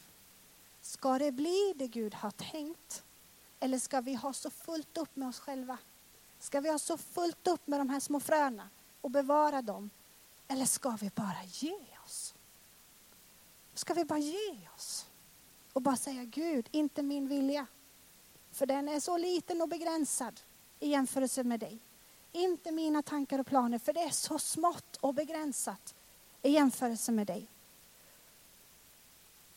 Ska 0.80 1.18
det 1.18 1.32
bli 1.32 1.72
det 1.76 1.86
Gud 1.86 2.14
har 2.14 2.30
tänkt? 2.30 3.03
Eller 3.61 3.78
ska 3.78 4.01
vi 4.01 4.14
ha 4.14 4.32
så 4.32 4.51
fullt 4.51 4.99
upp 4.99 5.16
med 5.16 5.28
oss 5.28 5.38
själva? 5.38 5.78
Ska 6.38 6.61
vi 6.61 6.70
ha 6.70 6.78
så 6.78 6.97
fullt 6.97 7.47
upp 7.47 7.66
med 7.66 7.80
de 7.80 7.88
här 7.88 8.01
små 8.01 8.20
fröna 8.20 8.68
och 9.01 9.11
bevara 9.11 9.62
dem? 9.62 9.90
Eller 10.49 10.66
ska 10.66 10.90
vi 10.90 11.11
bara 11.14 11.44
ge 11.44 11.76
oss? 12.05 12.34
Ska 13.74 13.94
vi 13.94 14.05
bara 14.05 14.18
ge 14.18 14.68
oss? 14.76 15.07
Och 15.72 15.82
bara 15.82 15.97
säga 15.97 16.24
Gud, 16.24 16.68
inte 16.70 17.03
min 17.03 17.28
vilja. 17.28 17.66
För 18.53 18.66
den 18.66 18.88
är 18.88 19.01
så 19.01 19.16
liten 19.16 19.62
och 19.62 19.68
begränsad 19.68 20.40
i 20.81 20.89
jämförelse 20.89 21.45
med 21.45 21.61
dig. 21.61 21.79
Inte 22.33 22.72
mina 22.72 23.03
tankar 23.03 23.39
och 23.39 23.47
planer, 23.47 23.79
för 23.79 23.93
det 23.93 24.01
är 24.01 24.11
så 24.11 24.39
smått 24.39 24.97
och 24.97 25.14
begränsat 25.14 25.95
i 26.43 26.51
jämförelse 26.51 27.12
med 27.12 27.27
dig. 27.27 27.47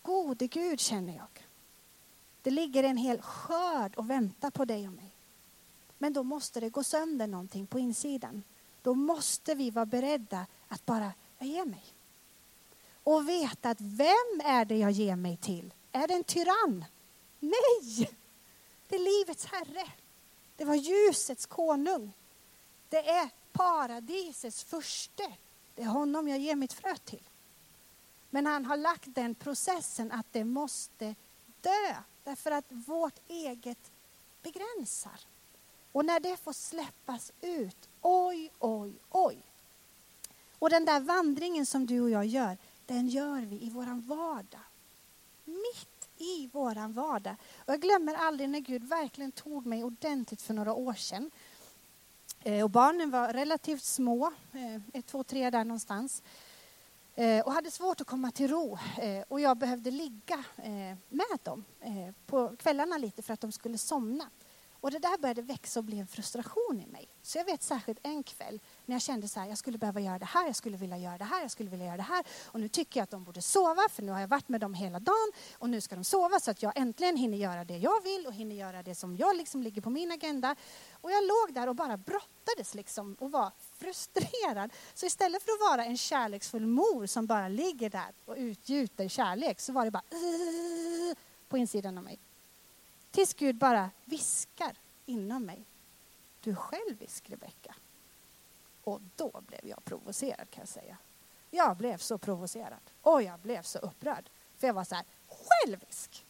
Gode 0.01 0.47
Gud 0.47 0.80
känner 0.80 1.15
jag. 1.15 1.45
Det 2.41 2.51
ligger 2.51 2.84
en 2.84 2.97
hel 2.97 3.22
skörd 3.22 3.95
och 3.95 4.09
väntar 4.09 4.51
på 4.51 4.65
dig 4.65 4.88
och 4.88 4.93
mig. 4.93 5.11
Men 5.97 6.13
då 6.13 6.24
måste 6.24 6.59
det 6.59 6.70
gå 6.70 6.84
sönder 6.84 7.28
någonting 7.28 7.67
på 7.67 7.80
insidan. 7.80 8.43
Då 8.82 8.93
måste 8.93 9.55
vi 9.55 9.70
vara 9.70 9.86
beredda 9.86 10.45
att 10.67 10.86
bara, 10.86 11.13
jag 11.38 11.47
ger 11.47 11.65
mig. 11.65 11.84
Och 13.03 13.30
veta 13.30 13.70
att 13.70 13.82
vem 13.82 14.41
är 14.43 14.65
det 14.65 14.78
jag 14.78 14.91
ger 14.91 15.15
mig 15.15 15.38
till? 15.38 15.74
Är 15.91 16.07
det 16.07 16.13
en 16.13 16.24
tyrann? 16.24 16.86
Nej! 17.39 18.09
Det 18.88 18.95
är 18.95 19.20
livets 19.20 19.45
herre. 19.45 19.88
Det 20.60 20.66
var 20.66 20.76
ljusets 20.76 21.45
konung. 21.45 22.14
Det 22.89 23.10
är 23.10 23.30
paradisets 23.51 24.64
furste. 24.64 25.34
Det 25.76 25.82
är 25.82 25.88
honom 25.88 26.28
jag 26.28 26.39
ger 26.39 26.55
mitt 26.55 26.74
frö 26.74 26.95
till. 26.95 27.30
Men 28.30 28.45
han 28.45 28.66
har 28.66 28.78
lagt 28.78 29.16
den 29.16 29.36
processen 29.36 30.12
att 30.12 30.26
det 30.32 30.43
måste 30.43 31.16
dö. 31.62 31.95
Därför 32.24 32.51
att 32.51 32.66
vårt 32.70 33.20
eget 33.28 33.91
begränsar. 34.43 35.20
Och 35.91 36.05
när 36.05 36.20
det 36.20 36.38
får 36.38 36.53
släppas 36.53 37.32
ut, 37.41 37.89
oj, 38.01 38.51
oj, 38.60 38.93
oj. 39.10 39.38
Och 40.60 40.70
den 40.70 40.86
där 40.86 40.99
vandringen 40.99 41.66
som 41.66 41.86
du 41.86 42.01
och 42.01 42.10
jag 42.10 42.26
gör, 42.26 42.57
den 42.86 43.07
gör 43.07 43.41
vi 43.41 43.64
i 43.64 43.70
våran 43.70 44.01
vardag. 44.01 44.66
Mitt 45.45 45.99
i 46.20 46.49
våran 46.53 46.93
vardag. 46.93 47.36
Och 47.57 47.74
jag 47.74 47.82
glömmer 47.82 48.13
aldrig 48.13 48.49
när 48.49 48.59
Gud 48.59 48.84
verkligen 48.84 49.32
tog 49.32 49.65
mig 49.65 49.84
ordentligt 49.84 50.41
för 50.41 50.53
några 50.53 50.74
år 50.74 50.93
sedan. 50.93 51.32
Eh, 52.43 52.63
och 52.63 52.70
barnen 52.70 53.11
var 53.11 53.34
relativt 53.34 53.84
små, 53.84 54.32
eh, 54.53 54.76
ett, 54.93 55.05
två, 55.05 55.24
tre 55.24 55.49
där 55.49 55.63
någonstans. 55.63 56.24
Eh, 57.15 57.45
och 57.45 57.53
hade 57.53 57.72
svårt 57.72 58.01
att 58.01 58.07
komma 58.07 58.32
till 58.32 58.47
ro. 58.47 58.78
Och 59.28 59.39
jag 59.39 59.57
behövde 59.57 59.91
ligga 59.91 60.43
med 61.09 61.39
dem 61.43 61.65
på 62.26 62.55
kvällarna 62.57 62.97
lite 62.97 63.22
för 63.22 63.34
att 63.34 63.41
de 63.41 63.51
skulle 63.51 63.78
somna. 63.78 64.30
Och 64.82 64.91
det 64.91 64.99
där 64.99 65.17
började 65.17 65.41
växa 65.41 65.80
och 65.80 65.84
bli 65.84 65.99
en 65.99 66.07
frustration 66.07 66.84
i 66.88 66.91
mig. 66.91 67.07
Så 67.22 67.38
jag 67.38 67.45
vet 67.45 67.63
särskilt 67.63 67.99
en 68.03 68.24
kväll 68.24 68.59
när 68.89 68.95
jag 68.95 69.01
kände 69.01 69.27
så 69.27 69.39
här, 69.39 69.47
jag 69.47 69.57
skulle 69.57 69.77
behöva 69.77 69.99
göra 69.99 70.19
det 70.19 70.25
här, 70.25 70.45
jag 70.45 70.55
skulle 70.55 70.77
vilja 70.77 70.97
göra 70.97 71.17
det 71.17 71.23
här, 71.23 71.41
jag 71.41 71.51
skulle 71.51 71.69
vilja 71.69 71.85
göra 71.85 71.97
det 71.97 72.03
här. 72.03 72.25
Och 72.45 72.59
nu 72.59 72.69
tycker 72.69 72.99
jag 72.99 73.03
att 73.03 73.09
de 73.09 73.23
borde 73.23 73.41
sova, 73.41 73.89
för 73.89 74.03
nu 74.03 74.11
har 74.11 74.19
jag 74.19 74.27
varit 74.27 74.49
med 74.49 74.61
dem 74.61 74.73
hela 74.73 74.99
dagen. 74.99 75.31
Och 75.57 75.69
nu 75.69 75.81
ska 75.81 75.95
de 75.95 76.03
sova 76.03 76.39
så 76.39 76.51
att 76.51 76.63
jag 76.63 76.77
äntligen 76.77 77.17
hinner 77.17 77.37
göra 77.37 77.63
det 77.63 77.77
jag 77.77 78.03
vill 78.03 78.27
och 78.27 78.33
hinner 78.33 78.55
göra 78.55 78.83
det 78.83 78.95
som 78.95 79.17
jag 79.17 79.35
liksom 79.35 79.63
ligger 79.63 79.81
på 79.81 79.89
min 79.89 80.11
agenda. 80.11 80.55
Och 81.01 81.11
jag 81.11 81.23
låg 81.23 81.53
där 81.53 81.67
och 81.67 81.75
bara 81.75 81.97
brottades 81.97 82.75
liksom 82.75 83.13
och 83.19 83.31
var 83.31 83.51
frustrerad. 83.77 84.73
Så 84.93 85.05
istället 85.05 85.43
för 85.43 85.51
att 85.51 85.71
vara 85.71 85.85
en 85.85 85.97
kärleksfull 85.97 86.65
mor 86.65 87.05
som 87.05 87.25
bara 87.25 87.47
ligger 87.47 87.89
där 87.89 88.13
och 88.25 88.35
utgjuter 88.37 89.07
kärlek 89.07 89.59
så 89.59 89.73
var 89.73 89.85
det 89.85 89.91
bara 89.91 90.03
på 91.49 91.57
insidan 91.57 91.97
av 91.97 92.03
mig. 92.03 92.19
Tills 93.11 93.33
Gud 93.33 93.55
bara 93.55 93.89
viskar 94.05 94.75
inom 95.05 95.45
mig. 95.45 95.65
Du 96.41 96.51
är 96.51 96.55
självisk, 96.55 97.29
Rebecka. 97.29 97.75
Och 98.89 99.01
då 99.15 99.41
blev 99.47 99.67
jag 99.67 99.85
provocerad 99.85 100.49
kan 100.49 100.61
jag 100.61 100.67
säga. 100.67 100.97
Jag 101.51 101.77
blev 101.77 101.97
så 101.97 102.17
provocerad 102.17 102.79
och 103.01 103.23
jag 103.23 103.39
blev 103.39 103.61
så 103.61 103.79
upprörd. 103.79 104.29
För 104.57 104.67
jag 104.67 104.73
var 104.73 104.83
så 104.83 104.95
här, 104.95 105.05
självisk! 105.27 106.25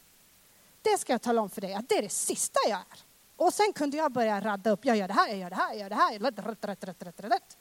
Det 0.81 0.97
ska 0.97 1.13
jag 1.13 1.21
tala 1.21 1.41
om 1.41 1.49
för 1.49 1.61
dig 1.61 1.73
att 1.73 1.89
det 1.89 1.97
är 1.97 2.01
det 2.01 2.09
sista 2.09 2.59
jag 2.69 2.79
är. 2.79 3.03
Och 3.35 3.53
sen 3.53 3.73
kunde 3.73 3.97
jag 3.97 4.11
börja 4.11 4.41
radda 4.41 4.69
upp, 4.69 4.85
jag 4.85 4.97
gör 4.97 5.07
det 5.07 5.13
här, 5.13 5.27
jag 5.27 5.37
gör 5.37 5.49
det 5.49 5.55
här, 5.55 5.73
jag 5.73 5.79
gör 5.79 5.89
det 5.89 5.95
här. 5.95 6.19
Rätt, 6.19 6.65
rätt, 6.65 6.83
rätt, 6.83 7.03
rätt, 7.03 7.19
rätt. 7.19 7.57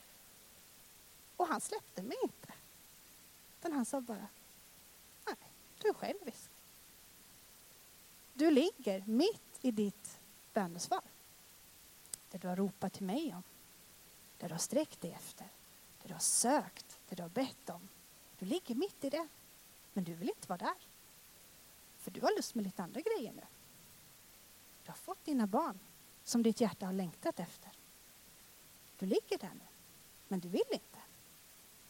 Och 1.36 1.46
han 1.46 1.61
släppte 1.61 2.03
mig 2.03 2.16
inte. 2.22 2.53
Utan 3.59 3.72
han 3.72 3.84
sa 3.84 4.01
bara, 4.01 4.26
nej, 5.26 5.36
du 5.78 5.88
är 5.88 5.94
självisk. 5.94 6.51
Du 8.34 8.51
ligger 8.51 9.05
mitt 9.07 9.59
i 9.61 9.70
ditt 9.70 10.18
bönesvar. 10.53 11.03
Det 12.30 12.38
du 12.38 12.49
har 12.49 12.57
ropat 12.57 12.92
till 12.92 13.07
mig 13.07 13.34
om. 13.34 13.42
Det 14.39 14.47
du 14.47 14.55
har 14.55 14.59
sträckt 14.59 15.01
dig 15.01 15.12
efter. 15.12 15.47
Det 16.03 16.09
du 16.09 16.14
har 16.14 16.20
sökt. 16.20 17.01
Det 17.09 17.14
du 17.14 17.22
har 17.22 17.30
bett 17.30 17.70
om. 17.70 17.89
Du 18.39 18.47
ligger 18.47 18.74
mitt 18.74 19.05
i 19.05 19.11
det. 19.11 19.28
Men 19.93 20.05
du 20.05 20.14
vill 20.14 20.28
inte 20.28 20.49
vara 20.49 20.59
där. 20.59 20.76
För 21.99 22.11
du 22.11 22.20
har 22.20 22.36
lust 22.36 22.55
med 22.55 22.64
lite 22.64 22.82
andra 22.82 23.01
grejer 23.01 23.32
nu. 23.32 23.43
Du 24.84 24.91
har 24.91 24.97
fått 24.97 25.24
dina 25.24 25.47
barn 25.47 25.78
som 26.24 26.43
ditt 26.43 26.61
hjärta 26.61 26.86
har 26.86 26.93
längtat 26.93 27.41
efter. 27.41 27.70
Du 28.99 29.07
ligger 29.07 29.39
där 29.39 29.53
nu. 29.55 29.66
Men 30.28 30.41
du 30.41 30.49
vill 30.49 30.62
inte. 30.70 30.99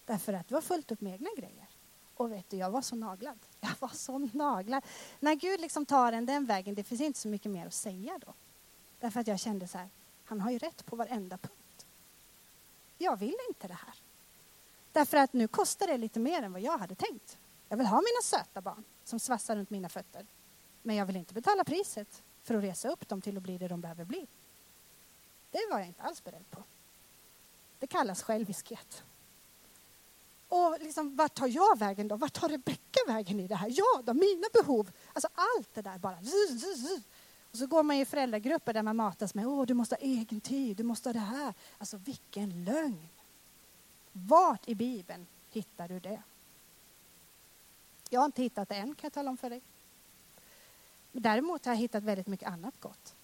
Därför 0.05 0.33
att 0.33 0.49
du 0.49 0.55
har 0.55 0.63
fullt 0.63 0.93
upp 0.93 1.01
med 1.01 1.13
egna 1.13 1.31
grejer. 1.37 1.67
Och 2.15 2.33
vet 2.33 2.51
du, 2.51 2.57
jag 2.57 2.71
var 2.71 2.83
så 2.83 2.97
naglad. 2.97 3.39
Jag 3.61 3.75
var 3.79 3.89
så 3.89 4.19
naglad. 4.19 4.85
När 5.21 5.35
Gud 5.35 5.61
liksom 5.61 5.87
tar 5.87 6.13
en 6.13 6.27
den 6.27 6.47
vägen, 6.47 6.75
det 6.75 6.85
finns 6.85 7.01
inte 7.01 7.19
så 7.19 7.29
mycket 7.29 7.53
mer 7.53 7.67
att 7.67 7.75
säga 7.75 8.19
då. 8.27 8.35
Därför 9.01 9.21
att 9.21 9.27
jag 9.27 9.41
kände 9.41 9.69
så 9.69 9.79
här, 9.79 9.89
han 10.25 10.41
har 10.41 10.51
ju 10.51 10.59
rätt 10.59 10.87
på 10.87 10.97
varenda 10.97 11.39
punkt. 11.39 11.58
Jag 12.99 13.17
vill 13.17 13.37
inte 13.49 13.69
det 13.69 13.75
här. 13.75 13.95
Därför 14.93 15.17
att 15.17 15.33
nu 15.33 15.49
kostar 15.49 15.87
det 15.87 15.97
lite 15.97 16.21
mer 16.21 16.43
än 16.43 16.53
vad 16.53 16.63
jag 16.63 16.79
hade 16.79 16.95
tänkt. 16.95 17.39
Jag 17.69 17.77
vill 17.77 17.87
ha 17.87 17.97
mina 17.97 18.23
söta 18.23 18.61
barn 18.61 18.85
som 19.05 19.21
svassar 19.21 19.57
runt 19.57 19.71
mina 19.71 19.89
fötter. 19.89 20.27
Men 20.83 20.97
jag 20.97 21.07
vill 21.07 21.17
inte 21.17 21.35
betala 21.35 21.65
priset 21.65 22.23
för 22.43 22.55
att 22.55 22.65
resa 22.65 22.89
upp 22.89 23.09
dem 23.09 23.21
till 23.21 23.37
att 23.37 23.43
bli 23.43 23.59
det 23.59 23.69
de 23.69 23.81
behöver 23.81 24.05
bli. 24.05 24.27
Det 25.51 25.69
var 25.71 25.79
jag 25.79 25.87
inte 25.87 26.03
alls 26.03 26.25
beredd 26.25 26.51
på. 26.51 26.63
Det 27.79 27.87
kallas 27.87 28.23
själviskhet. 28.23 29.03
Och 30.49 30.77
liksom, 30.81 31.17
vart 31.17 31.35
tar 31.35 31.47
jag 31.47 31.79
vägen 31.79 32.09
då? 32.09 32.17
Vart 32.17 32.33
tar 32.33 32.49
Rebecka 32.49 33.01
vägen 33.07 33.41
i 33.41 33.49
det 33.49 33.55
här? 33.55 33.73
Ja, 33.77 34.03
då, 34.05 34.15
mina 34.15 34.47
behov. 34.53 34.91
Alltså 35.13 35.29
allt 35.35 35.75
det 35.75 35.83
där 35.83 35.99
bara. 35.99 36.19
Och 37.59 37.61
så 37.61 37.67
går 37.67 37.83
man 37.83 37.97
i 37.97 38.05
föräldragrupper 38.05 38.73
där 38.73 38.83
man 38.83 38.97
matas 38.97 39.35
med, 39.35 39.47
åh, 39.47 39.67
du 39.67 39.75
måste 39.75 39.95
ha 39.95 40.01
egen 40.01 40.41
tid, 40.41 40.77
du 40.77 40.83
måste 40.83 41.09
ha 41.09 41.13
det 41.13 41.19
här. 41.19 41.55
Alltså 41.79 41.97
vilken 41.97 42.65
lögn. 42.65 43.09
Vart 44.13 44.69
i 44.69 44.75
Bibeln 44.75 45.27
hittar 45.51 45.89
du 45.89 46.01
det? 46.01 46.23
Jag 48.11 48.21
har 48.21 48.27
inte 48.27 48.43
hittat 48.43 48.69
det 48.69 48.75
än, 48.75 48.95
kan 48.95 49.07
jag 49.07 49.13
tala 49.13 49.31
om 49.31 49.37
för 49.37 49.51
dig. 49.51 49.63
Däremot 51.13 51.65
har 51.65 51.73
jag 51.73 51.79
hittat 51.79 52.05
väldigt 52.05 52.27
mycket 52.27 52.49
annat 52.49 52.81
gott. 52.81 53.15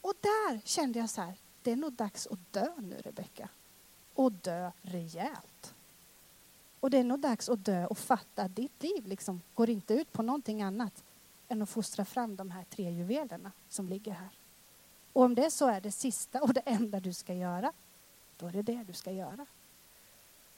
Och 0.00 0.14
där 0.20 0.60
kände 0.64 0.98
jag 0.98 1.10
så 1.10 1.20
här, 1.20 1.34
det 1.62 1.72
är 1.72 1.76
nog 1.76 1.92
dags 1.92 2.26
att 2.26 2.52
dö 2.52 2.72
nu, 2.78 3.00
Rebecka. 3.04 3.48
Och 4.14 4.32
dö 4.32 4.70
rejält. 4.82 5.74
Och 6.80 6.90
det 6.90 6.98
är 6.98 7.04
nog 7.04 7.20
dags 7.20 7.48
att 7.48 7.64
dö 7.64 7.86
och 7.86 7.98
fatta 7.98 8.42
att 8.42 8.56
ditt 8.56 8.82
liv 8.82 9.06
liksom 9.06 9.40
går 9.54 9.70
inte 9.70 9.94
ut 9.94 10.12
på 10.12 10.22
någonting 10.22 10.62
annat 10.62 11.04
än 11.48 11.62
att 11.62 11.70
fostra 11.70 12.04
fram 12.04 12.36
de 12.36 12.50
här 12.50 12.64
tre 12.64 12.90
juvelerna 12.90 13.52
som 13.68 13.88
ligger 13.88 14.12
här. 14.12 14.38
Och 15.12 15.22
om 15.22 15.34
det 15.34 15.50
så 15.50 15.66
är 15.66 15.80
det 15.80 15.92
sista 15.92 16.42
och 16.42 16.54
det 16.54 16.60
enda 16.60 17.00
du 17.00 17.12
ska 17.12 17.34
göra, 17.34 17.72
då 18.36 18.46
är 18.46 18.52
det 18.52 18.62
det 18.62 18.84
du 18.84 18.92
ska 18.92 19.12
göra. 19.12 19.46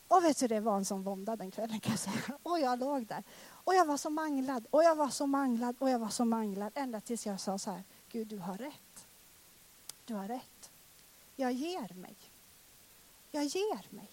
Och 0.09 0.25
vet 0.25 0.39
du, 0.39 0.49
det 0.49 0.61
var 0.61 0.77
en 0.77 0.85
sån 0.85 1.03
vånda 1.03 1.37
den 1.37 1.51
kvällen 1.51 1.81
kan 1.81 1.93
jag 1.93 1.99
säga. 1.99 2.39
Och 2.43 2.61
jag 2.61 2.79
låg 2.79 3.07
där. 3.07 3.23
Och 3.51 3.75
jag 3.75 3.85
var 3.85 3.97
så 3.97 4.11
manglad, 4.11 4.67
och 4.71 4.85
jag 4.85 4.97
var 4.97 5.09
så 5.09 5.27
manglad, 5.27 5.77
och 5.79 5.91
jag 5.91 5.99
var 5.99 6.09
så 6.09 6.25
manglad. 6.25 6.73
Ända 6.75 7.01
tills 7.01 7.27
jag 7.27 7.41
sa 7.41 7.59
så 7.59 7.71
här, 7.71 7.85
Gud 8.09 8.27
du 8.27 8.39
har 8.39 8.59
rätt. 8.59 9.07
Du 10.05 10.15
har 10.15 10.29
rätt. 10.29 10.71
Jag 11.37 11.53
ger 11.53 11.95
mig. 11.95 12.17
Jag 13.31 13.45
ger 13.45 13.95
mig. 13.95 14.11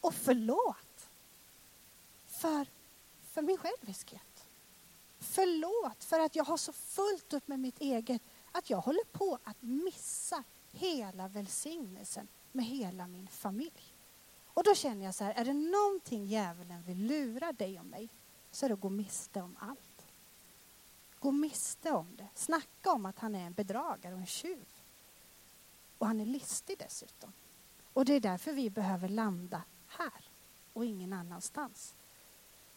Och 0.00 0.14
förlåt 0.14 1.08
för, 2.26 2.66
för 3.22 3.42
min 3.42 3.56
själviskhet. 3.56 4.31
Förlåt 5.22 6.04
för 6.04 6.20
att 6.20 6.36
jag 6.36 6.44
har 6.44 6.56
så 6.56 6.72
fullt 6.72 7.32
upp 7.32 7.48
med 7.48 7.60
mitt 7.60 7.80
eget 7.80 8.22
att 8.52 8.70
jag 8.70 8.78
håller 8.80 9.04
på 9.04 9.38
att 9.44 9.62
missa 9.62 10.44
hela 10.72 11.28
välsignelsen 11.28 12.28
med 12.52 12.64
hela 12.64 13.06
min 13.06 13.28
familj. 13.28 13.94
Och 14.46 14.64
då 14.64 14.74
känner 14.74 15.04
jag 15.04 15.14
så 15.14 15.24
här, 15.24 15.34
är 15.34 15.44
det 15.44 15.52
någonting 15.52 16.26
djävulen 16.26 16.82
vill 16.82 17.06
lura 17.06 17.52
dig 17.52 17.78
och 17.78 17.86
mig 17.86 18.08
så 18.50 18.64
är 18.64 18.68
det 18.68 18.74
att 18.74 18.80
gå 18.80 18.88
miste 18.88 19.42
om 19.42 19.56
allt. 19.60 20.06
Gå 21.20 21.30
miste 21.30 21.90
om 21.90 22.16
det. 22.16 22.28
Snacka 22.34 22.92
om 22.92 23.06
att 23.06 23.18
han 23.18 23.34
är 23.34 23.46
en 23.46 23.52
bedragare 23.52 24.14
och 24.14 24.20
en 24.20 24.26
tjuv. 24.26 24.66
Och 25.98 26.06
han 26.06 26.20
är 26.20 26.26
listig 26.26 26.78
dessutom. 26.78 27.32
Och 27.92 28.04
det 28.04 28.14
är 28.14 28.20
därför 28.20 28.52
vi 28.52 28.70
behöver 28.70 29.08
landa 29.08 29.62
här 29.86 30.30
och 30.72 30.84
ingen 30.84 31.12
annanstans. 31.12 31.94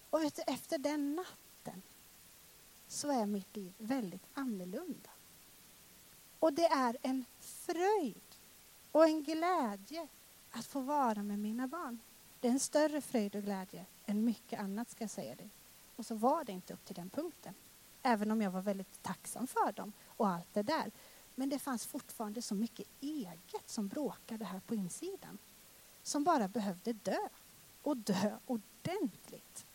Och 0.10 0.24
vet 0.24 0.36
du, 0.36 0.42
efter 0.42 0.78
den 0.78 1.16
natten 1.16 1.45
så 2.96 3.12
är 3.12 3.26
mitt 3.26 3.56
liv 3.56 3.74
väldigt 3.78 4.26
annorlunda. 4.34 5.10
Och 6.40 6.54
det 6.54 6.66
är 6.66 6.98
en 7.02 7.26
fröjd 7.40 8.36
och 8.92 9.06
en 9.06 9.24
glädje 9.24 10.08
att 10.52 10.66
få 10.66 10.80
vara 10.80 11.24
med 11.24 11.40
mina 11.40 11.68
barn. 11.68 12.00
Det 12.40 12.48
är 12.48 12.52
en 12.52 12.60
större 12.60 13.02
fröjd 13.02 13.36
och 13.36 13.44
glädje 13.44 13.86
än 14.06 14.26
mycket 14.26 14.60
annat 14.60 14.90
ska 14.90 15.04
jag 15.04 15.12
säga 15.12 15.36
dig. 15.36 15.50
Och 15.96 16.06
så 16.06 16.16
var 16.16 16.44
det 16.44 16.52
inte 16.52 16.74
upp 16.74 16.86
till 16.86 16.96
den 16.96 17.10
punkten. 17.10 17.54
Även 18.04 18.32
om 18.32 18.42
jag 18.42 18.52
var 18.52 18.62
väldigt 18.62 19.04
tacksam 19.04 19.48
för 19.48 19.72
dem 19.72 19.94
och 20.06 20.28
allt 20.28 20.54
det 20.54 20.64
där. 20.64 20.92
Men 21.36 21.50
det 21.50 21.60
fanns 21.60 21.86
fortfarande 21.86 22.42
så 22.42 22.56
mycket 22.56 22.88
eget 23.02 23.70
som 23.70 23.88
bråkade 23.88 24.46
här 24.46 24.60
på 24.60 24.76
insidan 24.76 25.38
som 26.04 26.24
bara 26.24 26.48
behövde 26.48 26.94
dö 26.94 27.28
och 27.82 27.98
dö 27.98 28.38
ordentligt. 28.46 29.66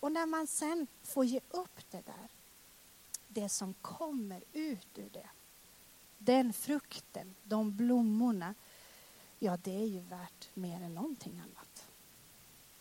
Och 0.00 0.12
när 0.12 0.26
man 0.26 0.46
sen 0.46 0.86
får 1.02 1.24
ge 1.24 1.40
upp 1.50 1.90
det 1.90 2.06
där, 2.06 2.28
det 3.28 3.48
som 3.48 3.74
kommer 3.74 4.42
ut 4.52 4.98
ur 4.98 5.08
det, 5.12 5.28
den 6.18 6.52
frukten, 6.52 7.34
de 7.42 7.76
blommorna, 7.76 8.54
ja 9.38 9.56
det 9.56 9.76
är 9.76 9.86
ju 9.86 10.00
värt 10.00 10.48
mer 10.54 10.80
än 10.80 10.94
någonting 10.94 11.38
annat. 11.38 11.88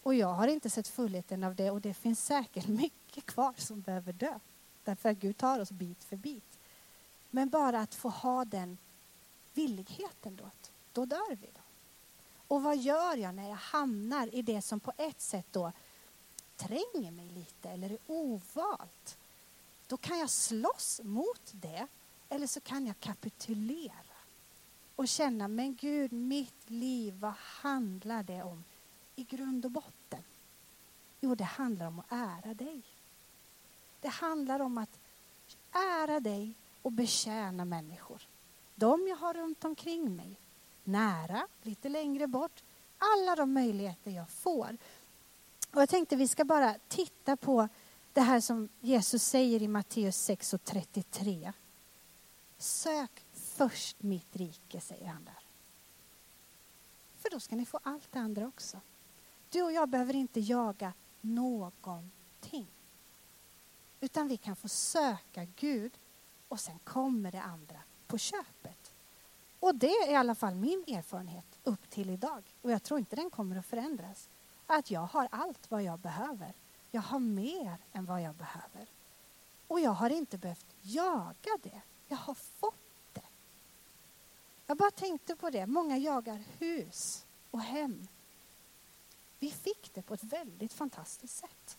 Och 0.03 0.15
jag 0.15 0.33
har 0.33 0.47
inte 0.47 0.69
sett 0.69 0.87
fullheten 0.87 1.43
av 1.43 1.55
det 1.55 1.71
och 1.71 1.81
det 1.81 1.93
finns 1.93 2.25
säkert 2.25 2.67
mycket 2.67 3.25
kvar 3.25 3.53
som 3.57 3.81
behöver 3.81 4.13
dö. 4.13 4.39
Därför 4.83 5.09
att 5.09 5.17
Gud 5.17 5.37
tar 5.37 5.59
oss 5.59 5.71
bit 5.71 6.03
för 6.03 6.15
bit. 6.15 6.59
Men 7.29 7.49
bara 7.49 7.79
att 7.79 7.95
få 7.95 8.09
ha 8.09 8.45
den 8.45 8.77
villigheten 9.53 10.35
då, 10.35 10.51
då 10.93 11.05
dör 11.05 11.35
vi. 11.35 11.47
Då. 11.53 11.61
Och 12.47 12.63
vad 12.63 12.77
gör 12.77 13.15
jag 13.17 13.35
när 13.35 13.49
jag 13.49 13.55
hamnar 13.55 14.35
i 14.35 14.41
det 14.41 14.61
som 14.61 14.79
på 14.79 14.93
ett 14.97 15.21
sätt 15.21 15.45
då 15.51 15.71
tränger 16.57 17.11
mig 17.11 17.29
lite 17.29 17.69
eller 17.69 17.89
är 17.89 17.99
ovalt? 18.07 19.17
Då 19.87 19.97
kan 19.97 20.19
jag 20.19 20.29
slåss 20.29 21.01
mot 21.03 21.51
det 21.51 21.87
eller 22.29 22.47
så 22.47 22.59
kan 22.59 22.85
jag 22.85 22.99
kapitulera 22.99 24.17
och 24.95 25.07
känna, 25.07 25.47
men 25.47 25.75
Gud, 25.75 26.11
mitt 26.11 26.69
liv, 26.69 27.13
vad 27.19 27.33
handlar 27.37 28.23
det 28.23 28.43
om 28.43 28.63
i 29.15 29.23
grund 29.23 29.65
och 29.65 29.71
botten? 29.71 30.23
Jo, 31.19 31.35
det 31.35 31.43
handlar 31.43 31.87
om 31.87 31.99
att 31.99 32.11
ära 32.11 32.53
dig. 32.53 32.81
Det 34.01 34.07
handlar 34.07 34.59
om 34.59 34.77
att 34.77 34.99
ära 35.71 36.19
dig 36.19 36.53
och 36.81 36.91
betjäna 36.91 37.65
människor. 37.65 38.21
De 38.75 39.07
jag 39.07 39.17
har 39.17 39.33
runt 39.33 39.65
omkring 39.65 40.15
mig 40.15 40.35
nära, 40.83 41.47
lite 41.61 41.89
längre 41.89 42.27
bort. 42.27 42.63
Alla 42.97 43.35
de 43.35 43.53
möjligheter 43.53 44.11
jag 44.11 44.29
får. 44.29 44.77
Och 45.71 45.81
jag 45.81 45.89
tänkte 45.89 46.15
vi 46.15 46.27
ska 46.27 46.45
bara 46.45 46.75
titta 46.87 47.37
på 47.37 47.67
det 48.13 48.21
här 48.21 48.39
som 48.39 48.69
Jesus 48.79 49.23
säger 49.23 49.61
i 49.61 49.67
Matteus 49.67 50.17
6 50.17 50.53
och 50.53 50.63
33. 50.63 51.53
Sök 52.57 53.25
först 53.33 54.03
mitt 54.03 54.35
rike, 54.35 54.81
säger 54.81 55.07
han 55.07 55.23
där. 55.23 55.43
För 57.17 57.29
då 57.29 57.39
ska 57.39 57.55
ni 57.55 57.65
få 57.65 57.79
allt 57.83 58.11
det 58.11 58.19
andra 58.19 58.47
också. 58.47 58.81
Du 59.49 59.63
och 59.63 59.71
jag 59.71 59.89
behöver 59.89 60.15
inte 60.15 60.39
jaga 60.39 60.93
någonting. 61.21 62.67
Utan 63.99 64.27
vi 64.27 64.37
kan 64.37 64.55
få 64.55 64.67
söka 64.67 65.45
Gud 65.55 65.91
och 66.47 66.59
sen 66.59 66.79
kommer 66.83 67.31
det 67.31 67.41
andra 67.41 67.79
på 68.07 68.17
köpet. 68.17 68.93
Och 69.59 69.75
det 69.75 69.91
är 69.91 70.11
i 70.11 70.15
alla 70.15 70.35
fall 70.35 70.55
min 70.55 70.83
erfarenhet 70.87 71.45
upp 71.63 71.89
till 71.89 72.09
idag. 72.09 72.55
Och 72.61 72.71
jag 72.71 72.83
tror 72.83 72.99
inte 72.99 73.15
den 73.15 73.29
kommer 73.29 73.55
att 73.55 73.65
förändras. 73.65 74.29
Att 74.67 74.91
jag 74.91 75.01
har 75.01 75.27
allt 75.31 75.71
vad 75.71 75.83
jag 75.83 75.99
behöver. 75.99 76.53
Jag 76.91 77.01
har 77.01 77.19
mer 77.19 77.77
än 77.93 78.05
vad 78.05 78.21
jag 78.21 78.35
behöver. 78.35 78.87
Och 79.67 79.79
jag 79.79 79.91
har 79.91 80.09
inte 80.09 80.37
behövt 80.37 80.75
jaga 80.81 81.57
det. 81.63 81.81
Jag 82.07 82.17
har 82.17 82.33
fått 82.33 83.13
det. 83.13 83.21
Jag 84.65 84.77
bara 84.77 84.91
tänkte 84.91 85.35
på 85.35 85.49
det. 85.49 85.65
Många 85.65 85.97
jagar 85.97 86.43
hus 86.59 87.25
och 87.51 87.61
hem. 87.61 88.07
Vi 89.39 89.51
fick 89.51 89.93
det 89.93 90.01
på 90.01 90.13
ett 90.13 90.23
väldigt 90.23 90.73
fantastiskt 90.73 91.37
sätt. 91.37 91.77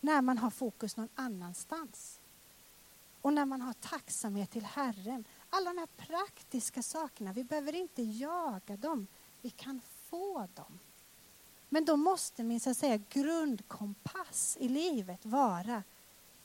När 0.00 0.22
man 0.22 0.38
har 0.38 0.50
fokus 0.50 0.96
någon 0.96 1.08
annanstans. 1.14 2.20
Och 3.20 3.32
när 3.32 3.44
man 3.44 3.60
har 3.60 3.72
tacksamhet 3.72 4.50
till 4.50 4.64
Herren. 4.64 5.24
Alla 5.50 5.70
de 5.72 5.78
här 5.78 5.88
praktiska 5.96 6.82
sakerna, 6.82 7.32
vi 7.32 7.44
behöver 7.44 7.74
inte 7.74 8.02
jaga 8.02 8.76
dem. 8.76 9.06
Vi 9.42 9.50
kan 9.50 9.80
få 10.10 10.48
dem. 10.54 10.78
Men 11.68 11.84
då 11.84 11.96
måste 11.96 12.44
min 12.44 12.60
så 12.60 12.70
att 12.70 12.76
säga, 12.76 12.96
grundkompass 12.96 14.56
i 14.60 14.68
livet 14.68 15.26
vara 15.26 15.82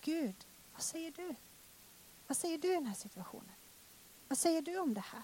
Gud, 0.02 0.36
vad 0.74 0.82
säger 0.82 1.12
du? 1.12 1.36
Vad 2.28 2.38
säger 2.38 2.58
du 2.58 2.72
i 2.72 2.74
den 2.74 2.86
här 2.86 2.96
situationen? 2.96 3.56
Vad 4.28 4.38
säger 4.38 4.62
du 4.62 4.78
om 4.78 4.94
det 4.94 5.02
här? 5.02 5.24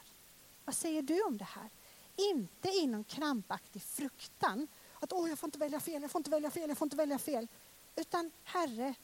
Vad 0.65 0.75
säger 0.75 1.01
du 1.01 1.23
om 1.23 1.37
det 1.37 1.45
här? 1.45 1.69
Inte 2.15 2.69
i 2.69 2.87
någon 2.87 3.03
krampaktig 3.03 3.81
fruktan. 3.81 4.67
Att 4.99 5.13
åh, 5.13 5.29
jag 5.29 5.39
får 5.39 5.47
inte 5.47 5.59
välja 5.59 5.79
fel, 5.79 6.01
jag 6.01 6.11
får 6.11 6.19
inte 6.19 6.29
välja 6.29 6.51
fel, 6.51 6.69
jag 6.69 6.77
får 6.77 6.85
inte 6.85 6.97
välja 6.97 7.19
fel. 7.19 7.47
Utan 7.95 8.31
Herre, 8.43 8.95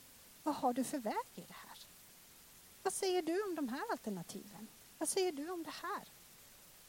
vad 0.44 0.56
har 0.56 0.74
du 0.74 0.84
för 0.84 0.98
väg 0.98 1.26
i 1.36 1.42
det 1.42 1.54
här? 1.68 1.80
Vad 2.84 2.94
säger 2.94 3.22
du 3.22 3.44
om 3.44 3.56
de 3.56 3.70
här 3.70 3.92
alternativen? 3.92 4.68
Vad 4.98 5.10
säger 5.10 5.32
du 5.32 5.50
om 5.50 5.64
det 5.64 5.74
här? 5.82 6.08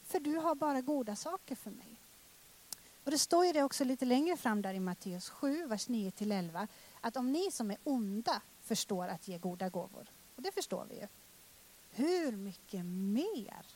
För 0.04 0.20
du 0.20 0.36
har 0.36 0.54
bara 0.54 0.80
goda 0.80 1.16
saker 1.16 1.54
för 1.54 1.70
mig. 1.70 2.00
Och 3.04 3.10
det 3.10 3.18
står 3.18 3.46
ju 3.46 3.52
det 3.52 3.62
också 3.62 3.84
lite 3.84 4.04
längre 4.04 4.36
fram 4.36 4.62
där 4.62 4.74
i 4.74 4.80
Matteus 4.80 5.28
7, 5.28 5.66
vers 5.66 5.88
9-11, 5.88 6.68
att 7.00 7.16
om 7.16 7.32
ni 7.32 7.50
som 7.50 7.70
är 7.70 7.76
onda 7.84 8.40
förstår 8.62 9.08
att 9.08 9.28
ge 9.28 9.38
goda 9.38 9.68
gåvor, 9.68 10.06
och 10.36 10.42
det 10.42 10.52
förstår 10.52 10.86
vi 10.90 10.94
ju, 11.00 11.06
hur 11.90 12.32
mycket 12.32 12.84
mer 12.86 13.66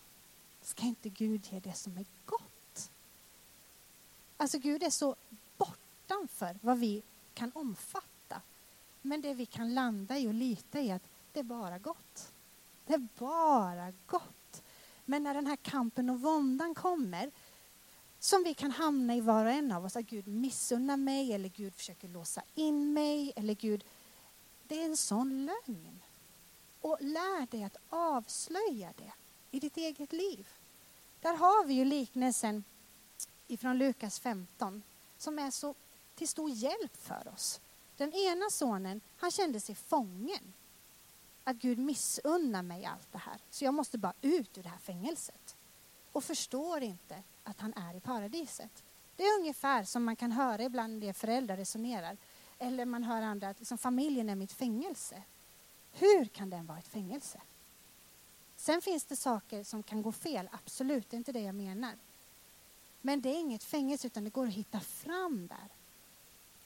ska 0.62 0.82
inte 0.82 1.08
Gud 1.08 1.46
ge 1.50 1.60
det 1.60 1.72
som 1.72 1.98
är 1.98 2.06
gott? 2.26 2.90
Alltså 4.36 4.58
Gud 4.58 4.82
är 4.82 4.90
så 4.90 5.16
bortanför 5.56 6.58
vad 6.62 6.78
vi 6.78 7.02
kan 7.34 7.52
omfatta. 7.54 8.42
Men 9.02 9.20
det 9.20 9.34
vi 9.34 9.46
kan 9.46 9.74
landa 9.74 10.18
i 10.18 10.28
och 10.28 10.34
lita 10.34 10.80
i 10.80 10.90
att 10.90 11.02
det 11.32 11.40
är 11.40 11.44
bara 11.44 11.78
gott. 11.78 12.32
Det 12.86 12.94
är 12.94 13.08
bara 13.18 13.92
gott. 14.06 14.62
Men 15.04 15.22
när 15.22 15.34
den 15.34 15.46
här 15.46 15.56
kampen 15.56 16.10
och 16.10 16.20
våndan 16.20 16.74
kommer 16.74 17.30
som 18.18 18.42
vi 18.42 18.54
kan 18.54 18.70
hamna 18.70 19.16
i 19.16 19.20
var 19.20 19.44
och 19.44 19.50
en 19.50 19.72
av 19.72 19.84
oss. 19.84 19.96
Att 19.96 20.06
Gud 20.06 20.26
missunnar 20.26 20.96
mig 20.96 21.32
eller 21.32 21.48
Gud 21.48 21.74
försöker 21.74 22.08
låsa 22.08 22.42
in 22.54 22.92
mig 22.92 23.32
eller 23.36 23.54
Gud... 23.54 23.84
Det 24.68 24.80
är 24.80 24.84
en 24.84 24.96
sån 24.96 25.46
lögn. 25.46 26.02
Och 26.80 26.96
lär 27.00 27.46
dig 27.46 27.64
att 27.64 27.76
avslöja 27.88 28.92
det 28.96 29.12
i 29.50 29.60
ditt 29.60 29.76
eget 29.76 30.12
liv. 30.12 30.48
Där 31.20 31.36
har 31.36 31.64
vi 31.64 31.74
ju 31.74 31.84
liknelsen 31.84 32.64
ifrån 33.46 33.78
Lukas 33.78 34.20
15 34.20 34.82
som 35.18 35.38
är 35.38 35.50
så 35.50 35.74
till 36.14 36.28
stor 36.28 36.50
hjälp 36.50 36.96
för 36.96 37.28
oss. 37.34 37.60
Den 37.96 38.12
ena 38.12 38.50
sonen, 38.50 39.00
han 39.16 39.30
kände 39.30 39.60
sig 39.60 39.74
fången. 39.74 40.52
Att 41.44 41.56
Gud 41.56 41.78
missunnar 41.78 42.62
mig 42.62 42.84
allt 42.84 43.12
det 43.12 43.18
här, 43.18 43.38
så 43.50 43.64
jag 43.64 43.74
måste 43.74 43.98
bara 43.98 44.14
ut 44.20 44.58
ur 44.58 44.62
det 44.62 44.68
här 44.68 44.78
fängelset. 44.78 45.56
Och 46.12 46.24
förstår 46.24 46.82
inte 46.82 47.22
att 47.48 47.60
han 47.60 47.74
är 47.74 47.96
i 47.96 48.00
paradiset. 48.00 48.84
Det 49.16 49.22
är 49.22 49.38
ungefär 49.38 49.84
som 49.84 50.04
man 50.04 50.16
kan 50.16 50.32
höra 50.32 50.62
ibland 50.62 51.00
det 51.00 51.12
föräldrar 51.12 51.56
resonerar. 51.56 52.16
Eller 52.58 52.84
man 52.84 53.04
hör 53.04 53.22
andra 53.22 53.48
att 53.48 53.58
liksom, 53.58 53.78
familjen 53.78 54.28
är 54.28 54.34
mitt 54.34 54.52
fängelse. 54.52 55.22
Hur 55.92 56.24
kan 56.24 56.50
den 56.50 56.66
vara 56.66 56.78
ett 56.78 56.88
fängelse? 56.88 57.40
Sen 58.56 58.82
finns 58.82 59.04
det 59.04 59.16
saker 59.16 59.64
som 59.64 59.82
kan 59.82 60.02
gå 60.02 60.12
fel, 60.12 60.48
absolut, 60.52 61.10
det 61.10 61.16
är 61.16 61.18
inte 61.18 61.32
det 61.32 61.40
jag 61.40 61.54
menar. 61.54 61.92
Men 63.00 63.20
det 63.20 63.28
är 63.28 63.40
inget 63.40 63.64
fängelse 63.64 64.06
utan 64.06 64.24
det 64.24 64.30
går 64.30 64.46
att 64.46 64.52
hitta 64.52 64.80
fram 64.80 65.46
där. 65.46 65.68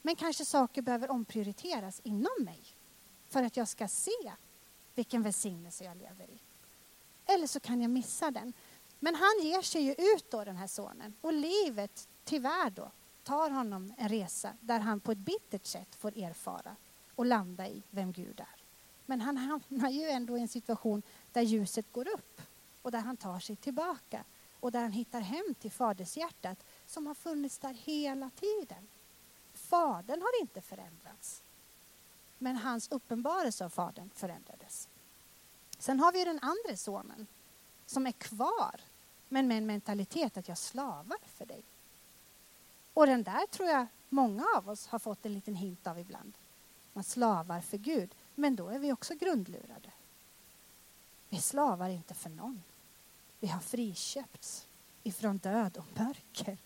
Men 0.01 0.15
kanske 0.15 0.45
saker 0.45 0.81
behöver 0.81 1.11
omprioriteras 1.11 2.01
inom 2.03 2.37
mig 2.39 2.59
för 3.27 3.43
att 3.43 3.57
jag 3.57 3.67
ska 3.67 3.87
se 3.87 4.31
vilken 4.95 5.21
välsignelse 5.21 5.83
jag 5.83 5.97
lever 5.97 6.29
i. 6.29 6.39
Eller 7.25 7.47
så 7.47 7.59
kan 7.59 7.81
jag 7.81 7.91
missa 7.91 8.31
den. 8.31 8.53
Men 9.03 9.15
han 9.15 9.39
ger 9.41 9.61
sig 9.61 9.81
ju 9.81 9.91
ut 9.97 10.31
då, 10.31 10.43
den 10.43 10.57
här 10.57 10.67
sonen. 10.67 11.13
Och 11.21 11.33
livet, 11.33 12.07
tyvärr 12.23 12.69
då, 12.69 12.91
tar 13.23 13.49
honom 13.49 13.93
en 13.97 14.09
resa 14.09 14.53
där 14.59 14.79
han 14.79 14.99
på 14.99 15.11
ett 15.11 15.17
bittert 15.17 15.65
sätt 15.65 15.95
får 15.95 16.17
erfara 16.17 16.75
och 17.15 17.25
landa 17.25 17.67
i 17.67 17.83
vem 17.89 18.11
Gud 18.11 18.39
är. 18.39 18.63
Men 19.05 19.21
han 19.21 19.37
hamnar 19.37 19.89
ju 19.89 20.09
ändå 20.09 20.37
i 20.37 20.41
en 20.41 20.47
situation 20.47 21.01
där 21.31 21.41
ljuset 21.41 21.91
går 21.91 22.07
upp 22.07 22.41
och 22.81 22.91
där 22.91 22.99
han 22.99 23.17
tar 23.17 23.39
sig 23.39 23.55
tillbaka 23.55 24.23
och 24.59 24.71
där 24.71 24.81
han 24.81 24.91
hittar 24.91 25.21
hem 25.21 25.55
till 25.59 25.71
fadershjärtat 25.71 26.63
som 26.85 27.07
har 27.07 27.15
funnits 27.15 27.57
där 27.57 27.73
hela 27.73 28.29
tiden. 28.29 28.87
Fadern 29.53 30.21
har 30.21 30.41
inte 30.41 30.61
förändrats. 30.61 31.43
Men 32.37 32.55
hans 32.55 32.91
uppenbarelse 32.91 33.65
av 33.65 33.69
Fadern 33.69 34.09
förändrades. 34.15 34.89
Sen 35.79 35.99
har 35.99 36.11
vi 36.11 36.25
den 36.25 36.39
andra 36.41 36.77
sonen 36.77 37.27
som 37.85 38.07
är 38.07 38.11
kvar 38.11 38.81
men 39.33 39.47
med 39.47 39.57
en 39.57 39.65
mentalitet 39.65 40.37
att 40.37 40.47
jag 40.47 40.57
slavar 40.57 41.17
för 41.25 41.45
dig. 41.45 41.63
Och 42.93 43.07
den 43.07 43.23
där 43.23 43.47
tror 43.47 43.69
jag 43.69 43.87
många 44.09 44.45
av 44.55 44.69
oss 44.69 44.87
har 44.87 44.99
fått 44.99 45.25
en 45.25 45.33
liten 45.33 45.55
hint 45.55 45.87
av 45.87 45.99
ibland. 45.99 46.33
Man 46.93 47.03
slavar 47.03 47.61
för 47.61 47.77
Gud, 47.77 48.15
men 48.35 48.55
då 48.55 48.69
är 48.69 48.79
vi 48.79 48.93
också 48.93 49.15
grundlurade. 49.15 49.91
Vi 51.29 51.41
slavar 51.41 51.89
inte 51.89 52.13
för 52.13 52.29
någon. 52.29 52.63
Vi 53.39 53.47
har 53.47 53.59
friköpts 53.59 54.67
ifrån 55.03 55.37
död 55.37 55.77
och 55.77 55.99
mörker. 55.99 56.57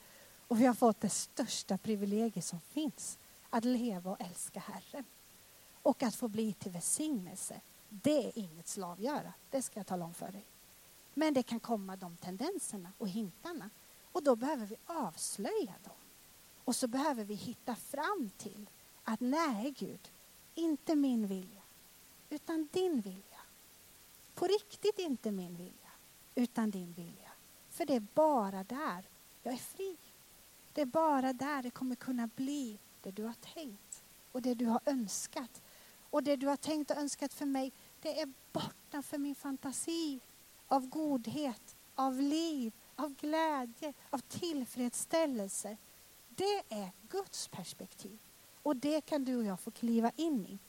Och 0.47 0.61
vi 0.61 0.65
har 0.65 0.73
fått 0.73 1.01
det 1.01 1.09
största 1.09 1.77
privilegiet 1.77 2.45
som 2.45 2.59
finns, 2.59 3.17
att 3.49 3.65
leva 3.65 4.11
och 4.11 4.21
älska 4.21 4.59
Herren. 4.59 5.05
Och 5.71 6.03
att 6.03 6.15
få 6.15 6.27
bli 6.27 6.53
till 6.53 6.71
välsignelse, 6.71 7.61
det 7.89 8.27
är 8.27 8.37
inget 8.39 8.67
slavgöra. 8.67 9.33
Det 9.49 9.61
ska 9.61 9.79
jag 9.79 9.87
tala 9.87 10.05
om 10.05 10.13
för 10.13 10.31
dig. 10.31 10.45
Men 11.17 11.33
det 11.33 11.43
kan 11.43 11.59
komma 11.59 11.95
de 11.95 12.17
tendenserna 12.17 12.91
och 12.97 13.09
hintarna. 13.09 13.69
Och 14.11 14.23
då 14.23 14.35
behöver 14.35 14.65
vi 14.65 14.75
avslöja 14.85 15.73
dem. 15.83 15.95
Och 16.63 16.75
så 16.75 16.87
behöver 16.87 17.23
vi 17.23 17.33
hitta 17.33 17.75
fram 17.75 18.31
till 18.37 18.69
att 19.03 19.19
nej 19.19 19.73
Gud, 19.77 20.11
inte 20.55 20.95
min 20.95 21.27
vilja, 21.27 21.61
utan 22.29 22.69
din 22.71 23.01
vilja. 23.01 23.41
På 24.33 24.47
riktigt 24.47 24.99
inte 24.99 25.31
min 25.31 25.55
vilja, 25.55 25.91
utan 26.35 26.71
din 26.71 26.93
vilja. 26.93 27.31
För 27.69 27.85
det 27.85 27.95
är 27.95 28.05
bara 28.13 28.63
där 28.63 29.05
jag 29.43 29.53
är 29.53 29.57
fri. 29.57 29.97
Det 30.73 30.81
är 30.81 30.85
bara 30.85 31.33
där 31.33 31.63
det 31.63 31.71
kommer 31.71 31.95
kunna 31.95 32.29
bli 32.35 32.79
det 33.01 33.11
du 33.11 33.23
har 33.23 33.53
tänkt 33.53 34.03
och 34.31 34.41
det 34.41 34.53
du 34.53 34.65
har 34.65 34.81
önskat. 34.85 35.61
Och 36.09 36.23
det 36.23 36.35
du 36.35 36.47
har 36.47 36.57
tänkt 36.57 36.91
och 36.91 36.97
önskat 36.97 37.33
för 37.33 37.45
mig, 37.45 37.71
det 38.01 38.21
är 38.21 38.33
borta 38.51 39.01
för 39.01 39.17
min 39.17 39.35
fantasi 39.35 40.19
av 40.67 40.87
godhet, 40.87 41.75
av 41.95 42.21
liv, 42.21 42.73
av 42.95 43.15
glädje, 43.15 43.93
av 44.09 44.19
tillfredsställelse. 44.19 45.77
Det 46.29 46.63
är 46.69 46.91
Guds 47.09 47.47
perspektiv. 47.47 48.19
Och 48.63 48.75
det 48.75 49.01
kan 49.01 49.23
du 49.23 49.35
och 49.35 49.43
jag 49.43 49.59
få 49.59 49.71
kliva 49.71 50.11
in 50.15 50.45
i. 50.45 50.59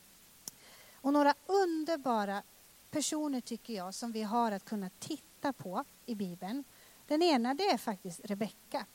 Och 0.93 1.13
några 1.13 1.35
underbara 1.47 2.43
personer 2.91 3.41
tycker 3.41 3.75
jag 3.75 3.95
som 3.95 4.13
vi 4.13 4.23
har 4.23 4.53
att 4.53 4.65
kunna 4.65 4.91
titta 4.99 5.53
på 5.53 5.85
i 6.07 6.15
Bibeln. 6.15 6.65
Den 7.07 7.23
ena 7.23 7.55
det 7.55 7.69
är 7.69 7.79
faktiskt 7.79 8.21
Rebecka. 8.25 8.87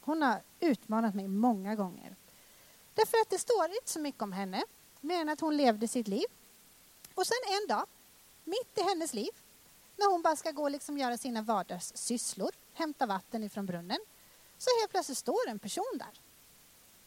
Hon 0.00 0.22
har 0.22 0.42
utmanat 0.60 1.14
mig 1.14 1.28
många 1.28 1.74
gånger. 1.74 2.16
Därför 2.94 3.16
att 3.18 3.30
det 3.30 3.38
står 3.38 3.64
inte 3.64 3.90
så 3.90 4.00
mycket 4.00 4.22
om 4.22 4.32
henne, 4.32 4.62
mer 5.00 5.20
än 5.20 5.28
att 5.28 5.40
hon 5.40 5.56
levde 5.56 5.88
sitt 5.88 6.08
liv. 6.08 6.26
Och 7.14 7.26
sen 7.26 7.36
en 7.62 7.68
dag, 7.68 7.86
mitt 8.44 8.78
i 8.78 8.82
hennes 8.82 9.14
liv, 9.14 9.30
när 9.98 10.10
hon 10.12 10.22
bara 10.22 10.36
ska 10.36 10.50
gå 10.50 10.62
och 10.62 10.70
liksom 10.70 10.98
göra 10.98 11.18
sina 11.18 11.42
vardagssysslor, 11.42 12.50
hämta 12.72 13.06
vatten 13.06 13.44
ifrån 13.44 13.66
brunnen, 13.66 13.98
så 14.58 14.70
helt 14.80 14.90
plötsligt 14.90 15.18
står 15.18 15.48
en 15.48 15.58
person 15.58 15.98
där 15.98 16.20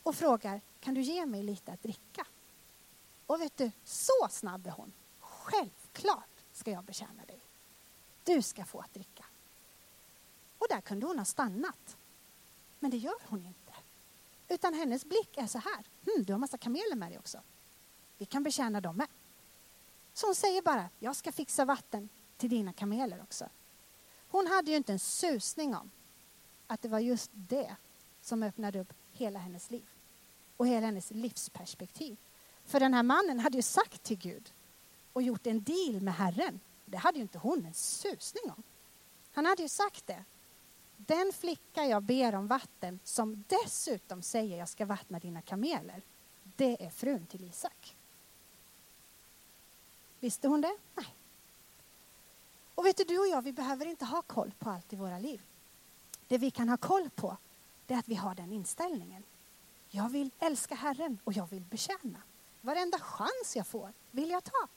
och 0.04 0.16
frågar, 0.16 0.62
kan 0.80 0.94
du 0.94 1.02
ge 1.02 1.26
mig 1.26 1.44
lite 1.44 1.72
att 1.72 1.84
dricka? 1.84 2.26
Och 3.26 3.42
vet 3.42 3.58
du, 3.58 3.72
så 3.84 4.28
snabb 4.30 4.68
är 4.68 4.72
hon. 4.72 4.94
Självklart 5.20 6.44
ska 6.54 6.72
jag 6.72 6.84
betjäna 6.84 7.26
dig. 7.26 7.40
Du 8.24 8.42
ska 8.42 8.66
få 8.66 8.80
att 8.80 8.94
dricka. 8.94 9.26
Och 10.58 10.68
där 10.70 10.82
kunde 10.82 11.06
hon 11.06 11.18
ha 11.18 11.26
stannat. 11.26 11.98
Men 12.80 12.92
det 12.92 12.98
gör 12.98 13.22
hon 13.28 13.46
inte. 13.46 13.74
Utan 14.48 14.74
hennes 14.74 15.06
blick 15.06 15.38
är 15.38 15.48
så 15.48 15.58
här. 15.58 15.86
Hm, 16.06 16.24
du 16.24 16.34
har 16.34 16.38
massa 16.40 16.58
kameler 16.58 16.96
med 16.96 17.12
dig 17.12 17.20
också. 17.20 17.42
Vi 18.18 18.26
kan 18.26 18.44
betjäna 18.44 18.82
dem 18.82 18.98
med. 18.98 19.08
Så 20.14 20.28
hon 20.28 20.36
säger 20.36 20.62
bara, 20.62 20.90
jag 21.00 21.16
ska 21.16 21.32
fixa 21.32 21.66
vatten 21.66 22.10
till 22.42 22.50
dina 22.50 22.74
kameler 22.74 23.22
också. 23.22 23.50
Hon 24.28 24.48
hade 24.48 24.72
ju 24.72 24.78
inte 24.78 24.94
en 24.94 25.00
susning 25.00 25.76
om 25.76 25.92
att 26.68 26.82
det 26.82 26.88
var 26.88 27.00
just 27.00 27.32
det 27.34 27.76
som 28.22 28.44
öppnade 28.44 28.80
upp 28.80 28.94
hela 29.12 29.40
hennes 29.40 29.72
liv 29.72 29.90
och 30.58 30.68
hela 30.68 30.86
hennes 30.86 31.12
livsperspektiv. 31.12 32.18
För 32.66 32.80
den 32.80 32.94
här 32.94 33.04
mannen 33.04 33.40
hade 33.40 33.58
ju 33.58 33.62
sagt 33.62 34.04
till 34.04 34.18
Gud 34.18 34.54
och 35.14 35.22
gjort 35.22 35.48
en 35.48 35.64
deal 35.64 36.02
med 36.02 36.14
Herren. 36.14 36.60
Det 36.86 36.98
hade 36.98 37.18
ju 37.18 37.22
inte 37.22 37.38
hon 37.38 37.66
en 37.66 37.74
susning 37.74 38.52
om. 38.52 38.64
Han 39.32 39.46
hade 39.46 39.62
ju 39.62 39.70
sagt 39.70 40.08
det. 40.08 40.24
Den 40.98 41.34
flicka 41.34 41.86
jag 41.86 42.04
ber 42.04 42.36
om 42.36 42.48
vatten 42.48 43.00
som 43.04 43.44
dessutom 43.48 44.22
säger 44.22 44.58
jag 44.58 44.70
ska 44.70 44.86
vattna 44.86 45.20
dina 45.20 45.42
kameler, 45.42 46.02
det 46.44 46.86
är 46.86 46.90
frun 46.90 47.26
till 47.26 47.44
Isak. 47.44 47.96
Visste 50.20 50.48
hon 50.48 50.62
det? 50.62 50.78
Nej. 50.96 51.16
Och 52.82 52.88
vet 52.88 52.98
du, 52.98 53.04
du 53.04 53.20
och 53.20 53.28
jag, 53.28 53.42
vi 53.42 53.54
behöver 53.54 53.86
inte 53.86 54.06
ha 54.06 54.22
koll 54.22 54.54
på 54.60 54.70
allt 54.70 54.94
i 54.94 54.96
våra 54.96 55.20
liv. 55.20 55.42
Det 56.28 56.38
vi 56.38 56.52
kan 56.52 56.70
ha 56.70 56.78
koll 56.78 57.10
på, 57.10 57.38
det 57.86 57.94
är 57.94 57.98
att 57.98 58.08
vi 58.08 58.16
har 58.16 58.36
den 58.36 58.54
inställningen. 58.54 59.24
Jag 59.90 60.10
vill 60.10 60.32
älska 60.40 60.76
Herren 60.76 61.20
och 61.24 61.34
jag 61.34 61.50
vill 61.50 61.62
betjäna. 61.62 62.22
Varenda 62.62 63.00
chans 63.00 63.56
jag 63.56 63.68
får 63.68 63.94
vill 64.12 64.30
jag 64.30 64.44
ta. 64.44 64.68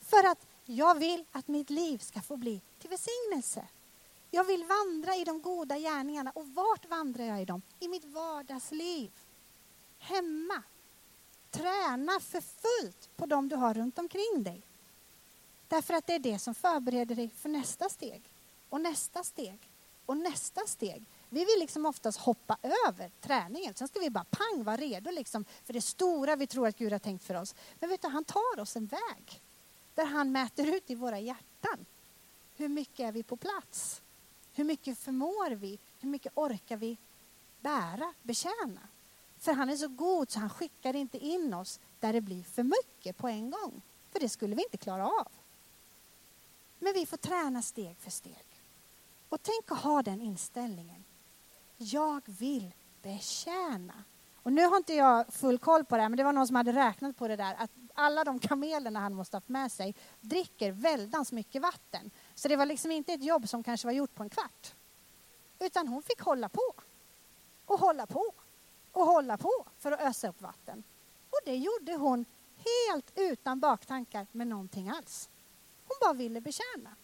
För 0.00 0.26
att 0.26 0.46
jag 0.64 0.98
vill 0.98 1.24
att 1.32 1.48
mitt 1.48 1.70
liv 1.70 1.98
ska 1.98 2.20
få 2.20 2.36
bli 2.36 2.62
till 2.78 2.90
välsignelse. 2.90 3.68
Jag 4.30 4.44
vill 4.44 4.64
vandra 4.64 5.14
i 5.14 5.24
de 5.24 5.42
goda 5.42 5.78
gärningarna. 5.78 6.30
Och 6.34 6.48
vart 6.48 6.86
vandrar 6.86 7.24
jag 7.24 7.42
i 7.42 7.44
dem? 7.44 7.62
I 7.78 7.88
mitt 7.88 8.04
vardagsliv. 8.04 9.10
Hemma. 9.98 10.62
Träna 11.50 12.20
för 12.20 12.40
fullt 12.40 13.16
på 13.16 13.26
dem 13.26 13.48
du 13.48 13.56
har 13.56 13.74
runt 13.74 13.98
omkring 13.98 14.42
dig. 14.42 14.62
Därför 15.70 15.94
att 15.94 16.06
det 16.06 16.14
är 16.14 16.18
det 16.18 16.38
som 16.38 16.54
förbereder 16.54 17.14
dig 17.14 17.30
för 17.36 17.48
nästa 17.48 17.88
steg. 17.88 18.22
Och 18.68 18.80
nästa 18.80 19.24
steg. 19.24 19.58
Och 20.06 20.16
nästa 20.16 20.66
steg. 20.66 21.04
Vi 21.28 21.44
vill 21.44 21.58
liksom 21.58 21.86
oftast 21.86 22.18
hoppa 22.18 22.58
över 22.88 23.10
träningen. 23.20 23.74
Sen 23.74 23.88
ska 23.88 24.00
vi 24.00 24.10
bara 24.10 24.24
pang 24.30 24.64
vara 24.64 24.76
redo 24.76 25.10
liksom 25.10 25.44
för 25.64 25.72
det 25.72 25.80
stora 25.80 26.36
vi 26.36 26.46
tror 26.46 26.66
att 26.66 26.78
Gud 26.78 26.92
har 26.92 26.98
tänkt 26.98 27.24
för 27.24 27.34
oss. 27.34 27.54
Men 27.80 27.90
vet 27.90 28.02
du, 28.02 28.08
han 28.08 28.24
tar 28.24 28.60
oss 28.60 28.76
en 28.76 28.86
väg 28.86 29.42
där 29.94 30.04
han 30.04 30.32
mäter 30.32 30.76
ut 30.76 30.90
i 30.90 30.94
våra 30.94 31.18
hjärtan. 31.18 31.86
Hur 32.56 32.68
mycket 32.68 33.00
är 33.00 33.12
vi 33.12 33.22
på 33.22 33.36
plats? 33.36 34.02
Hur 34.52 34.64
mycket 34.64 34.98
förmår 34.98 35.50
vi? 35.50 35.78
Hur 36.00 36.08
mycket 36.08 36.32
orkar 36.34 36.76
vi 36.76 36.96
bära, 37.60 38.14
betjäna? 38.22 38.88
För 39.38 39.52
han 39.52 39.70
är 39.70 39.76
så 39.76 39.88
god 39.88 40.30
så 40.30 40.38
han 40.40 40.50
skickar 40.50 40.96
inte 40.96 41.18
in 41.18 41.54
oss 41.54 41.80
där 42.00 42.12
det 42.12 42.20
blir 42.20 42.42
för 42.42 42.62
mycket 42.62 43.16
på 43.16 43.28
en 43.28 43.50
gång. 43.50 43.82
För 44.12 44.20
det 44.20 44.28
skulle 44.28 44.54
vi 44.54 44.62
inte 44.62 44.76
klara 44.76 45.06
av. 45.06 45.28
Men 46.80 46.92
vi 46.92 47.06
får 47.06 47.16
träna 47.16 47.62
steg 47.62 47.96
för 47.98 48.10
steg. 48.10 48.46
Och 49.28 49.42
tänk 49.42 49.72
att 49.72 49.78
ha 49.78 50.02
den 50.02 50.20
inställningen. 50.20 51.04
Jag 51.76 52.22
vill 52.26 52.74
betjäna. 53.02 54.04
Och 54.42 54.52
nu 54.52 54.66
har 54.66 54.76
inte 54.76 54.94
jag 54.94 55.32
full 55.32 55.58
koll 55.58 55.84
på 55.84 55.96
det 55.96 56.02
här, 56.02 56.08
men 56.08 56.16
det 56.16 56.24
var 56.24 56.32
någon 56.32 56.46
som 56.46 56.56
hade 56.56 56.72
räknat 56.72 57.16
på 57.16 57.28
det 57.28 57.36
där. 57.36 57.54
Att 57.58 57.70
alla 57.94 58.24
de 58.24 58.38
kamelerna 58.38 59.00
han 59.00 59.14
måste 59.14 59.36
ha 59.36 59.42
med 59.46 59.72
sig 59.72 59.94
dricker 60.20 60.72
väldans 60.72 61.32
mycket 61.32 61.62
vatten. 61.62 62.10
Så 62.34 62.48
det 62.48 62.56
var 62.56 62.66
liksom 62.66 62.90
inte 62.90 63.12
ett 63.12 63.24
jobb 63.24 63.48
som 63.48 63.62
kanske 63.62 63.86
var 63.86 63.92
gjort 63.92 64.14
på 64.14 64.22
en 64.22 64.30
kvart. 64.30 64.74
Utan 65.58 65.88
hon 65.88 66.02
fick 66.02 66.20
hålla 66.20 66.48
på. 66.48 66.72
Och 67.64 67.80
hålla 67.80 68.06
på. 68.06 68.32
Och 68.92 69.06
hålla 69.06 69.36
på 69.36 69.66
för 69.78 69.92
att 69.92 70.00
ösa 70.00 70.28
upp 70.28 70.42
vatten. 70.42 70.82
Och 71.30 71.38
det 71.44 71.56
gjorde 71.56 71.96
hon 71.96 72.24
helt 72.56 73.12
utan 73.14 73.60
baktankar 73.60 74.26
med 74.32 74.46
någonting 74.46 74.90
alls. 74.90 75.28
Hon 75.90 75.96
bara 76.00 76.14
ville 76.14 76.40
betjäna. 76.40 76.96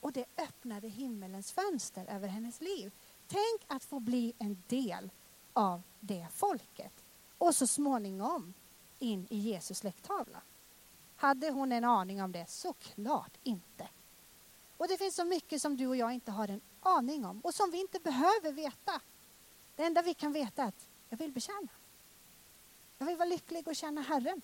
Och 0.00 0.12
det 0.12 0.24
öppnade 0.36 0.88
himmelens 0.88 1.52
fönster 1.52 2.06
över 2.08 2.28
hennes 2.28 2.60
liv. 2.60 2.92
Tänk 3.26 3.62
att 3.66 3.84
få 3.84 4.00
bli 4.00 4.32
en 4.38 4.62
del 4.66 5.10
av 5.52 5.82
det 6.00 6.26
folket. 6.34 6.92
Och 7.38 7.54
så 7.54 7.66
småningom 7.66 8.54
in 8.98 9.26
i 9.30 9.38
Jesus 9.38 9.78
släkttavla. 9.78 10.42
Hade 11.16 11.50
hon 11.50 11.72
en 11.72 11.84
aning 11.84 12.22
om 12.22 12.32
det? 12.32 12.50
Såklart 12.50 13.36
inte. 13.42 13.88
Och 14.76 14.88
det 14.88 14.98
finns 14.98 15.14
så 15.14 15.24
mycket 15.24 15.62
som 15.62 15.76
du 15.76 15.86
och 15.86 15.96
jag 15.96 16.12
inte 16.12 16.30
har 16.30 16.48
en 16.48 16.60
aning 16.80 17.24
om 17.24 17.40
och 17.40 17.54
som 17.54 17.70
vi 17.70 17.80
inte 17.80 18.00
behöver 18.00 18.52
veta. 18.52 19.00
Det 19.76 19.84
enda 19.84 20.02
vi 20.02 20.14
kan 20.14 20.32
veta 20.32 20.62
är 20.62 20.68
att 20.68 20.88
jag 21.08 21.18
vill 21.18 21.32
betjäna. 21.32 21.68
Jag 22.98 23.06
vill 23.06 23.16
vara 23.16 23.28
lycklig 23.28 23.68
och 23.68 23.76
känna 23.76 24.00
Herren. 24.00 24.42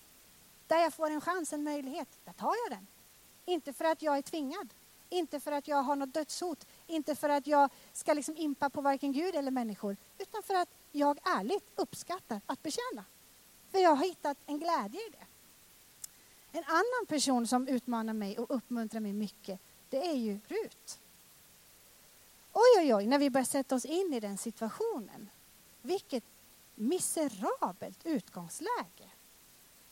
Där 0.67 0.79
jag 0.79 0.93
får 0.93 1.09
en 1.09 1.21
chans, 1.21 1.53
en 1.53 1.63
möjlighet, 1.63 2.07
där 2.25 2.33
tar 2.33 2.53
jag 2.65 2.77
den. 2.77 2.87
Inte 3.45 3.73
för 3.73 3.85
att 3.85 4.01
jag 4.01 4.17
är 4.17 4.21
tvingad, 4.21 4.73
inte 5.09 5.39
för 5.39 5.51
att 5.51 5.67
jag 5.67 5.83
har 5.83 5.95
något 5.95 6.13
dödshot, 6.13 6.67
inte 6.87 7.15
för 7.15 7.29
att 7.29 7.47
jag 7.47 7.69
ska 7.93 8.13
liksom 8.13 8.37
impa 8.37 8.69
på 8.69 8.81
varken 8.81 9.11
Gud 9.11 9.35
eller 9.35 9.51
människor, 9.51 9.97
utan 10.17 10.43
för 10.43 10.53
att 10.53 10.69
jag 10.91 11.19
ärligt 11.23 11.71
uppskattar 11.75 12.41
att 12.45 12.63
betjäna. 12.63 13.05
För 13.71 13.79
jag 13.79 13.95
har 13.95 14.05
hittat 14.05 14.37
en 14.45 14.59
glädje 14.59 14.99
i 15.07 15.09
det. 15.09 15.25
En 16.57 16.63
annan 16.67 17.05
person 17.07 17.47
som 17.47 17.67
utmanar 17.67 18.13
mig 18.13 18.37
och 18.37 18.55
uppmuntrar 18.55 18.99
mig 19.01 19.13
mycket, 19.13 19.59
det 19.89 20.07
är 20.07 20.15
ju 20.15 20.39
Rut. 20.47 20.99
Oj, 22.53 22.79
oj, 22.79 22.95
oj, 22.95 23.05
när 23.05 23.19
vi 23.19 23.29
börjar 23.29 23.45
sätta 23.45 23.75
oss 23.75 23.85
in 23.85 24.13
i 24.13 24.19
den 24.19 24.37
situationen. 24.37 25.29
Vilket 25.81 26.23
miserabelt 26.75 28.05
utgångsläge. 28.05 29.09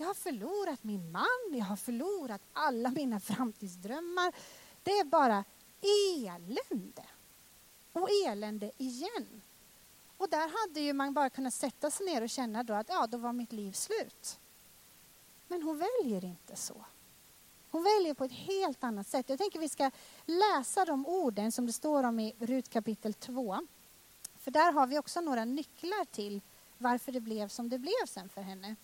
Jag 0.04 0.08
har 0.08 0.14
förlorat 0.14 0.84
min 0.84 1.12
man, 1.12 1.58
jag 1.58 1.66
har 1.66 1.76
förlorat 1.76 2.42
alla 2.54 2.92
mina 2.92 3.20
framtidsdrömmar. 3.20 4.34
Det 4.84 4.92
är 4.92 5.04
bara 5.04 5.44
elände. 5.82 7.04
Och 7.94 8.10
elände 8.26 8.72
igen. 8.78 9.42
Och 10.18 10.30
där 10.30 10.62
hade 10.62 10.80
ju 10.80 10.94
man 10.94 11.14
bara 11.14 11.30
kunnat 11.30 11.54
sätta 11.54 11.92
sig 11.92 12.06
ner 12.06 12.22
och 12.22 12.30
känna 12.30 12.64
då 12.64 12.74
att 12.74 12.90
ja, 12.90 13.08
då 13.08 13.18
var 13.18 13.34
mitt 13.34 13.52
liv 13.52 13.72
slut. 13.72 14.40
Men 15.48 15.62
hon 15.62 15.78
väljer 15.78 16.26
inte 16.26 16.56
så. 16.56 16.86
Hon 17.70 17.84
väljer 17.84 18.14
på 18.14 18.24
ett 18.24 18.32
helt 18.32 18.84
annat 18.84 19.08
sätt. 19.08 19.30
Jag 19.30 19.40
tänker 19.40 19.60
vi 19.60 19.70
ska 19.70 19.92
läsa 20.26 20.86
de 20.86 21.06
orden 21.06 21.52
som 21.52 21.66
det 21.66 21.74
står 21.74 22.04
om 22.04 22.20
i 22.20 22.36
Rut 22.40 22.70
kapitel 22.70 23.14
2. 23.14 23.68
För 24.38 24.52
där 24.52 24.72
har 24.72 24.88
vi 24.88 25.00
också 25.00 25.22
några 25.22 25.46
nycklar 25.46 26.06
till 26.06 26.42
varför 26.78 27.12
det 27.12 27.22
blev 27.22 27.48
som 27.48 27.70
det 27.70 27.78
blev 27.78 28.06
sen 28.08 28.30
för 28.30 28.42
henne. 28.42 28.76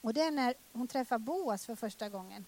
Och 0.00 0.14
det 0.14 0.20
är 0.20 0.30
när 0.30 0.54
hon 0.72 0.88
träffar 0.88 1.18
Boas 1.18 1.66
för 1.66 1.74
första 1.74 2.08
gången. 2.08 2.46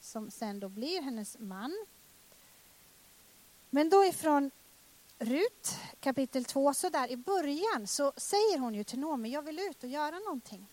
Som 0.00 0.30
sen 0.30 0.60
då 0.60 0.68
blir 0.68 1.02
hennes 1.02 1.38
man. 1.38 1.86
Men 3.70 3.90
då 3.90 4.04
ifrån 4.04 4.50
Rut 5.18 5.78
kapitel 6.00 6.44
2, 6.44 6.74
så 6.74 6.88
där 6.88 7.10
i 7.10 7.16
början 7.16 7.86
så 7.86 8.12
säger 8.16 8.58
hon 8.58 8.74
ju 8.74 8.84
till 8.84 8.98
Noomi, 8.98 9.32
jag 9.32 9.42
vill 9.42 9.58
ut 9.58 9.82
och 9.82 9.88
göra 9.88 10.18
någonting. 10.18 10.66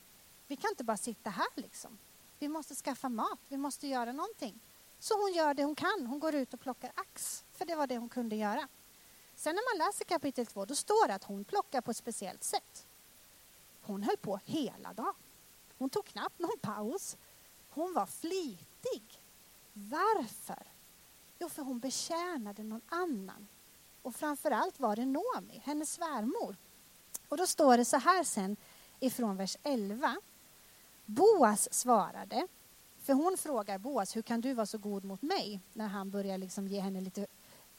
Vi 0.47 0.55
kan 0.55 0.69
inte 0.69 0.83
bara 0.83 0.97
sitta 0.97 1.29
här 1.29 1.47
liksom. 1.55 1.97
Vi 2.39 2.47
måste 2.47 2.75
skaffa 2.75 3.09
mat, 3.09 3.39
vi 3.47 3.57
måste 3.57 3.87
göra 3.87 4.11
någonting. 4.11 4.59
Så 4.99 5.21
hon 5.21 5.33
gör 5.33 5.53
det 5.53 5.63
hon 5.63 5.75
kan, 5.75 6.05
hon 6.05 6.19
går 6.19 6.35
ut 6.35 6.53
och 6.53 6.59
plockar 6.59 6.91
ax, 6.95 7.43
för 7.53 7.65
det 7.65 7.75
var 7.75 7.87
det 7.87 7.97
hon 7.97 8.09
kunde 8.09 8.35
göra. 8.35 8.67
Sen 9.35 9.55
när 9.55 9.77
man 9.77 9.87
läser 9.87 10.05
kapitel 10.05 10.45
2, 10.45 10.65
då 10.65 10.75
står 10.75 11.07
det 11.07 11.15
att 11.15 11.23
hon 11.23 11.43
plockar 11.43 11.81
på 11.81 11.91
ett 11.91 11.97
speciellt 11.97 12.43
sätt. 12.43 12.85
Hon 13.83 14.03
höll 14.03 14.17
på 14.17 14.39
hela 14.45 14.93
dagen. 14.93 15.13
Hon 15.77 15.89
tog 15.89 16.05
knappt 16.05 16.39
någon 16.39 16.59
paus. 16.61 17.17
Hon 17.69 17.93
var 17.93 18.05
flitig. 18.05 19.03
Varför? 19.73 20.67
Jo, 21.39 21.49
för 21.49 21.61
hon 21.61 21.79
betjänade 21.79 22.63
någon 22.63 22.81
annan. 22.89 23.47
Och 24.01 24.15
framför 24.15 24.51
allt 24.51 24.79
var 24.79 24.95
det 24.95 25.05
Nomi, 25.05 25.61
hennes 25.63 25.93
svärmor. 25.93 26.55
Och 27.29 27.37
då 27.37 27.47
står 27.47 27.77
det 27.77 27.85
så 27.85 27.97
här 27.97 28.23
sen 28.23 28.57
ifrån 28.99 29.37
vers 29.37 29.57
11. 29.63 30.15
Boas 31.05 31.73
svarade, 31.73 32.47
för 33.03 33.13
hon 33.13 33.37
frågar 33.37 33.77
Boas, 33.77 34.15
hur 34.15 34.21
kan 34.21 34.41
du 34.41 34.53
vara 34.53 34.65
så 34.65 34.77
god 34.77 35.03
mot 35.03 35.21
mig? 35.21 35.59
När 35.73 35.87
han 35.87 36.09
börjar 36.09 36.37
liksom 36.37 36.67
ge 36.67 36.79
henne 36.79 37.01
lite 37.01 37.27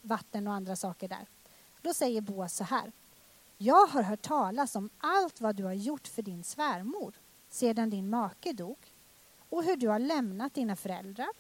vatten 0.01 0.47
och 0.47 0.55
andra 0.55 0.77
saker 0.77 1.09
där. 1.09 1.27
Då 1.83 1.95
säger 1.95 2.21
Boas 2.21 2.57
så 2.57 2.65
här. 2.65 2.93
Jag 3.59 3.87
har 3.87 4.03
hört 4.03 4.23
talas 4.23 4.77
om 4.77 4.91
allt 4.99 5.41
vad 5.41 5.57
du 5.57 5.65
har 5.65 5.73
gjort 5.73 6.09
för 6.09 6.23
din 6.23 6.45
svärmor 6.45 7.15
sedan 7.49 7.91
din 7.91 8.11
make 8.11 8.53
dog 8.53 8.77
och 9.49 9.65
hur 9.65 9.77
du 9.77 9.89
har 9.89 9.99
lämnat 9.99 10.55
dina 10.55 10.77
föräldrar, 10.77 11.31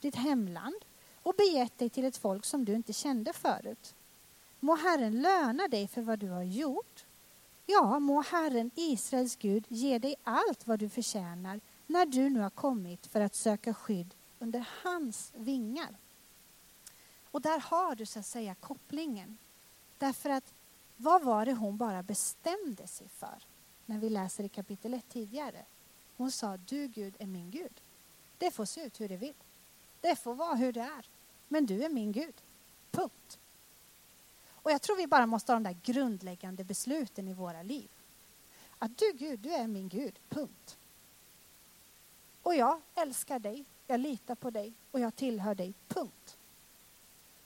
ditt 0.00 0.14
hemland 0.14 0.84
och 1.22 1.34
begett 1.34 1.78
dig 1.78 1.90
till 1.90 2.04
ett 2.04 2.16
folk 2.16 2.44
som 2.44 2.64
du 2.64 2.74
inte 2.74 2.92
kände 2.92 3.32
förut. 3.32 3.94
Må 4.60 4.76
Herren 4.76 5.22
löna 5.22 5.68
dig 5.68 5.88
för 5.88 6.02
vad 6.02 6.18
du 6.18 6.28
har 6.28 6.42
gjort. 6.42 7.04
Ja, 7.66 7.98
må 7.98 8.22
Herren, 8.22 8.70
Israels 8.74 9.36
Gud, 9.36 9.64
ge 9.68 9.98
dig 9.98 10.14
allt 10.24 10.66
vad 10.66 10.78
du 10.78 10.88
förtjänar 10.88 11.60
när 11.86 12.06
du 12.06 12.30
nu 12.30 12.40
har 12.40 12.50
kommit 12.50 13.06
för 13.06 13.20
att 13.20 13.34
söka 13.34 13.74
skydd 13.74 14.14
under 14.38 14.68
hans 14.82 15.32
vingar. 15.34 15.96
Och 17.30 17.40
där 17.40 17.58
har 17.58 17.94
du 17.94 18.06
så 18.06 18.18
att 18.18 18.26
säga 18.26 18.54
kopplingen. 18.54 19.38
Därför 19.98 20.30
att 20.30 20.53
vad 20.96 21.22
var 21.22 21.46
det 21.46 21.54
hon 21.54 21.76
bara 21.76 22.02
bestämde 22.02 22.86
sig 22.86 23.08
för? 23.08 23.46
När 23.86 23.98
vi 23.98 24.10
läser 24.10 24.44
i 24.44 24.48
kapitel 24.48 24.94
1 24.94 25.08
tidigare. 25.08 25.64
Hon 26.16 26.30
sa, 26.30 26.56
du 26.56 26.86
Gud 26.86 27.14
är 27.18 27.26
min 27.26 27.50
Gud. 27.50 27.80
Det 28.38 28.50
får 28.50 28.64
se 28.64 28.84
ut 28.84 29.00
hur 29.00 29.08
det 29.08 29.16
vill. 29.16 29.34
Det 30.00 30.16
får 30.16 30.34
vara 30.34 30.54
hur 30.54 30.72
det 30.72 30.80
är. 30.80 31.08
Men 31.48 31.66
du 31.66 31.84
är 31.84 31.88
min 31.88 32.12
Gud. 32.12 32.34
Punkt. 32.90 33.38
Och 34.46 34.70
jag 34.70 34.82
tror 34.82 34.96
vi 34.96 35.06
bara 35.06 35.26
måste 35.26 35.52
ha 35.52 35.56
de 35.56 35.62
där 35.62 35.78
grundläggande 35.82 36.64
besluten 36.64 37.28
i 37.28 37.34
våra 37.34 37.62
liv. 37.62 37.90
Att 38.78 38.98
du 38.98 39.12
Gud, 39.12 39.40
du 39.40 39.52
är 39.52 39.66
min 39.66 39.88
Gud. 39.88 40.18
Punkt. 40.28 40.78
Och 42.42 42.54
jag 42.54 42.80
älskar 42.94 43.38
dig, 43.38 43.64
jag 43.86 44.00
litar 44.00 44.34
på 44.34 44.50
dig 44.50 44.72
och 44.90 45.00
jag 45.00 45.16
tillhör 45.16 45.54
dig. 45.54 45.74
Punkt. 45.88 46.36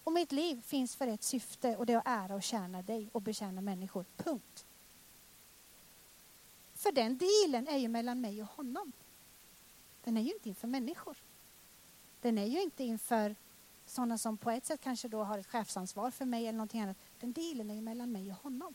Och 0.09 0.13
mitt 0.13 0.33
liv 0.33 0.63
finns 0.63 0.97
för 0.97 1.07
ett 1.07 1.23
syfte 1.23 1.77
och 1.77 1.87
det 1.87 1.93
är 1.93 1.97
att 1.97 2.07
ära 2.07 2.35
och 2.35 2.43
tjäna 2.43 2.83
dig 2.83 3.09
och 3.13 3.23
betjäna 3.23 3.61
människor. 3.61 4.05
Punkt. 4.17 4.67
För 6.75 6.93
den 6.93 7.19
dealen 7.19 7.69
är 7.69 7.77
ju 7.77 7.89
mellan 7.89 8.21
mig 8.21 8.43
och 8.43 8.49
honom. 8.49 8.93
Den 10.05 10.17
är 10.17 10.21
ju 10.21 10.33
inte 10.33 10.49
inför 10.49 10.69
människor. 10.69 11.17
Den 12.21 12.39
är 12.39 12.47
ju 12.47 12.63
inte 12.63 12.85
inför 12.85 13.37
sådana 13.87 14.19
som 14.19 14.37
på 14.37 14.51
ett 14.51 14.67
sätt 14.67 14.81
kanske 14.81 15.09
då 15.09 15.25
har 15.25 15.39
ett 15.39 15.47
chefsansvar 15.47 16.11
för 16.11 16.25
mig 16.25 16.47
eller 16.47 16.57
någonting 16.57 16.81
annat. 16.81 16.97
Den 17.21 17.33
dealen 17.33 17.71
är 17.71 17.75
ju 17.75 17.81
mellan 17.81 18.13
mig 18.13 18.31
och 18.31 18.43
honom. 18.43 18.75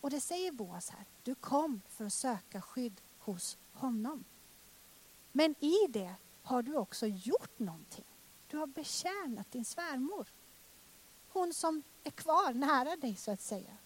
Och 0.00 0.10
det 0.10 0.20
säger 0.20 0.52
Boas 0.52 0.90
här. 0.90 1.04
Du 1.22 1.34
kom 1.34 1.80
för 1.88 2.04
att 2.04 2.12
söka 2.12 2.62
skydd 2.62 3.00
hos 3.18 3.58
honom. 3.72 4.24
Men 5.32 5.54
i 5.60 5.86
det 5.88 6.14
har 6.42 6.62
du 6.62 6.76
också 6.76 7.06
gjort 7.06 7.58
någonting. 7.58 8.04
Du 8.50 8.56
har 8.56 8.66
betjänat 8.66 9.52
din 9.52 9.64
svärmor. 9.64 10.26
Hon 11.28 11.54
som 11.54 11.82
är 12.04 12.10
kvar 12.10 12.52
nära 12.52 12.96
dig 12.96 13.16
så 13.16 13.30
att 13.30 13.40
säga. 13.40 13.76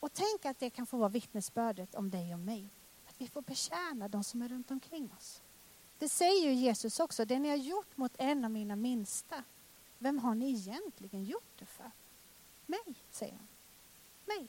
Och 0.00 0.12
tänk 0.12 0.44
att 0.44 0.58
det 0.58 0.70
kan 0.70 0.86
få 0.86 0.96
vara 0.96 1.08
vittnesbördet 1.08 1.94
om 1.94 2.10
dig 2.10 2.34
och 2.34 2.40
mig. 2.40 2.68
Att 3.08 3.14
vi 3.18 3.28
får 3.28 3.42
betjäna 3.42 4.08
de 4.08 4.24
som 4.24 4.42
är 4.42 4.48
runt 4.48 4.70
omkring 4.70 5.10
oss. 5.18 5.40
Det 5.98 6.08
säger 6.08 6.48
ju 6.48 6.54
Jesus 6.54 7.00
också, 7.00 7.24
det 7.24 7.38
ni 7.38 7.48
har 7.48 7.56
gjort 7.56 7.96
mot 7.96 8.12
en 8.18 8.44
av 8.44 8.50
mina 8.50 8.76
minsta. 8.76 9.44
Vem 9.98 10.18
har 10.18 10.34
ni 10.34 10.50
egentligen 10.50 11.24
gjort 11.24 11.58
det 11.58 11.66
för? 11.66 11.90
Mig, 12.66 12.94
säger 13.10 13.32
han. 13.32 13.46
Mig. 14.24 14.48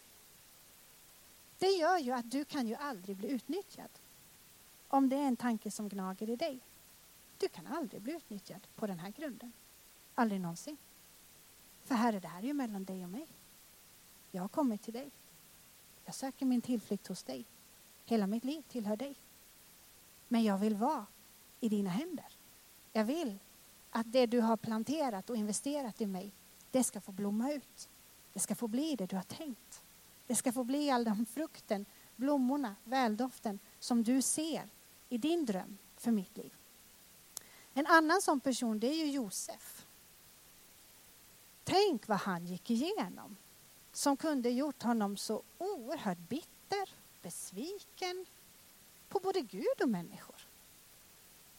Det 1.57 1.69
gör 1.69 1.97
ju 1.97 2.11
att 2.11 2.31
du 2.31 2.45
kan 2.45 2.67
ju 2.67 2.75
aldrig 2.75 3.17
bli 3.17 3.29
utnyttjad. 3.29 3.89
Om 4.87 5.09
det 5.09 5.15
är 5.15 5.27
en 5.27 5.35
tanke 5.35 5.71
som 5.71 5.89
gnager 5.89 6.29
i 6.29 6.35
dig. 6.35 6.59
Du 7.37 7.49
kan 7.49 7.67
aldrig 7.67 8.01
bli 8.01 8.13
utnyttjad 8.13 8.67
på 8.75 8.87
den 8.87 8.99
här 8.99 9.09
grunden. 9.11 9.51
Aldrig 10.15 10.41
någonsin. 10.41 10.77
För 11.83 11.95
Herre, 11.95 12.19
det 12.19 12.27
här 12.27 12.39
är 12.39 12.47
ju 12.47 12.53
mellan 12.53 12.83
dig 12.83 13.03
och 13.03 13.09
mig. 13.09 13.27
Jag 14.31 14.41
har 14.41 14.49
kommit 14.49 14.81
till 14.81 14.93
dig. 14.93 15.11
Jag 16.05 16.15
söker 16.15 16.45
min 16.45 16.61
tillflykt 16.61 17.07
hos 17.07 17.23
dig. 17.23 17.45
Hela 18.05 18.27
mitt 18.27 18.43
liv 18.43 18.61
tillhör 18.61 18.95
dig. 18.95 19.15
Men 20.27 20.43
jag 20.43 20.57
vill 20.57 20.75
vara 20.75 21.05
i 21.59 21.69
dina 21.69 21.89
händer. 21.89 22.25
Jag 22.93 23.05
vill 23.05 23.39
att 23.89 24.11
det 24.11 24.25
du 24.25 24.39
har 24.39 24.57
planterat 24.57 25.29
och 25.29 25.35
investerat 25.35 26.01
i 26.01 26.05
mig, 26.05 26.31
det 26.71 26.83
ska 26.83 27.01
få 27.01 27.11
blomma 27.11 27.51
ut. 27.51 27.89
Det 28.33 28.39
ska 28.39 28.55
få 28.55 28.67
bli 28.67 28.95
det 28.95 29.05
du 29.05 29.15
har 29.15 29.23
tänkt. 29.23 29.83
Det 30.27 30.35
ska 30.35 30.51
få 30.51 30.63
bli 30.63 30.89
all 30.89 31.03
den 31.03 31.25
frukten, 31.25 31.85
blommorna, 32.15 32.75
väldoften 32.83 33.59
som 33.79 34.03
du 34.03 34.21
ser 34.21 34.69
i 35.09 35.17
din 35.17 35.45
dröm 35.45 35.77
för 35.95 36.11
mitt 36.11 36.37
liv. 36.37 36.53
En 37.77 37.87
annan 37.87 38.21
sån 38.21 38.39
person 38.39 38.79
det 38.79 38.87
är 38.87 38.95
ju 38.95 39.11
Josef. 39.11 39.85
Tänk 41.63 42.07
vad 42.07 42.17
han 42.17 42.45
gick 42.45 42.69
igenom 42.69 43.37
som 43.91 44.17
kunde 44.17 44.49
gjort 44.49 44.83
honom 44.83 45.17
så 45.17 45.41
oerhört 45.57 46.17
bitter, 46.17 46.89
besviken 47.21 48.25
på 49.09 49.19
både 49.19 49.41
Gud 49.41 49.81
och 49.81 49.89
människor. 49.89 50.35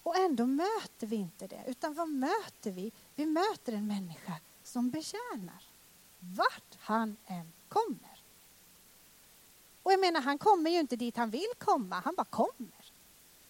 Och 0.02 0.16
ändå 0.16 0.46
möter 0.46 1.06
vi 1.06 1.16
inte 1.16 1.46
det, 1.46 1.64
utan 1.66 1.94
vad 1.94 2.08
möter 2.08 2.70
vi? 2.70 2.92
Vi 3.14 3.26
möter 3.26 3.72
en 3.72 3.86
människa 3.86 4.34
som 4.62 4.90
betjänar 4.90 5.64
vart 6.18 6.76
han 6.78 7.16
än 7.26 7.52
kommer. 7.68 8.22
Och 9.82 9.92
jag 9.92 10.00
menar, 10.00 10.20
han 10.20 10.38
kommer 10.38 10.70
ju 10.70 10.80
inte 10.80 10.96
dit 10.96 11.16
han 11.16 11.30
vill 11.30 11.52
komma, 11.58 12.00
han 12.04 12.14
bara 12.14 12.24
kommer. 12.24 12.92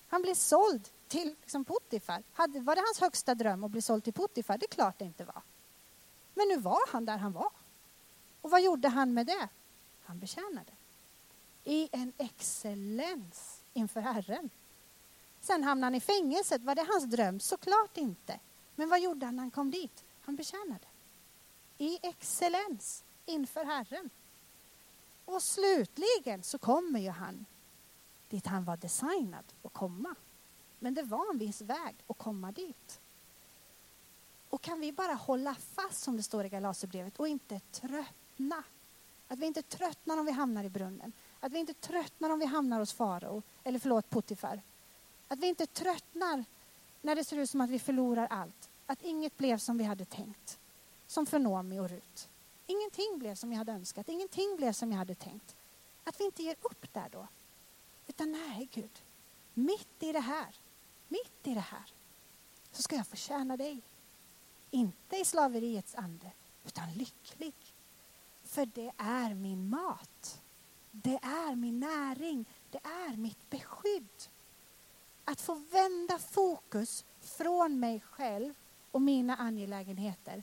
Han 0.09 0.23
blir 0.23 0.35
såld 0.35 0.89
till 1.09 1.35
liksom, 1.41 1.65
Potifar. 1.65 2.23
Hade, 2.33 2.61
var 2.61 2.77
det 2.77 2.81
hans 2.81 3.01
högsta 3.01 3.35
dröm 3.35 3.65
att 3.65 3.71
bli 3.71 3.83
såld 3.83 4.05
till 4.05 4.13
Potifar? 4.13 4.59
Det 4.59 4.67
är 4.67 4.69
klart 4.69 4.99
det 4.99 5.05
inte 5.05 5.25
var. 5.25 5.43
Men 6.35 6.49
nu 6.49 6.57
var 6.57 6.93
han 6.93 7.05
där 7.05 7.17
han 7.17 7.33
var. 7.33 7.51
Och 8.41 8.51
vad 8.51 8.63
gjorde 8.63 8.89
han 8.89 9.15
med 9.15 9.27
det? 9.27 9.49
Han 10.05 10.19
betjänade. 10.19 10.73
I 11.65 11.89
en 11.93 12.13
excellens 12.19 13.61
inför 13.73 14.01
Herren. 14.01 14.51
Sen 15.41 15.65
hamnade 15.65 15.87
han 15.87 15.95
i 15.95 16.01
fängelset. 16.01 16.63
Var 16.63 16.75
det 16.75 16.87
hans 16.89 17.05
dröm? 17.05 17.41
Såklart 17.41 17.97
inte. 17.97 18.41
Men 18.75 18.89
vad 18.89 19.01
gjorde 19.01 19.27
han 19.27 19.37
när 19.37 19.43
han 19.43 19.51
kom 19.51 19.71
dit? 19.71 20.05
Han 20.21 20.37
betjänade. 20.37 20.87
I 21.79 21.99
excellens 22.03 23.05
inför 23.27 23.65
Herren. 23.65 24.11
Och 25.25 25.43
slutligen 25.43 26.43
så 26.43 26.59
kommer 26.59 27.01
ju 27.01 27.11
han 27.11 27.47
dit 28.29 28.47
han 28.47 28.65
var 28.65 28.77
designad 28.77 29.45
att 29.63 29.73
komma. 29.73 30.15
Men 30.79 30.95
det 30.95 31.03
var 31.03 31.31
en 31.33 31.39
viss 31.39 31.61
väg 31.61 31.97
att 32.07 32.19
komma 32.19 32.53
dit. 32.53 33.01
Och 34.51 34.61
kan 34.61 34.81
vi 34.81 34.93
bara 34.93 35.15
hålla 35.15 35.55
fast 35.55 36.03
som 36.03 36.17
det 36.17 36.23
står 36.23 36.45
i 36.45 36.49
Galaterbrevet 36.49 37.21
och 37.21 37.29
inte 37.29 37.61
tröttna. 37.61 38.63
Att 39.29 39.39
vi 39.39 39.47
inte 39.47 39.63
tröttnar 39.63 40.19
om 40.19 40.27
vi 40.27 40.33
hamnar 40.33 40.65
i 40.65 40.69
brunnen. 40.69 41.13
Att 41.41 41.53
vi 41.53 41.59
inte 41.59 41.75
tröttnar 41.75 42.31
om 42.31 42.39
vi 42.39 42.47
hamnar 42.47 42.79
hos 42.79 42.93
farao, 42.93 43.43
eller 43.65 43.79
förlåt 43.79 44.11
Potifar. 44.11 44.61
Att 45.29 45.39
vi 45.39 45.47
inte 45.47 45.67
tröttnar 45.67 46.45
när 47.03 47.17
det 47.17 47.25
ser 47.25 47.37
ut 47.37 47.51
som 47.51 47.61
att 47.61 47.71
vi 47.71 47.79
förlorar 47.79 48.27
allt. 48.27 48.71
Att 48.87 49.03
inget 49.03 49.37
blev 49.37 49.59
som 49.59 49.79
vi 49.79 49.85
hade 49.85 50.05
tänkt. 50.05 50.59
Som 51.07 51.27
för 51.27 51.39
Nomi 51.39 51.81
och 51.81 51.91
Rut. 51.91 52.29
Ingenting 52.67 53.19
blev 53.19 53.35
som 53.35 53.53
jag 53.53 53.59
hade 53.59 53.73
önskat. 53.73 54.09
Ingenting 54.09 54.57
blev 54.57 54.73
som 54.73 54.91
jag 54.91 54.99
hade 54.99 55.15
tänkt. 55.15 55.57
Att 56.05 56.21
vi 56.21 56.25
inte 56.25 56.43
ger 56.43 56.57
upp 56.61 56.93
där 56.93 57.09
då. 57.13 57.27
Utan 58.07 58.33
nej, 58.33 58.69
Gud. 58.73 59.03
Mitt 59.55 60.03
i 60.03 60.13
det 60.13 60.21
här, 60.21 60.55
mitt 61.09 61.47
i 61.47 61.55
det 61.55 61.61
här, 61.61 61.93
så 62.73 62.83
ska 62.83 62.97
jag 62.97 63.07
få 63.07 63.17
tjäna 63.17 63.57
dig. 63.57 63.81
Inte 64.71 65.17
i 65.17 65.25
slaveriets 65.25 65.95
ande, 65.95 66.31
utan 66.65 66.93
lycklig. 66.93 67.55
För 68.45 68.67
det 68.67 68.93
är 68.97 69.35
min 69.35 69.69
mat. 69.69 70.41
Det 70.91 71.19
är 71.23 71.55
min 71.55 71.81
näring. 71.81 72.45
Det 72.71 72.81
är 72.85 73.17
mitt 73.17 73.51
beskydd. 73.51 74.29
Att 75.25 75.41
få 75.41 75.55
vända 75.55 76.19
fokus 76.19 77.05
från 77.21 77.81
mig 77.81 78.01
själv 78.01 78.55
och 78.91 79.03
mina 79.03 79.37
angelägenheter 79.37 80.43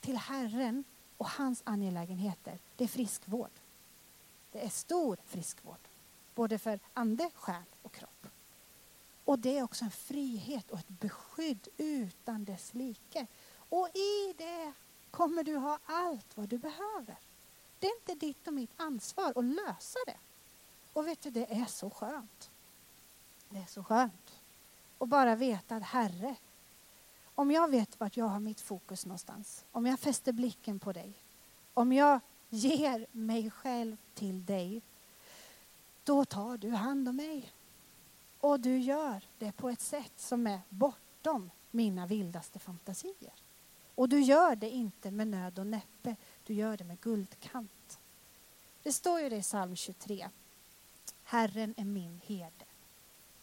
till 0.00 0.16
Herren 0.16 0.84
och 1.16 1.28
hans 1.28 1.62
angelägenheter, 1.64 2.58
det 2.76 2.84
är 2.84 2.88
friskvård. 2.88 3.50
Det 4.52 4.64
är 4.64 4.68
stor 4.68 5.16
friskvård, 5.26 5.88
både 6.34 6.58
för 6.58 6.80
ande, 6.94 7.30
själ 7.34 7.62
och 7.82 7.92
kropp. 7.92 8.10
Och 9.32 9.38
det 9.38 9.58
är 9.58 9.62
också 9.62 9.84
en 9.84 9.90
frihet 9.90 10.70
och 10.70 10.78
ett 10.78 10.88
beskydd 10.88 11.68
utan 11.76 12.44
dess 12.44 12.74
like. 12.74 13.26
Och 13.54 13.88
i 13.88 14.34
det 14.38 14.72
kommer 15.10 15.44
du 15.44 15.56
ha 15.56 15.78
allt 15.86 16.36
vad 16.36 16.48
du 16.48 16.58
behöver. 16.58 17.16
Det 17.78 17.86
är 17.86 17.96
inte 17.96 18.26
ditt 18.26 18.46
och 18.46 18.54
mitt 18.54 18.70
ansvar 18.76 19.32
att 19.36 19.44
lösa 19.44 19.98
det. 20.06 20.16
Och 20.92 21.06
vet 21.06 21.20
du, 21.20 21.30
det 21.30 21.52
är 21.52 21.64
så 21.64 21.90
skönt. 21.90 22.50
Det 23.48 23.58
är 23.58 23.66
så 23.66 23.84
skönt. 23.84 24.40
Och 24.98 25.08
bara 25.08 25.36
veta 25.36 25.76
att 25.76 25.82
Herre, 25.82 26.36
om 27.34 27.50
jag 27.50 27.70
vet 27.70 28.00
vart 28.00 28.16
jag 28.16 28.26
har 28.26 28.40
mitt 28.40 28.60
fokus 28.60 29.06
någonstans, 29.06 29.64
om 29.72 29.86
jag 29.86 30.00
fäster 30.00 30.32
blicken 30.32 30.78
på 30.78 30.92
dig, 30.92 31.12
om 31.74 31.92
jag 31.92 32.20
ger 32.48 33.06
mig 33.12 33.50
själv 33.50 33.96
till 34.14 34.44
dig, 34.44 34.82
då 36.04 36.24
tar 36.24 36.56
du 36.56 36.70
hand 36.70 37.08
om 37.08 37.16
mig. 37.16 37.52
Och 38.42 38.60
du 38.60 38.78
gör 38.78 39.24
det 39.38 39.52
på 39.52 39.70
ett 39.70 39.80
sätt 39.80 40.12
som 40.16 40.46
är 40.46 40.60
bortom 40.68 41.50
mina 41.70 42.06
vildaste 42.06 42.58
fantasier. 42.58 43.32
Och 43.94 44.08
du 44.08 44.20
gör 44.20 44.56
det 44.56 44.70
inte 44.70 45.10
med 45.10 45.28
nöd 45.28 45.58
och 45.58 45.66
näppe, 45.66 46.16
du 46.46 46.54
gör 46.54 46.76
det 46.76 46.84
med 46.84 47.00
guldkant. 47.00 47.98
Det 48.82 48.92
står 48.92 49.20
ju 49.20 49.28
det 49.28 49.36
i 49.36 49.42
psalm 49.42 49.76
23. 49.76 50.28
Herren 51.24 51.74
är 51.76 51.84
min 51.84 52.20
herde. 52.26 52.64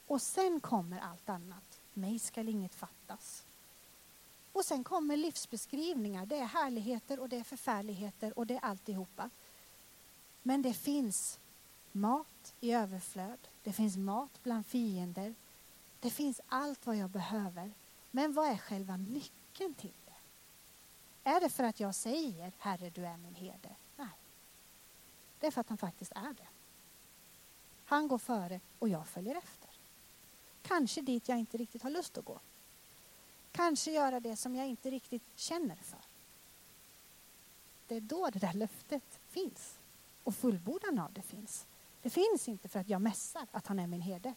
Och 0.07 0.21
sen 0.21 0.59
kommer 0.59 0.99
allt 0.99 1.29
annat. 1.29 1.79
Mig 1.93 2.19
skall 2.19 2.49
inget 2.49 2.75
fattas. 2.75 3.43
Och 4.53 4.65
sen 4.65 4.83
kommer 4.83 5.17
livsbeskrivningar. 5.17 6.25
Det 6.25 6.37
är 6.37 6.45
härligheter 6.45 7.19
och 7.19 7.29
det 7.29 7.37
är 7.37 7.43
förfärligheter 7.43 8.39
och 8.39 8.47
det 8.47 8.55
är 8.55 8.65
alltihopa. 8.65 9.29
Men 10.43 10.61
det 10.61 10.73
finns 10.73 11.39
mat 11.91 12.53
i 12.59 12.73
överflöd. 12.73 13.48
Det 13.63 13.73
finns 13.73 13.97
mat 13.97 14.43
bland 14.43 14.65
fiender. 14.65 15.35
Det 15.99 16.09
finns 16.09 16.41
allt 16.47 16.85
vad 16.85 16.95
jag 16.95 17.09
behöver. 17.09 17.71
Men 18.11 18.33
vad 18.33 18.49
är 18.49 18.57
själva 18.57 18.97
nyckeln 18.97 19.73
till 19.73 19.93
det? 20.05 21.29
Är 21.29 21.41
det 21.41 21.49
för 21.49 21.63
att 21.63 21.79
jag 21.79 21.95
säger 21.95 22.51
Herre, 22.57 22.89
du 22.89 23.05
är 23.05 23.17
min 23.17 23.35
herde? 23.35 23.75
Nej. 23.95 24.07
Det 25.39 25.47
är 25.47 25.51
för 25.51 25.61
att 25.61 25.69
han 25.69 25.77
faktiskt 25.77 26.11
är 26.11 26.33
det. 26.33 26.47
Han 27.85 28.07
går 28.07 28.17
före 28.17 28.59
och 28.79 28.89
jag 28.89 29.07
följer 29.07 29.35
efter. 29.35 29.69
Kanske 30.61 31.01
dit 31.01 31.29
jag 31.29 31.39
inte 31.39 31.57
riktigt 31.57 31.83
har 31.83 31.89
lust 31.89 32.17
att 32.17 32.25
gå. 32.25 32.39
Kanske 33.51 33.91
göra 33.91 34.19
det 34.19 34.35
som 34.35 34.55
jag 34.55 34.67
inte 34.67 34.91
riktigt 34.91 35.23
känner 35.35 35.75
för. 35.75 35.99
Det 37.87 37.95
är 37.95 38.01
då 38.01 38.29
det 38.29 38.39
där 38.39 38.53
löftet 38.53 39.19
finns 39.29 39.77
och 40.23 40.35
fullbordan 40.35 40.99
av 40.99 41.13
det 41.13 41.21
finns. 41.21 41.65
Det 42.01 42.09
finns 42.09 42.47
inte 42.47 42.69
för 42.69 42.79
att 42.79 42.89
jag 42.89 43.01
mässar 43.01 43.47
att 43.51 43.67
han 43.67 43.79
är 43.79 43.87
min 43.87 44.01
herde. 44.01 44.33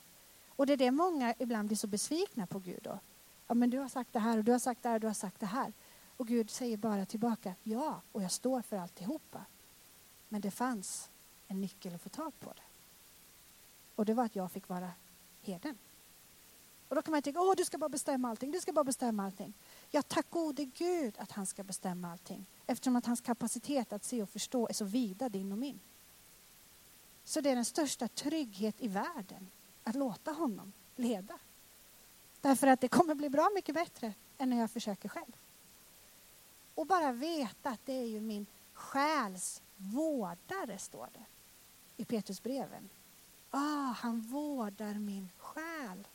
Och 0.48 0.66
det 0.66 0.72
är 0.72 0.76
det 0.76 0.90
många 0.90 1.34
ibland 1.38 1.68
blir 1.68 1.76
så 1.76 1.86
besvikna 1.86 2.46
på 2.46 2.58
Gud 2.58 2.80
då. 2.82 2.98
Ja, 3.46 3.54
men 3.54 3.70
du 3.70 3.78
har 3.78 3.88
sagt 3.88 4.12
det 4.12 4.18
här 4.18 4.38
och 4.38 4.44
du 4.44 4.52
har 4.52 4.58
sagt 4.58 4.82
det 4.82 4.88
här 4.88 4.94
och 4.94 5.00
du 5.00 5.06
har 5.06 5.14
sagt 5.14 5.40
det 5.40 5.46
här. 5.46 5.72
Och 6.16 6.26
Gud 6.26 6.50
säger 6.50 6.76
bara 6.76 7.06
tillbaka, 7.06 7.54
ja, 7.62 8.00
och 8.12 8.22
jag 8.22 8.30
står 8.30 8.62
för 8.62 8.76
alltihopa. 8.76 9.44
Men 10.28 10.40
det 10.40 10.50
fanns 10.50 11.10
en 11.48 11.60
nyckel 11.60 11.94
att 11.94 12.02
få 12.02 12.08
tag 12.08 12.32
på 12.40 12.52
det. 12.52 12.62
Och 13.94 14.04
det 14.04 14.14
var 14.14 14.24
att 14.24 14.36
jag 14.36 14.52
fick 14.52 14.68
vara 14.68 14.90
herden. 15.42 15.78
Och 16.88 16.96
då 16.96 17.02
kan 17.02 17.12
man 17.12 17.22
tänka, 17.22 17.40
åh 17.40 17.54
du 17.56 17.64
ska 17.64 17.78
bara 17.78 17.88
bestämma 17.88 18.28
allting, 18.28 18.50
du 18.50 18.60
ska 18.60 18.72
bara 18.72 18.84
bestämma 18.84 19.24
allting. 19.24 19.54
Ja, 19.90 20.02
tack 20.02 20.30
gode 20.30 20.64
Gud 20.64 21.14
att 21.18 21.32
han 21.32 21.46
ska 21.46 21.64
bestämma 21.64 22.12
allting. 22.12 22.46
Eftersom 22.66 22.96
att 22.96 23.06
hans 23.06 23.20
kapacitet 23.20 23.92
att 23.92 24.04
se 24.04 24.22
och 24.22 24.28
förstå 24.28 24.68
är 24.68 24.72
så 24.72 24.84
vida 24.84 25.28
din 25.28 25.52
och 25.52 25.58
min. 25.58 25.80
Så 27.24 27.40
det 27.40 27.50
är 27.50 27.54
den 27.54 27.64
största 27.64 28.08
trygghet 28.08 28.74
i 28.78 28.88
världen 28.88 29.50
att 29.84 29.94
låta 29.94 30.30
honom 30.30 30.72
leda. 30.96 31.38
Därför 32.40 32.66
att 32.66 32.80
det 32.80 32.88
kommer 32.88 33.14
bli 33.14 33.30
bra 33.30 33.50
mycket 33.54 33.74
bättre 33.74 34.14
än 34.38 34.50
när 34.50 34.60
jag 34.60 34.70
försöker 34.70 35.08
själv. 35.08 35.36
Och 36.74 36.86
bara 36.86 37.12
veta 37.12 37.70
att 37.70 37.86
det 37.86 37.92
är 37.92 38.06
ju 38.06 38.20
min 38.20 38.46
själs 38.72 39.62
vårdare, 39.76 40.78
står 40.78 41.08
det 41.12 41.24
i 41.96 42.04
Petrusbreven. 42.04 42.88
Ah, 43.50 43.92
han 43.92 44.20
vårdar 44.20 44.94
min 44.94 45.28
själ. 45.38 46.08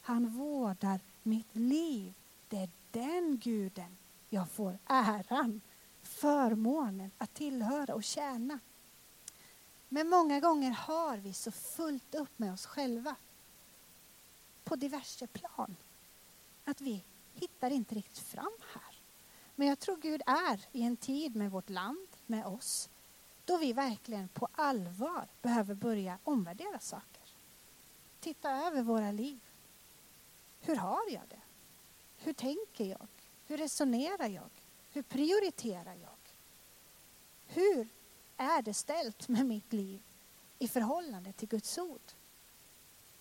Han 0.00 0.28
vårdar 0.28 1.00
mitt 1.22 1.56
liv. 1.56 2.14
Det 2.48 2.56
är 2.56 2.70
den 2.90 3.38
guden 3.38 3.96
jag 4.30 4.50
får 4.50 4.78
äran, 4.86 5.60
förmånen 6.02 7.10
att 7.18 7.34
tillhöra 7.34 7.94
och 7.94 8.04
tjäna. 8.04 8.58
Men 9.94 10.08
många 10.08 10.40
gånger 10.40 10.70
har 10.70 11.16
vi 11.16 11.32
så 11.32 11.50
fullt 11.50 12.14
upp 12.14 12.38
med 12.38 12.52
oss 12.52 12.66
själva 12.66 13.16
på 14.64 14.76
diverse 14.76 15.26
plan 15.26 15.76
att 16.64 16.80
vi 16.80 17.04
hittar 17.34 17.70
inte 17.70 17.94
riktigt 17.94 18.18
fram 18.18 18.52
här. 18.72 18.96
Men 19.54 19.68
jag 19.68 19.78
tror 19.78 19.96
Gud 19.96 20.22
är 20.26 20.60
i 20.72 20.82
en 20.82 20.96
tid 20.96 21.36
med 21.36 21.50
vårt 21.50 21.70
land, 21.70 22.08
med 22.26 22.46
oss, 22.46 22.88
då 23.44 23.56
vi 23.56 23.72
verkligen 23.72 24.28
på 24.28 24.48
allvar 24.52 25.28
behöver 25.42 25.74
börja 25.74 26.18
omvärdera 26.24 26.78
saker. 26.78 27.22
Titta 28.20 28.50
över 28.50 28.82
våra 28.82 29.10
liv. 29.10 29.40
Hur 30.60 30.76
har 30.76 31.10
jag 31.10 31.22
det? 31.28 31.42
Hur 32.18 32.32
tänker 32.32 32.84
jag? 32.84 33.08
Hur 33.46 33.56
resonerar 33.56 34.28
jag? 34.28 34.50
Hur 34.92 35.02
prioriterar 35.02 35.94
jag? 35.94 36.18
Hur 37.46 37.88
är 38.36 38.62
det 38.62 38.74
ställt 38.74 39.28
med 39.28 39.46
mitt 39.46 39.72
liv 39.72 40.02
i 40.58 40.68
förhållande 40.68 41.32
till 41.32 41.48
Guds 41.48 41.78
ord? 41.78 42.12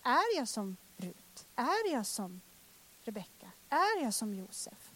Är 0.03 0.38
jag 0.38 0.47
som 0.47 0.78
Rut? 0.97 1.45
Är 1.55 1.91
jag 1.91 2.05
som 2.05 2.41
Rebecka? 3.03 3.51
Är 3.70 4.03
jag 4.03 4.14
som 4.14 4.34
Josef? 4.34 4.91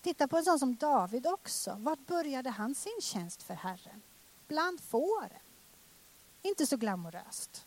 Titta 0.00 0.28
på 0.28 0.36
en 0.36 0.44
sån 0.44 0.58
som 0.58 0.76
David 0.76 1.26
också. 1.26 1.76
Vart 1.78 2.06
började 2.06 2.50
han 2.50 2.74
sin 2.74 3.00
tjänst 3.00 3.42
för 3.42 3.54
Herren? 3.54 4.02
Bland 4.48 4.80
fåren. 4.80 5.40
Inte 6.42 6.66
så 6.66 6.76
glamoröst. 6.76 7.66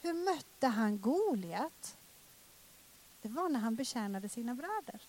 Hur 0.00 0.12
mötte 0.12 0.66
han 0.66 1.00
Goliat? 1.00 1.96
Det 3.22 3.28
var 3.28 3.48
när 3.48 3.60
han 3.60 3.76
betjänade 3.76 4.28
sina 4.28 4.54
bröder. 4.54 5.02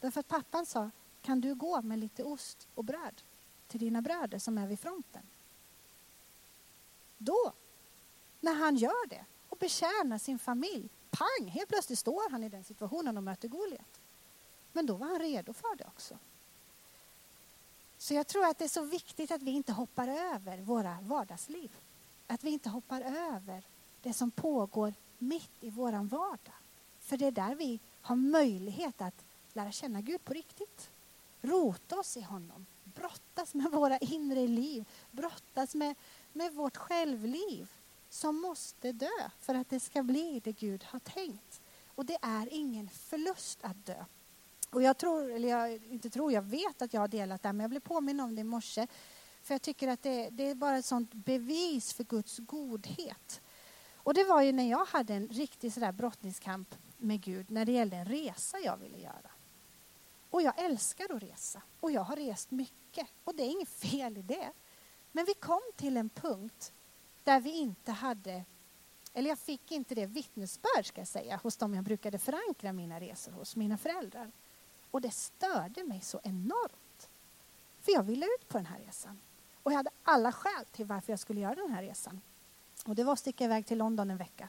Därför 0.00 0.20
att 0.20 0.28
pappan 0.28 0.66
sa, 0.66 0.90
kan 1.22 1.40
du 1.40 1.54
gå 1.54 1.82
med 1.82 1.98
lite 1.98 2.24
ost 2.24 2.68
och 2.74 2.84
bröd 2.84 3.22
till 3.70 3.80
dina 3.80 4.02
bröder 4.02 4.38
som 4.38 4.58
är 4.58 4.66
vid 4.66 4.80
fronten? 4.80 5.22
Då, 7.18 7.52
när 8.40 8.54
han 8.54 8.76
gör 8.76 9.08
det 9.08 9.24
och 9.48 9.58
betjänar 9.58 10.18
sin 10.18 10.38
familj, 10.38 10.88
pang, 11.10 11.48
helt 11.48 11.68
plötsligt 11.68 11.98
står 11.98 12.30
han 12.30 12.44
i 12.44 12.48
den 12.48 12.64
situationen 12.64 13.16
och 13.16 13.22
möter 13.22 13.48
Goliat. 13.48 14.00
Men 14.72 14.86
då 14.86 14.94
var 14.94 15.06
han 15.06 15.18
redo 15.18 15.52
för 15.52 15.76
det 15.76 15.84
också. 15.84 16.18
Så 17.98 18.14
jag 18.14 18.26
tror 18.26 18.46
att 18.46 18.58
det 18.58 18.64
är 18.64 18.68
så 18.68 18.82
viktigt 18.82 19.30
att 19.30 19.42
vi 19.42 19.50
inte 19.50 19.72
hoppar 19.72 20.08
över 20.08 20.58
våra 20.58 20.98
vardagsliv. 21.02 21.70
Att 22.26 22.44
vi 22.44 22.50
inte 22.50 22.68
hoppar 22.68 23.00
över 23.00 23.62
det 24.02 24.12
som 24.12 24.30
pågår 24.30 24.94
mitt 25.18 25.50
i 25.60 25.70
våran 25.70 26.08
vardag. 26.08 26.54
För 27.00 27.16
det 27.16 27.26
är 27.26 27.30
där 27.30 27.54
vi 27.54 27.80
har 28.00 28.16
möjlighet 28.16 29.00
att 29.00 29.24
lära 29.52 29.72
känna 29.72 30.00
Gud 30.00 30.24
på 30.24 30.32
riktigt. 30.32 30.90
Rota 31.40 31.98
oss 31.98 32.16
i 32.16 32.20
honom, 32.20 32.66
brottas 32.94 33.54
med 33.54 33.70
våra 33.70 33.98
inre 33.98 34.46
liv, 34.46 34.84
brottas 35.10 35.74
med, 35.74 35.94
med 36.32 36.52
vårt 36.52 36.76
självliv 36.76 37.72
som 38.08 38.40
måste 38.40 38.92
dö 38.92 39.30
för 39.40 39.54
att 39.54 39.70
det 39.70 39.80
ska 39.80 40.02
bli 40.02 40.40
det 40.44 40.52
Gud 40.52 40.84
har 40.84 40.98
tänkt. 40.98 41.60
Och 41.86 42.06
det 42.06 42.18
är 42.22 42.48
ingen 42.54 42.88
förlust 42.88 43.58
att 43.62 43.86
dö. 43.86 44.04
Och 44.70 44.82
jag 44.82 44.98
tror, 44.98 45.32
eller 45.32 45.48
jag 45.48 45.72
inte 45.72 46.10
tror, 46.10 46.32
jag 46.32 46.42
vet 46.42 46.82
att 46.82 46.94
jag 46.94 47.00
har 47.00 47.08
delat 47.08 47.42
det 47.42 47.52
men 47.52 47.60
jag 47.60 47.70
blev 47.70 47.80
påminn 47.80 48.20
om 48.20 48.34
det 48.34 48.40
i 48.40 48.44
morse. 48.44 48.86
För 49.42 49.54
jag 49.54 49.62
tycker 49.62 49.88
att 49.88 50.02
det, 50.02 50.30
det 50.30 50.50
är 50.50 50.54
bara 50.54 50.78
ett 50.78 50.84
sånt 50.84 51.14
bevis 51.14 51.92
för 51.92 52.04
Guds 52.04 52.38
godhet. 52.38 53.40
Och 53.94 54.14
det 54.14 54.24
var 54.24 54.42
ju 54.42 54.52
när 54.52 54.70
jag 54.70 54.84
hade 54.84 55.14
en 55.14 55.28
riktig 55.28 55.72
sådär 55.72 55.92
brottningskamp 55.92 56.74
med 56.96 57.20
Gud 57.20 57.50
när 57.50 57.64
det 57.64 57.72
gällde 57.72 57.96
en 57.96 58.04
resa 58.04 58.58
jag 58.58 58.76
ville 58.76 58.98
göra. 58.98 59.30
Och 60.30 60.42
jag 60.42 60.58
älskar 60.58 61.16
att 61.16 61.22
resa 61.22 61.62
och 61.80 61.92
jag 61.92 62.00
har 62.00 62.16
rest 62.16 62.50
mycket 62.50 63.06
och 63.24 63.34
det 63.34 63.42
är 63.42 63.48
inget 63.48 63.68
fel 63.68 64.18
i 64.18 64.22
det. 64.22 64.52
Men 65.12 65.24
vi 65.24 65.34
kom 65.34 65.60
till 65.76 65.96
en 65.96 66.08
punkt 66.08 66.72
där 67.24 67.40
vi 67.40 67.50
inte 67.50 67.92
hade, 67.92 68.44
eller 69.12 69.28
jag 69.28 69.38
fick 69.38 69.72
inte 69.72 69.94
det 69.94 70.06
vittnesbörd 70.06 70.86
ska 70.86 71.00
jag 71.00 71.08
säga, 71.08 71.40
hos 71.42 71.56
dem 71.56 71.74
jag 71.74 71.84
brukade 71.84 72.18
förankra 72.18 72.72
mina 72.72 73.00
resor 73.00 73.32
hos, 73.32 73.56
mina 73.56 73.78
föräldrar. 73.78 74.30
Och 74.90 75.00
det 75.00 75.10
störde 75.10 75.84
mig 75.84 76.00
så 76.00 76.20
enormt. 76.24 77.08
För 77.80 77.92
jag 77.92 78.02
ville 78.02 78.26
ut 78.26 78.48
på 78.48 78.58
den 78.58 78.66
här 78.66 78.78
resan. 78.78 79.20
Och 79.62 79.72
jag 79.72 79.76
hade 79.76 79.90
alla 80.02 80.32
skäl 80.32 80.64
till 80.72 80.86
varför 80.86 81.12
jag 81.12 81.20
skulle 81.20 81.40
göra 81.40 81.54
den 81.54 81.70
här 81.70 81.82
resan. 81.82 82.20
Och 82.86 82.94
det 82.94 83.04
var 83.04 83.12
att 83.12 83.18
sticka 83.18 83.44
iväg 83.44 83.66
till 83.66 83.78
London 83.78 84.10
en 84.10 84.16
vecka. 84.16 84.48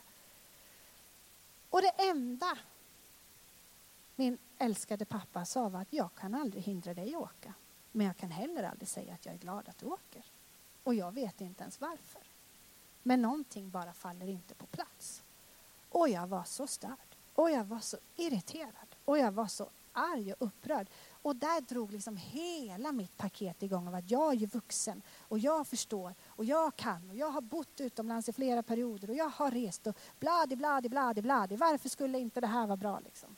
Och 1.69 1.81
det 1.81 1.93
enda 1.97 2.57
min 4.15 4.37
älskade 4.57 5.05
pappa 5.05 5.45
sa 5.45 5.69
var 5.69 5.81
att 5.81 5.93
jag 5.93 6.15
kan 6.15 6.35
aldrig 6.35 6.63
hindra 6.63 6.93
dig 6.93 7.15
att 7.15 7.21
åka. 7.21 7.53
Men 7.91 8.07
jag 8.07 8.17
kan 8.17 8.31
heller 8.31 8.63
aldrig 8.63 8.87
säga 8.87 9.13
att 9.13 9.25
jag 9.25 9.35
är 9.35 9.39
glad 9.39 9.69
att 9.69 9.77
du 9.77 9.85
åker. 9.85 10.25
Och 10.83 10.95
jag 10.95 11.11
vet 11.11 11.41
inte 11.41 11.63
ens 11.63 11.81
varför. 11.81 12.21
Men 13.03 13.21
någonting 13.21 13.69
bara 13.69 13.93
faller 13.93 14.27
inte 14.27 14.55
på 14.55 14.65
plats. 14.65 15.23
Och 15.89 16.09
jag 16.09 16.27
var 16.27 16.43
så 16.43 16.67
störd. 16.67 16.97
Och 17.33 17.51
jag 17.51 17.63
var 17.63 17.79
så 17.79 17.97
irriterad. 18.15 18.95
Och 19.05 19.17
jag 19.17 19.31
var 19.31 19.47
så 19.47 19.69
arg 19.93 20.33
och 20.33 20.47
upprörd. 20.47 20.87
Och 21.21 21.35
där 21.35 21.61
drog 21.61 21.91
liksom 21.91 22.17
hela 22.17 22.91
mitt 22.91 23.17
paket 23.17 23.63
igång 23.63 23.87
av 23.87 23.95
att 23.95 24.11
jag 24.11 24.33
är 24.33 24.37
ju 24.37 24.45
vuxen 24.45 25.01
och 25.19 25.39
jag 25.39 25.67
förstår 25.67 26.15
och 26.27 26.45
jag 26.45 26.75
kan 26.75 27.09
och 27.09 27.15
jag 27.15 27.29
har 27.29 27.41
bott 27.41 27.81
utomlands 27.81 28.29
i 28.29 28.33
flera 28.33 28.63
perioder 28.63 29.09
och 29.09 29.15
jag 29.15 29.29
har 29.29 29.51
rest 29.51 29.87
och 29.87 29.97
bladi, 30.19 30.55
bladi, 30.55 30.89
bladi, 30.89 31.21
bladi. 31.21 31.55
Varför 31.55 31.89
skulle 31.89 32.19
inte 32.19 32.41
det 32.41 32.47
här 32.47 32.67
vara 32.67 32.77
bra 32.77 32.99
liksom? 32.99 33.35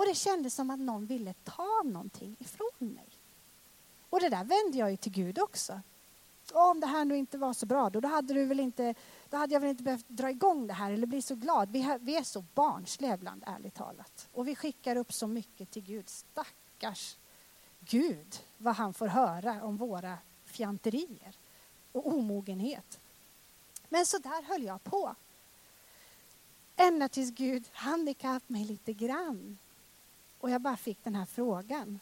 Och 0.00 0.06
det 0.06 0.14
kändes 0.14 0.54
som 0.54 0.70
att 0.70 0.80
någon 0.80 1.06
ville 1.06 1.34
ta 1.44 1.82
någonting 1.84 2.36
ifrån 2.38 2.70
mig. 2.78 3.08
Och 4.10 4.20
det 4.20 4.28
där 4.28 4.44
vände 4.44 4.78
jag 4.78 4.90
ju 4.90 4.96
till 4.96 5.12
Gud 5.12 5.38
också. 5.38 5.80
Om 6.52 6.80
det 6.80 6.86
här 6.86 7.04
nu 7.04 7.16
inte 7.16 7.38
var 7.38 7.52
så 7.52 7.66
bra, 7.66 7.90
då, 7.90 8.00
då 8.00 8.08
hade 8.08 8.34
du 8.34 8.44
väl 8.44 8.60
inte 8.60 8.94
då 9.30 9.36
hade 9.36 9.54
jag 9.54 9.60
väl 9.60 9.70
inte 9.70 9.82
behövt 9.82 10.08
dra 10.08 10.30
igång 10.30 10.66
det 10.66 10.72
här 10.72 10.92
eller 10.92 11.06
bli 11.06 11.22
så 11.22 11.34
glad. 11.34 11.70
Vi, 11.70 11.98
vi 12.00 12.16
är 12.16 12.22
så 12.22 12.44
barnsliga 12.54 13.14
ibland, 13.14 13.44
ärligt 13.46 13.74
talat. 13.74 14.28
Och 14.32 14.48
vi 14.48 14.56
skickar 14.56 14.96
upp 14.96 15.12
så 15.12 15.26
mycket 15.26 15.70
till 15.70 15.82
Gud. 15.82 16.08
Stackars 16.08 17.16
Gud, 17.80 18.40
vad 18.58 18.74
han 18.74 18.94
får 18.94 19.06
höra 19.06 19.62
om 19.62 19.76
våra 19.76 20.18
fjanterier 20.44 21.36
och 21.92 22.06
omogenhet. 22.06 23.00
Men 23.88 24.06
så 24.06 24.18
där 24.18 24.42
höll 24.42 24.62
jag 24.62 24.84
på. 24.84 25.14
Ända 26.76 27.08
tills 27.08 27.30
Gud 27.30 27.64
handikapp 27.72 28.48
mig 28.48 28.64
lite 28.64 28.92
grann. 28.92 29.58
Och 30.40 30.50
jag 30.50 30.60
bara 30.60 30.76
fick 30.76 31.04
den 31.04 31.14
här 31.14 31.26
frågan. 31.26 32.00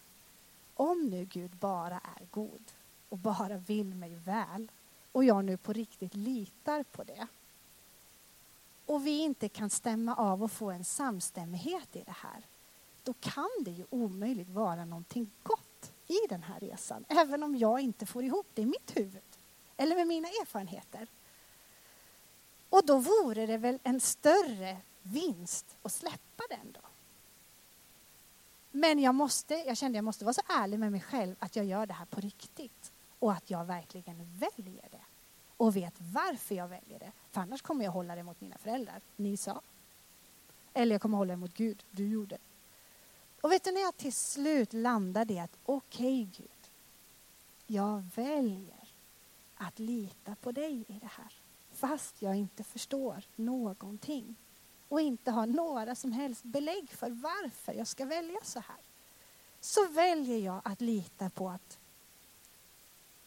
Om 0.75 1.09
nu 1.11 1.25
Gud 1.25 1.51
bara 1.51 2.01
är 2.19 2.27
god 2.31 2.73
och 3.09 3.19
bara 3.19 3.57
vill 3.57 3.95
mig 3.95 4.15
väl 4.15 4.71
och 5.13 5.25
jag 5.25 5.45
nu 5.45 5.57
på 5.57 5.73
riktigt 5.73 6.15
litar 6.15 6.83
på 6.83 7.05
det 7.05 7.27
och 8.89 9.07
vi 9.07 9.19
inte 9.19 9.49
kan 9.49 9.71
stämma 9.71 10.15
av 10.15 10.43
och 10.43 10.53
få 10.53 10.71
en 10.71 10.85
samstämmighet 10.85 11.97
i 11.97 12.03
det 12.03 12.17
här, 12.17 12.47
då 13.03 13.13
kan 13.13 13.51
det 13.61 13.71
ju 13.71 13.87
omöjligt 13.91 14.51
vara 14.51 14.85
någonting 14.85 15.31
gott 15.43 15.93
i 16.07 16.17
den 16.29 16.43
här 16.43 16.61
resan, 16.61 17.05
även 17.09 17.43
om 17.43 17.57
jag 17.57 17.81
inte 17.81 18.07
får 18.07 18.25
ihop 18.25 18.47
det 18.55 18.63
i 18.63 18.67
mitt 18.67 18.97
huvud 18.97 19.23
eller 19.77 19.97
med 19.97 20.07
mina 20.07 20.29
erfarenheter. 20.29 21.09
Och 22.69 22.87
då 22.87 22.99
vore 22.99 23.47
det 23.47 23.59
väl 23.59 23.79
en 23.83 24.01
större 24.01 24.79
vinst 25.03 25.77
att 25.83 25.93
släppa 25.93 26.43
den 26.51 26.73
då. 26.73 26.88
Men 28.79 28.99
jag, 28.99 29.15
måste, 29.15 29.55
jag 29.55 29.77
kände 29.77 29.99
jag 29.99 30.05
måste 30.05 30.25
vara 30.25 30.33
så 30.33 30.43
ärlig 30.49 30.79
med 30.79 30.93
mig 30.93 31.01
själv 31.01 31.37
att 31.39 31.57
jag 31.57 31.65
gör 31.65 31.87
det 31.87 31.93
här 31.93 32.05
på 32.05 32.21
riktigt 32.21 32.93
och 33.19 33.33
att 33.33 33.51
jag 33.51 33.65
verkligen 33.65 34.39
väljer 34.39 34.89
det 34.91 35.05
och 35.57 35.77
vet 35.77 35.95
varför 35.99 36.55
jag 36.55 36.69
väljer 36.69 36.99
det. 36.99 37.13
För 37.31 37.41
annars 37.41 37.63
kommer 37.63 37.85
jag 37.85 37.93
hålla 37.93 38.15
det 38.15 38.23
mot 38.23 38.41
mina 38.41 38.59
föräldrar. 38.59 39.01
Ni 39.17 39.37
sa. 39.37 39.61
Eller 40.75 40.95
jag 40.95 41.03
kommer 41.03 41.19
hålla 41.19 41.33
det 41.33 41.37
mot 41.37 41.55
Gud. 41.55 41.85
Du 41.91 42.09
gjorde. 42.09 42.39
Och 43.41 43.53
vet 43.53 43.65
du 43.65 43.73
när 43.73 43.81
jag 43.81 43.97
till 43.97 44.13
slut 44.13 44.73
landade 44.73 45.35
i 45.35 45.39
att 45.39 45.59
okej 45.65 46.23
okay, 46.23 46.45
Gud, 46.45 46.71
jag 47.67 48.05
väljer 48.15 48.89
att 49.57 49.79
lita 49.79 50.35
på 50.35 50.53
dig 50.53 50.85
i 50.89 50.99
det 50.99 51.11
här. 51.11 51.33
Fast 51.73 52.23
jag 52.23 52.37
inte 52.37 52.65
förstår 52.65 53.23
någonting 53.37 54.37
och 54.89 55.01
inte 55.01 55.31
har 55.31 55.47
några 55.47 55.95
som 55.95 56.13
helst 56.13 56.45
belägg 56.45 56.91
för 56.91 57.11
varför 57.11 57.73
jag 57.73 57.87
ska 57.87 58.05
välja 58.05 58.39
så 58.43 58.61
här. 58.61 58.77
Så 59.61 59.87
väljer 59.87 60.39
jag 60.39 60.61
att 60.65 60.81
lita 60.81 61.31
på 61.31 61.51
att 61.51 61.79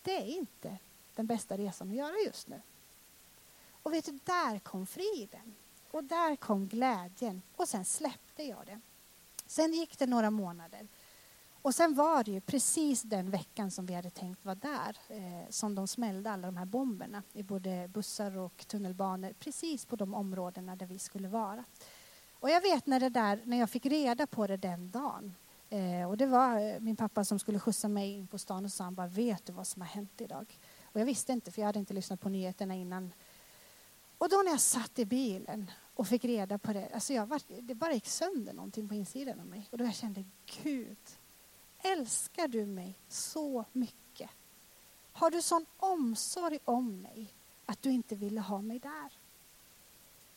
det 0.01 0.17
är 0.17 0.25
inte 0.25 0.77
den 1.15 1.25
bästa 1.25 1.57
resan 1.57 1.89
att 1.89 1.95
göra 1.95 2.15
just 2.25 2.47
nu. 2.47 2.61
Och 3.83 3.93
vet 3.93 4.05
du, 4.05 4.19
där 4.23 4.59
kom 4.59 4.87
friden. 4.87 5.55
Och 5.91 6.03
där 6.03 6.35
kom 6.35 6.67
glädjen. 6.67 7.41
Och 7.55 7.69
sen 7.69 7.85
släppte 7.85 8.43
jag 8.43 8.65
det. 8.65 8.79
Sen 9.47 9.73
gick 9.73 9.99
det 9.99 10.05
några 10.05 10.29
månader. 10.29 10.87
Och 11.61 11.75
sen 11.75 11.93
var 11.93 12.23
det 12.23 12.31
ju 12.31 12.41
precis 12.41 13.01
den 13.01 13.31
veckan 13.31 13.71
som 13.71 13.85
vi 13.85 13.93
hade 13.93 14.09
tänkt 14.09 14.45
vara 14.45 14.55
där 14.55 14.97
eh, 15.09 15.49
som 15.49 15.75
de 15.75 15.87
smällde 15.87 16.31
alla 16.31 16.47
de 16.47 16.57
här 16.57 16.65
bomberna 16.65 17.23
i 17.33 17.43
både 17.43 17.87
bussar 17.87 18.37
och 18.37 18.67
tunnelbanor 18.67 19.33
precis 19.39 19.85
på 19.85 19.95
de 19.95 20.13
områdena 20.13 20.75
där 20.75 20.85
vi 20.85 20.99
skulle 20.99 21.27
vara. 21.27 21.63
Och 22.33 22.49
jag 22.49 22.61
vet 22.61 22.85
när 22.85 22.99
det 22.99 23.09
där, 23.09 23.41
när 23.45 23.57
jag 23.57 23.69
fick 23.69 23.85
reda 23.85 24.27
på 24.27 24.47
det 24.47 24.57
den 24.57 24.91
dagen 24.91 25.35
eh, 25.69 26.09
och 26.09 26.17
det 26.17 26.25
var 26.25 26.59
eh, 26.59 26.79
min 26.79 26.95
pappa 26.95 27.25
som 27.25 27.39
skulle 27.39 27.59
skjutsa 27.59 27.87
mig 27.87 28.11
in 28.11 28.27
på 28.27 28.37
stan 28.37 28.65
och 28.65 28.71
sa 28.71 28.83
han 28.83 28.95
bara 28.95 29.07
vet 29.07 29.45
du 29.45 29.53
vad 29.53 29.67
som 29.67 29.81
har 29.81 29.89
hänt 29.89 30.21
idag? 30.21 30.59
Och 30.83 30.99
jag 30.99 31.05
visste 31.05 31.31
inte 31.31 31.51
för 31.51 31.61
jag 31.61 31.65
hade 31.65 31.79
inte 31.79 31.93
lyssnat 31.93 32.21
på 32.21 32.29
nyheterna 32.29 32.75
innan. 32.75 33.13
Och 34.17 34.29
då 34.29 34.41
när 34.45 34.51
jag 34.51 34.61
satt 34.61 34.99
i 34.99 35.05
bilen 35.05 35.71
och 35.93 36.07
fick 36.07 36.25
reda 36.25 36.57
på 36.57 36.73
det, 36.73 36.89
alltså 36.93 37.13
jag 37.13 37.25
var, 37.25 37.41
det 37.61 37.75
bara 37.75 37.93
gick 37.93 38.07
sönder 38.07 38.53
någonting 38.53 38.87
på 38.87 38.95
insidan 38.95 39.39
av 39.39 39.45
mig. 39.45 39.67
Och 39.71 39.77
då 39.77 39.83
jag 39.83 39.95
kände 39.95 40.25
Gud, 40.63 40.97
älskar 41.83 42.47
du 42.47 42.65
mig 42.65 42.95
så 43.07 43.65
mycket? 43.71 44.29
Har 45.13 45.31
du 45.31 45.41
sån 45.41 45.65
omsorg 45.77 46.59
om 46.65 47.01
mig 47.01 47.33
att 47.65 47.81
du 47.81 47.91
inte 47.91 48.15
ville 48.15 48.41
ha 48.41 48.61
mig 48.61 48.79
där? 48.79 49.13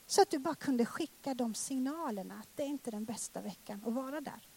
Så 0.07 0.23
att 0.23 0.31
du 0.31 0.39
bara 0.39 0.55
kunde 0.55 0.87
skicka 0.87 1.35
de 1.35 1.55
signalerna 1.55 2.35
att 2.35 2.49
det 2.57 2.63
är 2.63 2.67
inte 2.67 2.91
den 2.91 3.05
bästa 3.05 3.41
veckan 3.41 3.83
att 3.87 3.93
vara 3.93 4.21
där. 4.21 4.49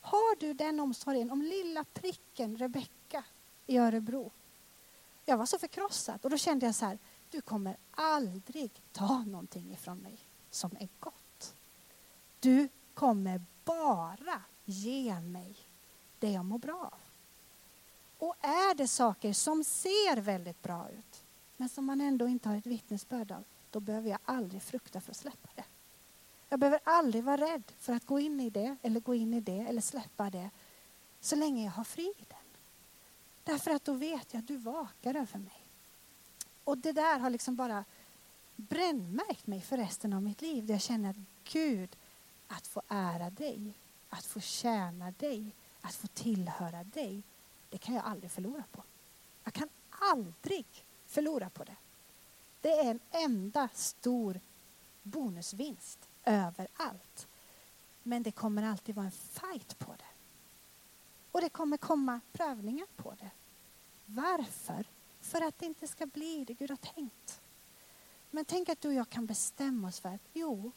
Har 0.00 0.40
du 0.40 0.54
den 0.54 0.80
omsorgen 0.80 1.30
om 1.30 1.42
lilla 1.42 1.84
pricken 1.84 2.56
Rebecka 2.56 3.24
i 3.66 3.78
Örebro 3.78 4.32
jag 5.28 5.36
var 5.36 5.46
så 5.46 5.58
förkrossad 5.58 6.20
och 6.22 6.30
då 6.30 6.36
kände 6.36 6.66
jag 6.66 6.74
så 6.74 6.84
här, 6.84 6.98
du 7.30 7.40
kommer 7.40 7.76
aldrig 7.90 8.70
ta 8.92 9.18
någonting 9.18 9.72
ifrån 9.72 9.98
mig 9.98 10.18
som 10.50 10.76
är 10.80 10.88
gott. 11.00 11.54
Du 12.40 12.68
kommer 12.94 13.42
bara 13.64 14.42
ge 14.64 15.20
mig 15.20 15.56
det 16.20 16.30
jag 16.30 16.44
mår 16.44 16.58
bra 16.58 16.90
av. 16.92 17.00
Och 18.18 18.34
är 18.40 18.74
det 18.74 18.88
saker 18.88 19.32
som 19.32 19.64
ser 19.64 20.16
väldigt 20.16 20.62
bra 20.62 20.88
ut, 20.90 21.22
men 21.56 21.68
som 21.68 21.84
man 21.84 22.00
ändå 22.00 22.28
inte 22.28 22.48
har 22.48 22.56
ett 22.56 22.66
vittnesbörd 22.66 23.32
av, 23.32 23.44
då 23.70 23.80
behöver 23.80 24.10
jag 24.10 24.18
aldrig 24.24 24.62
frukta 24.62 25.00
för 25.00 25.10
att 25.10 25.16
släppa 25.16 25.48
det. 25.54 25.64
Jag 26.48 26.60
behöver 26.60 26.80
aldrig 26.84 27.24
vara 27.24 27.36
rädd 27.36 27.62
för 27.78 27.92
att 27.92 28.06
gå 28.06 28.20
in 28.20 28.40
i 28.40 28.50
det, 28.50 28.76
eller 28.82 29.00
gå 29.00 29.14
in 29.14 29.34
i 29.34 29.40
det, 29.40 29.60
eller 29.60 29.80
släppa 29.80 30.30
det, 30.30 30.50
så 31.20 31.36
länge 31.36 31.64
jag 31.64 31.72
har 31.72 31.84
friden. 31.84 32.38
Därför 33.44 33.70
att 33.70 33.84
då 33.84 33.92
vet 33.92 34.34
jag 34.34 34.40
att 34.40 34.48
du 34.48 34.56
vakar 34.56 35.14
över 35.14 35.38
mig. 35.38 35.62
Och 36.64 36.78
det 36.78 36.92
där 36.92 37.18
har 37.18 37.30
liksom 37.30 37.56
bara 37.56 37.84
brännmärkt 38.56 39.46
mig 39.46 39.60
för 39.60 39.76
resten 39.76 40.12
av 40.12 40.22
mitt 40.22 40.42
liv. 40.42 40.66
Där 40.66 40.74
jag 40.74 40.82
känner 40.82 41.10
att 41.10 41.16
Gud, 41.44 41.96
att 42.46 42.66
få 42.66 42.82
ära 42.88 43.30
dig, 43.30 43.72
att 44.08 44.24
få 44.24 44.40
tjäna 44.40 45.10
dig, 45.10 45.54
att 45.88 45.94
få 45.94 46.06
tillhöra 46.06 46.84
dig, 46.84 47.22
det 47.70 47.78
kan 47.78 47.94
jag 47.94 48.04
aldrig 48.04 48.30
förlora 48.30 48.64
på. 48.72 48.82
Jag 49.44 49.54
kan 49.54 49.68
aldrig 49.88 50.66
förlora 51.06 51.50
på 51.50 51.64
det. 51.64 51.76
Det 52.60 52.72
är 52.72 52.90
en 52.90 53.00
enda 53.10 53.68
stor 53.74 54.40
bonusvinst 55.02 56.08
överallt. 56.24 57.28
Men 58.02 58.22
det 58.22 58.32
kommer 58.32 58.62
alltid 58.62 58.94
vara 58.94 59.06
en 59.06 59.12
fight 59.12 59.78
på 59.78 59.92
det. 59.92 60.04
Och 61.32 61.40
det 61.40 61.48
kommer 61.48 61.76
komma 61.76 62.20
prövningar 62.32 62.86
på 62.96 63.14
det. 63.20 63.30
Varför? 64.06 64.84
För 65.20 65.40
att 65.40 65.58
det 65.58 65.66
inte 65.66 65.88
ska 65.88 66.06
bli 66.06 66.44
det 66.44 66.54
Gud 66.54 66.70
har 66.70 66.76
tänkt. 66.76 67.40
Men 68.30 68.44
tänk 68.44 68.68
att 68.68 68.80
du 68.80 68.88
och 68.88 68.94
jag 68.94 69.08
kan 69.08 69.26
bestämma 69.26 69.88
oss 69.88 70.00
för 70.00 70.08
att 70.08 70.28
jo, 70.32 70.72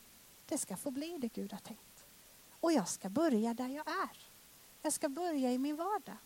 det 0.45 0.57
ska 0.57 0.77
få 0.77 0.91
bli 0.91 1.17
det 1.17 1.33
Gud 1.33 1.51
har 1.51 1.59
tänkt. 1.59 2.05
Och 2.59 2.71
jag 2.71 2.87
ska 2.87 3.09
börja 3.09 3.53
där 3.53 3.67
jag 3.67 3.87
är. 3.87 4.30
Jag 4.81 4.93
ska 4.93 5.09
börja 5.09 5.51
i 5.51 5.57
min 5.57 5.75
vardag. 5.75 6.17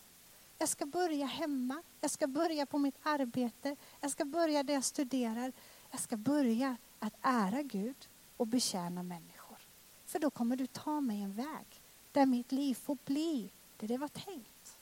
Jag 0.58 0.68
ska 0.68 0.86
börja 0.86 1.26
hemma. 1.26 1.82
Jag 2.00 2.10
ska 2.10 2.26
börja 2.26 2.66
på 2.66 2.78
mitt 2.78 2.98
arbete. 3.02 3.76
Jag 4.00 4.10
ska 4.10 4.24
börja 4.24 4.62
där 4.62 4.74
jag 4.74 4.84
studerar. 4.84 5.52
Jag 5.90 6.00
ska 6.00 6.16
börja 6.16 6.76
att 6.98 7.14
ära 7.20 7.62
Gud 7.62 8.08
och 8.36 8.46
betjäna 8.46 9.02
människor. 9.02 9.58
För 10.04 10.18
då 10.18 10.30
kommer 10.30 10.56
du 10.56 10.66
ta 10.66 11.00
mig 11.00 11.22
en 11.22 11.32
väg 11.32 11.82
där 12.12 12.26
mitt 12.26 12.52
liv 12.52 12.74
får 12.74 12.98
bli 13.04 13.50
det 13.76 13.86
det 13.86 13.98
var 13.98 14.08
tänkt. 14.08 14.78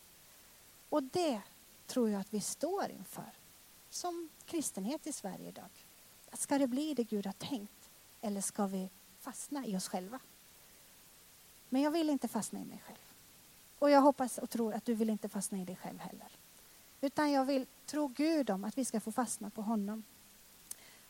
Och 0.88 1.02
det 1.02 1.40
tror 1.86 2.10
jag 2.10 2.20
att 2.20 2.34
vi 2.34 2.40
står 2.40 2.90
inför 2.90 3.32
som 3.90 4.28
kristenhet 4.46 5.06
i 5.06 5.12
Sverige 5.12 5.48
idag. 5.48 5.70
Ska 6.32 6.59
det 6.59 6.66
bli 6.66 6.94
det 6.94 7.05
Gud 7.05 7.26
har 7.26 7.32
tänkt 7.32 7.90
eller 8.20 8.40
ska 8.40 8.66
vi 8.66 8.88
fastna 9.20 9.66
i 9.66 9.76
oss 9.76 9.88
själva? 9.88 10.20
Men 11.68 11.82
jag 11.82 11.90
vill 11.90 12.10
inte 12.10 12.28
fastna 12.28 12.60
i 12.60 12.64
mig 12.64 12.82
själv. 12.86 13.13
Och 13.85 13.90
jag 13.90 14.01
hoppas 14.01 14.39
och 14.39 14.51
tror 14.51 14.74
att 14.74 14.85
du 14.85 14.94
vill 14.94 15.11
inte 15.11 15.28
fastna 15.28 15.59
i 15.59 15.65
dig 15.65 15.77
själv 15.77 15.98
heller. 15.98 16.28
Utan 17.01 17.32
jag 17.32 17.44
vill 17.44 17.66
tro 17.86 18.09
Gud 18.09 18.51
om 18.51 18.65
att 18.65 18.78
vi 18.78 18.85
ska 18.85 19.01
få 19.01 19.12
fastna 19.12 19.51
på 19.51 19.62
honom. 19.62 20.05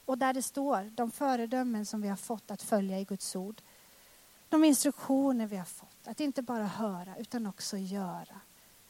Och 0.05 0.19
där 0.19 0.33
det 0.33 0.43
står 0.43 0.93
de 0.95 1.11
föredömen 1.11 1.87
som 1.87 2.03
vi 2.03 2.09
har 2.09 2.17
fått 2.17 2.51
att 2.51 2.63
följa 2.63 3.01
i 3.01 3.05
Guds 3.05 3.37
ord. 3.37 3.63
De 4.49 4.65
instruktioner 4.65 5.47
vi 5.47 5.57
har 5.57 5.65
fått. 5.65 6.07
Att 6.07 6.21
inte 6.21 6.43
bara 6.43 6.67
höra 6.67 7.17
utan 7.17 7.47
också 7.47 7.77
göra. 7.77 8.41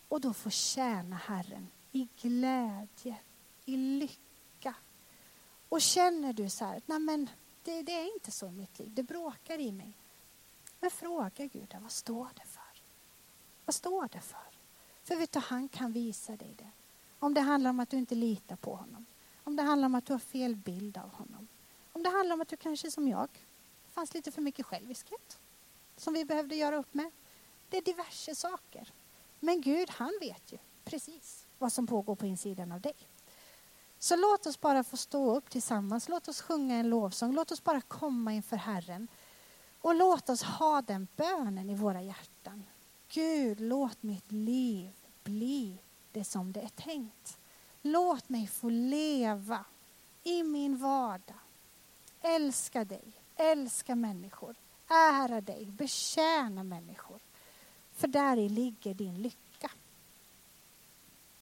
Och 0.09 0.21
då 0.21 0.33
få 0.33 0.51
tjäna 0.51 1.17
Herren 1.17 1.69
i 1.93 2.09
glädje, 2.21 3.17
i 3.65 3.77
lycka. 3.77 4.75
Och 5.69 5.81
känner 5.81 6.33
du 6.33 6.51
så 6.51 6.65
här, 6.65 6.83
nej 6.87 6.99
men 6.99 7.31
det, 7.63 7.83
det, 7.83 7.93
är 7.93 8.15
inte 8.15 8.31
så 8.31 8.47
i 8.47 8.53
mitt 8.53 8.79
liv, 8.79 8.95
det 8.95 9.03
bråkar 9.03 9.59
i 9.59 9.73
mig. 9.73 9.93
Men 10.81 10.91
fråga 10.91 11.47
Gud, 11.47 11.77
vad 11.83 11.93
står 11.93 12.29
det 12.35 12.47
för? 12.47 12.54
Vad 13.65 13.75
står 13.75 14.09
det 14.13 14.21
för? 14.21 14.49
För 15.05 15.17
vet 15.17 15.33
du, 15.33 15.39
han 15.39 15.69
kan 15.69 15.93
visa 15.93 16.37
dig 16.37 16.55
det. 16.59 16.71
Om 17.19 17.35
det 17.35 17.41
handlar 17.41 17.71
om 17.71 17.81
att 17.81 17.91
du 17.91 17.97
inte 17.97 18.15
litar 18.15 18.57
på 18.57 18.75
honom. 18.75 19.07
Om 19.45 19.57
det 19.57 19.63
handlar 19.63 19.87
om 19.87 19.95
att 19.95 20.07
du 20.07 20.13
har 20.13 20.21
fel 20.21 20.57
bild 20.57 20.99
av 20.99 21.15
honom. 21.15 21.49
Om 21.93 22.03
det 22.03 22.11
handlar 22.11 22.35
om 22.35 22.41
att 22.41 22.49
du 22.49 22.57
kanske 22.57 22.91
som 22.91 23.09
jag, 23.09 23.29
fanns 23.93 24.15
lite 24.15 24.33
för 24.33 24.43
mycket 24.43 24.67
själviskhet 24.67 25.39
som 25.97 26.15
vi 26.15 26.25
behövde 26.25 26.57
göra 26.57 26.77
upp 26.77 26.95
med. 26.95 27.11
Det 27.69 27.77
är 27.77 27.83
diverse 27.83 28.35
saker. 28.35 28.93
Men 29.41 29.61
Gud, 29.61 29.91
han 29.91 30.13
vet 30.21 30.53
ju 30.53 30.59
precis 30.85 31.47
vad 31.59 31.73
som 31.73 31.87
pågår 31.87 32.15
på 32.15 32.27
insidan 32.27 32.73
av 32.73 32.81
dig. 32.81 32.97
Så 33.99 34.17
låt 34.17 34.47
oss 34.47 34.61
bara 34.61 34.85
få 34.85 34.97
stå 34.97 35.37
upp 35.37 35.51
tillsammans. 35.51 36.09
Låt 36.09 36.29
oss 36.29 36.43
sjunga 36.43 36.77
en 36.77 36.91
lovsång. 36.91 37.35
Låt 37.35 37.53
oss 37.53 37.65
bara 37.65 37.81
komma 37.81 38.33
inför 38.33 38.57
Herren. 38.57 39.09
Och 39.81 39.95
låt 39.95 40.29
oss 40.29 40.43
ha 40.43 40.83
den 40.83 41.09
bönen 41.17 41.71
i 41.71 41.75
våra 41.75 42.03
hjärtan. 42.03 42.65
Gud, 43.15 43.61
låt 43.61 44.03
mitt 44.03 44.33
liv 44.33 44.93
bli 45.25 45.79
det 46.13 46.25
som 46.25 46.53
det 46.53 46.61
är 46.61 46.69
tänkt. 46.69 47.39
Låt 47.83 48.29
mig 48.29 48.47
få 48.47 48.69
leva 48.69 49.65
i 50.23 50.43
min 50.43 50.77
vardag. 50.77 51.37
Älska 52.21 52.85
dig, 52.85 53.13
älska 53.37 53.95
människor, 53.95 54.57
ära 54.89 55.41
dig, 55.41 55.67
betjäna 55.67 56.63
människor. 56.63 57.21
För 57.93 58.09
där 58.09 58.37
ligger 58.37 58.95
din 58.95 59.23
lycka 59.23 59.44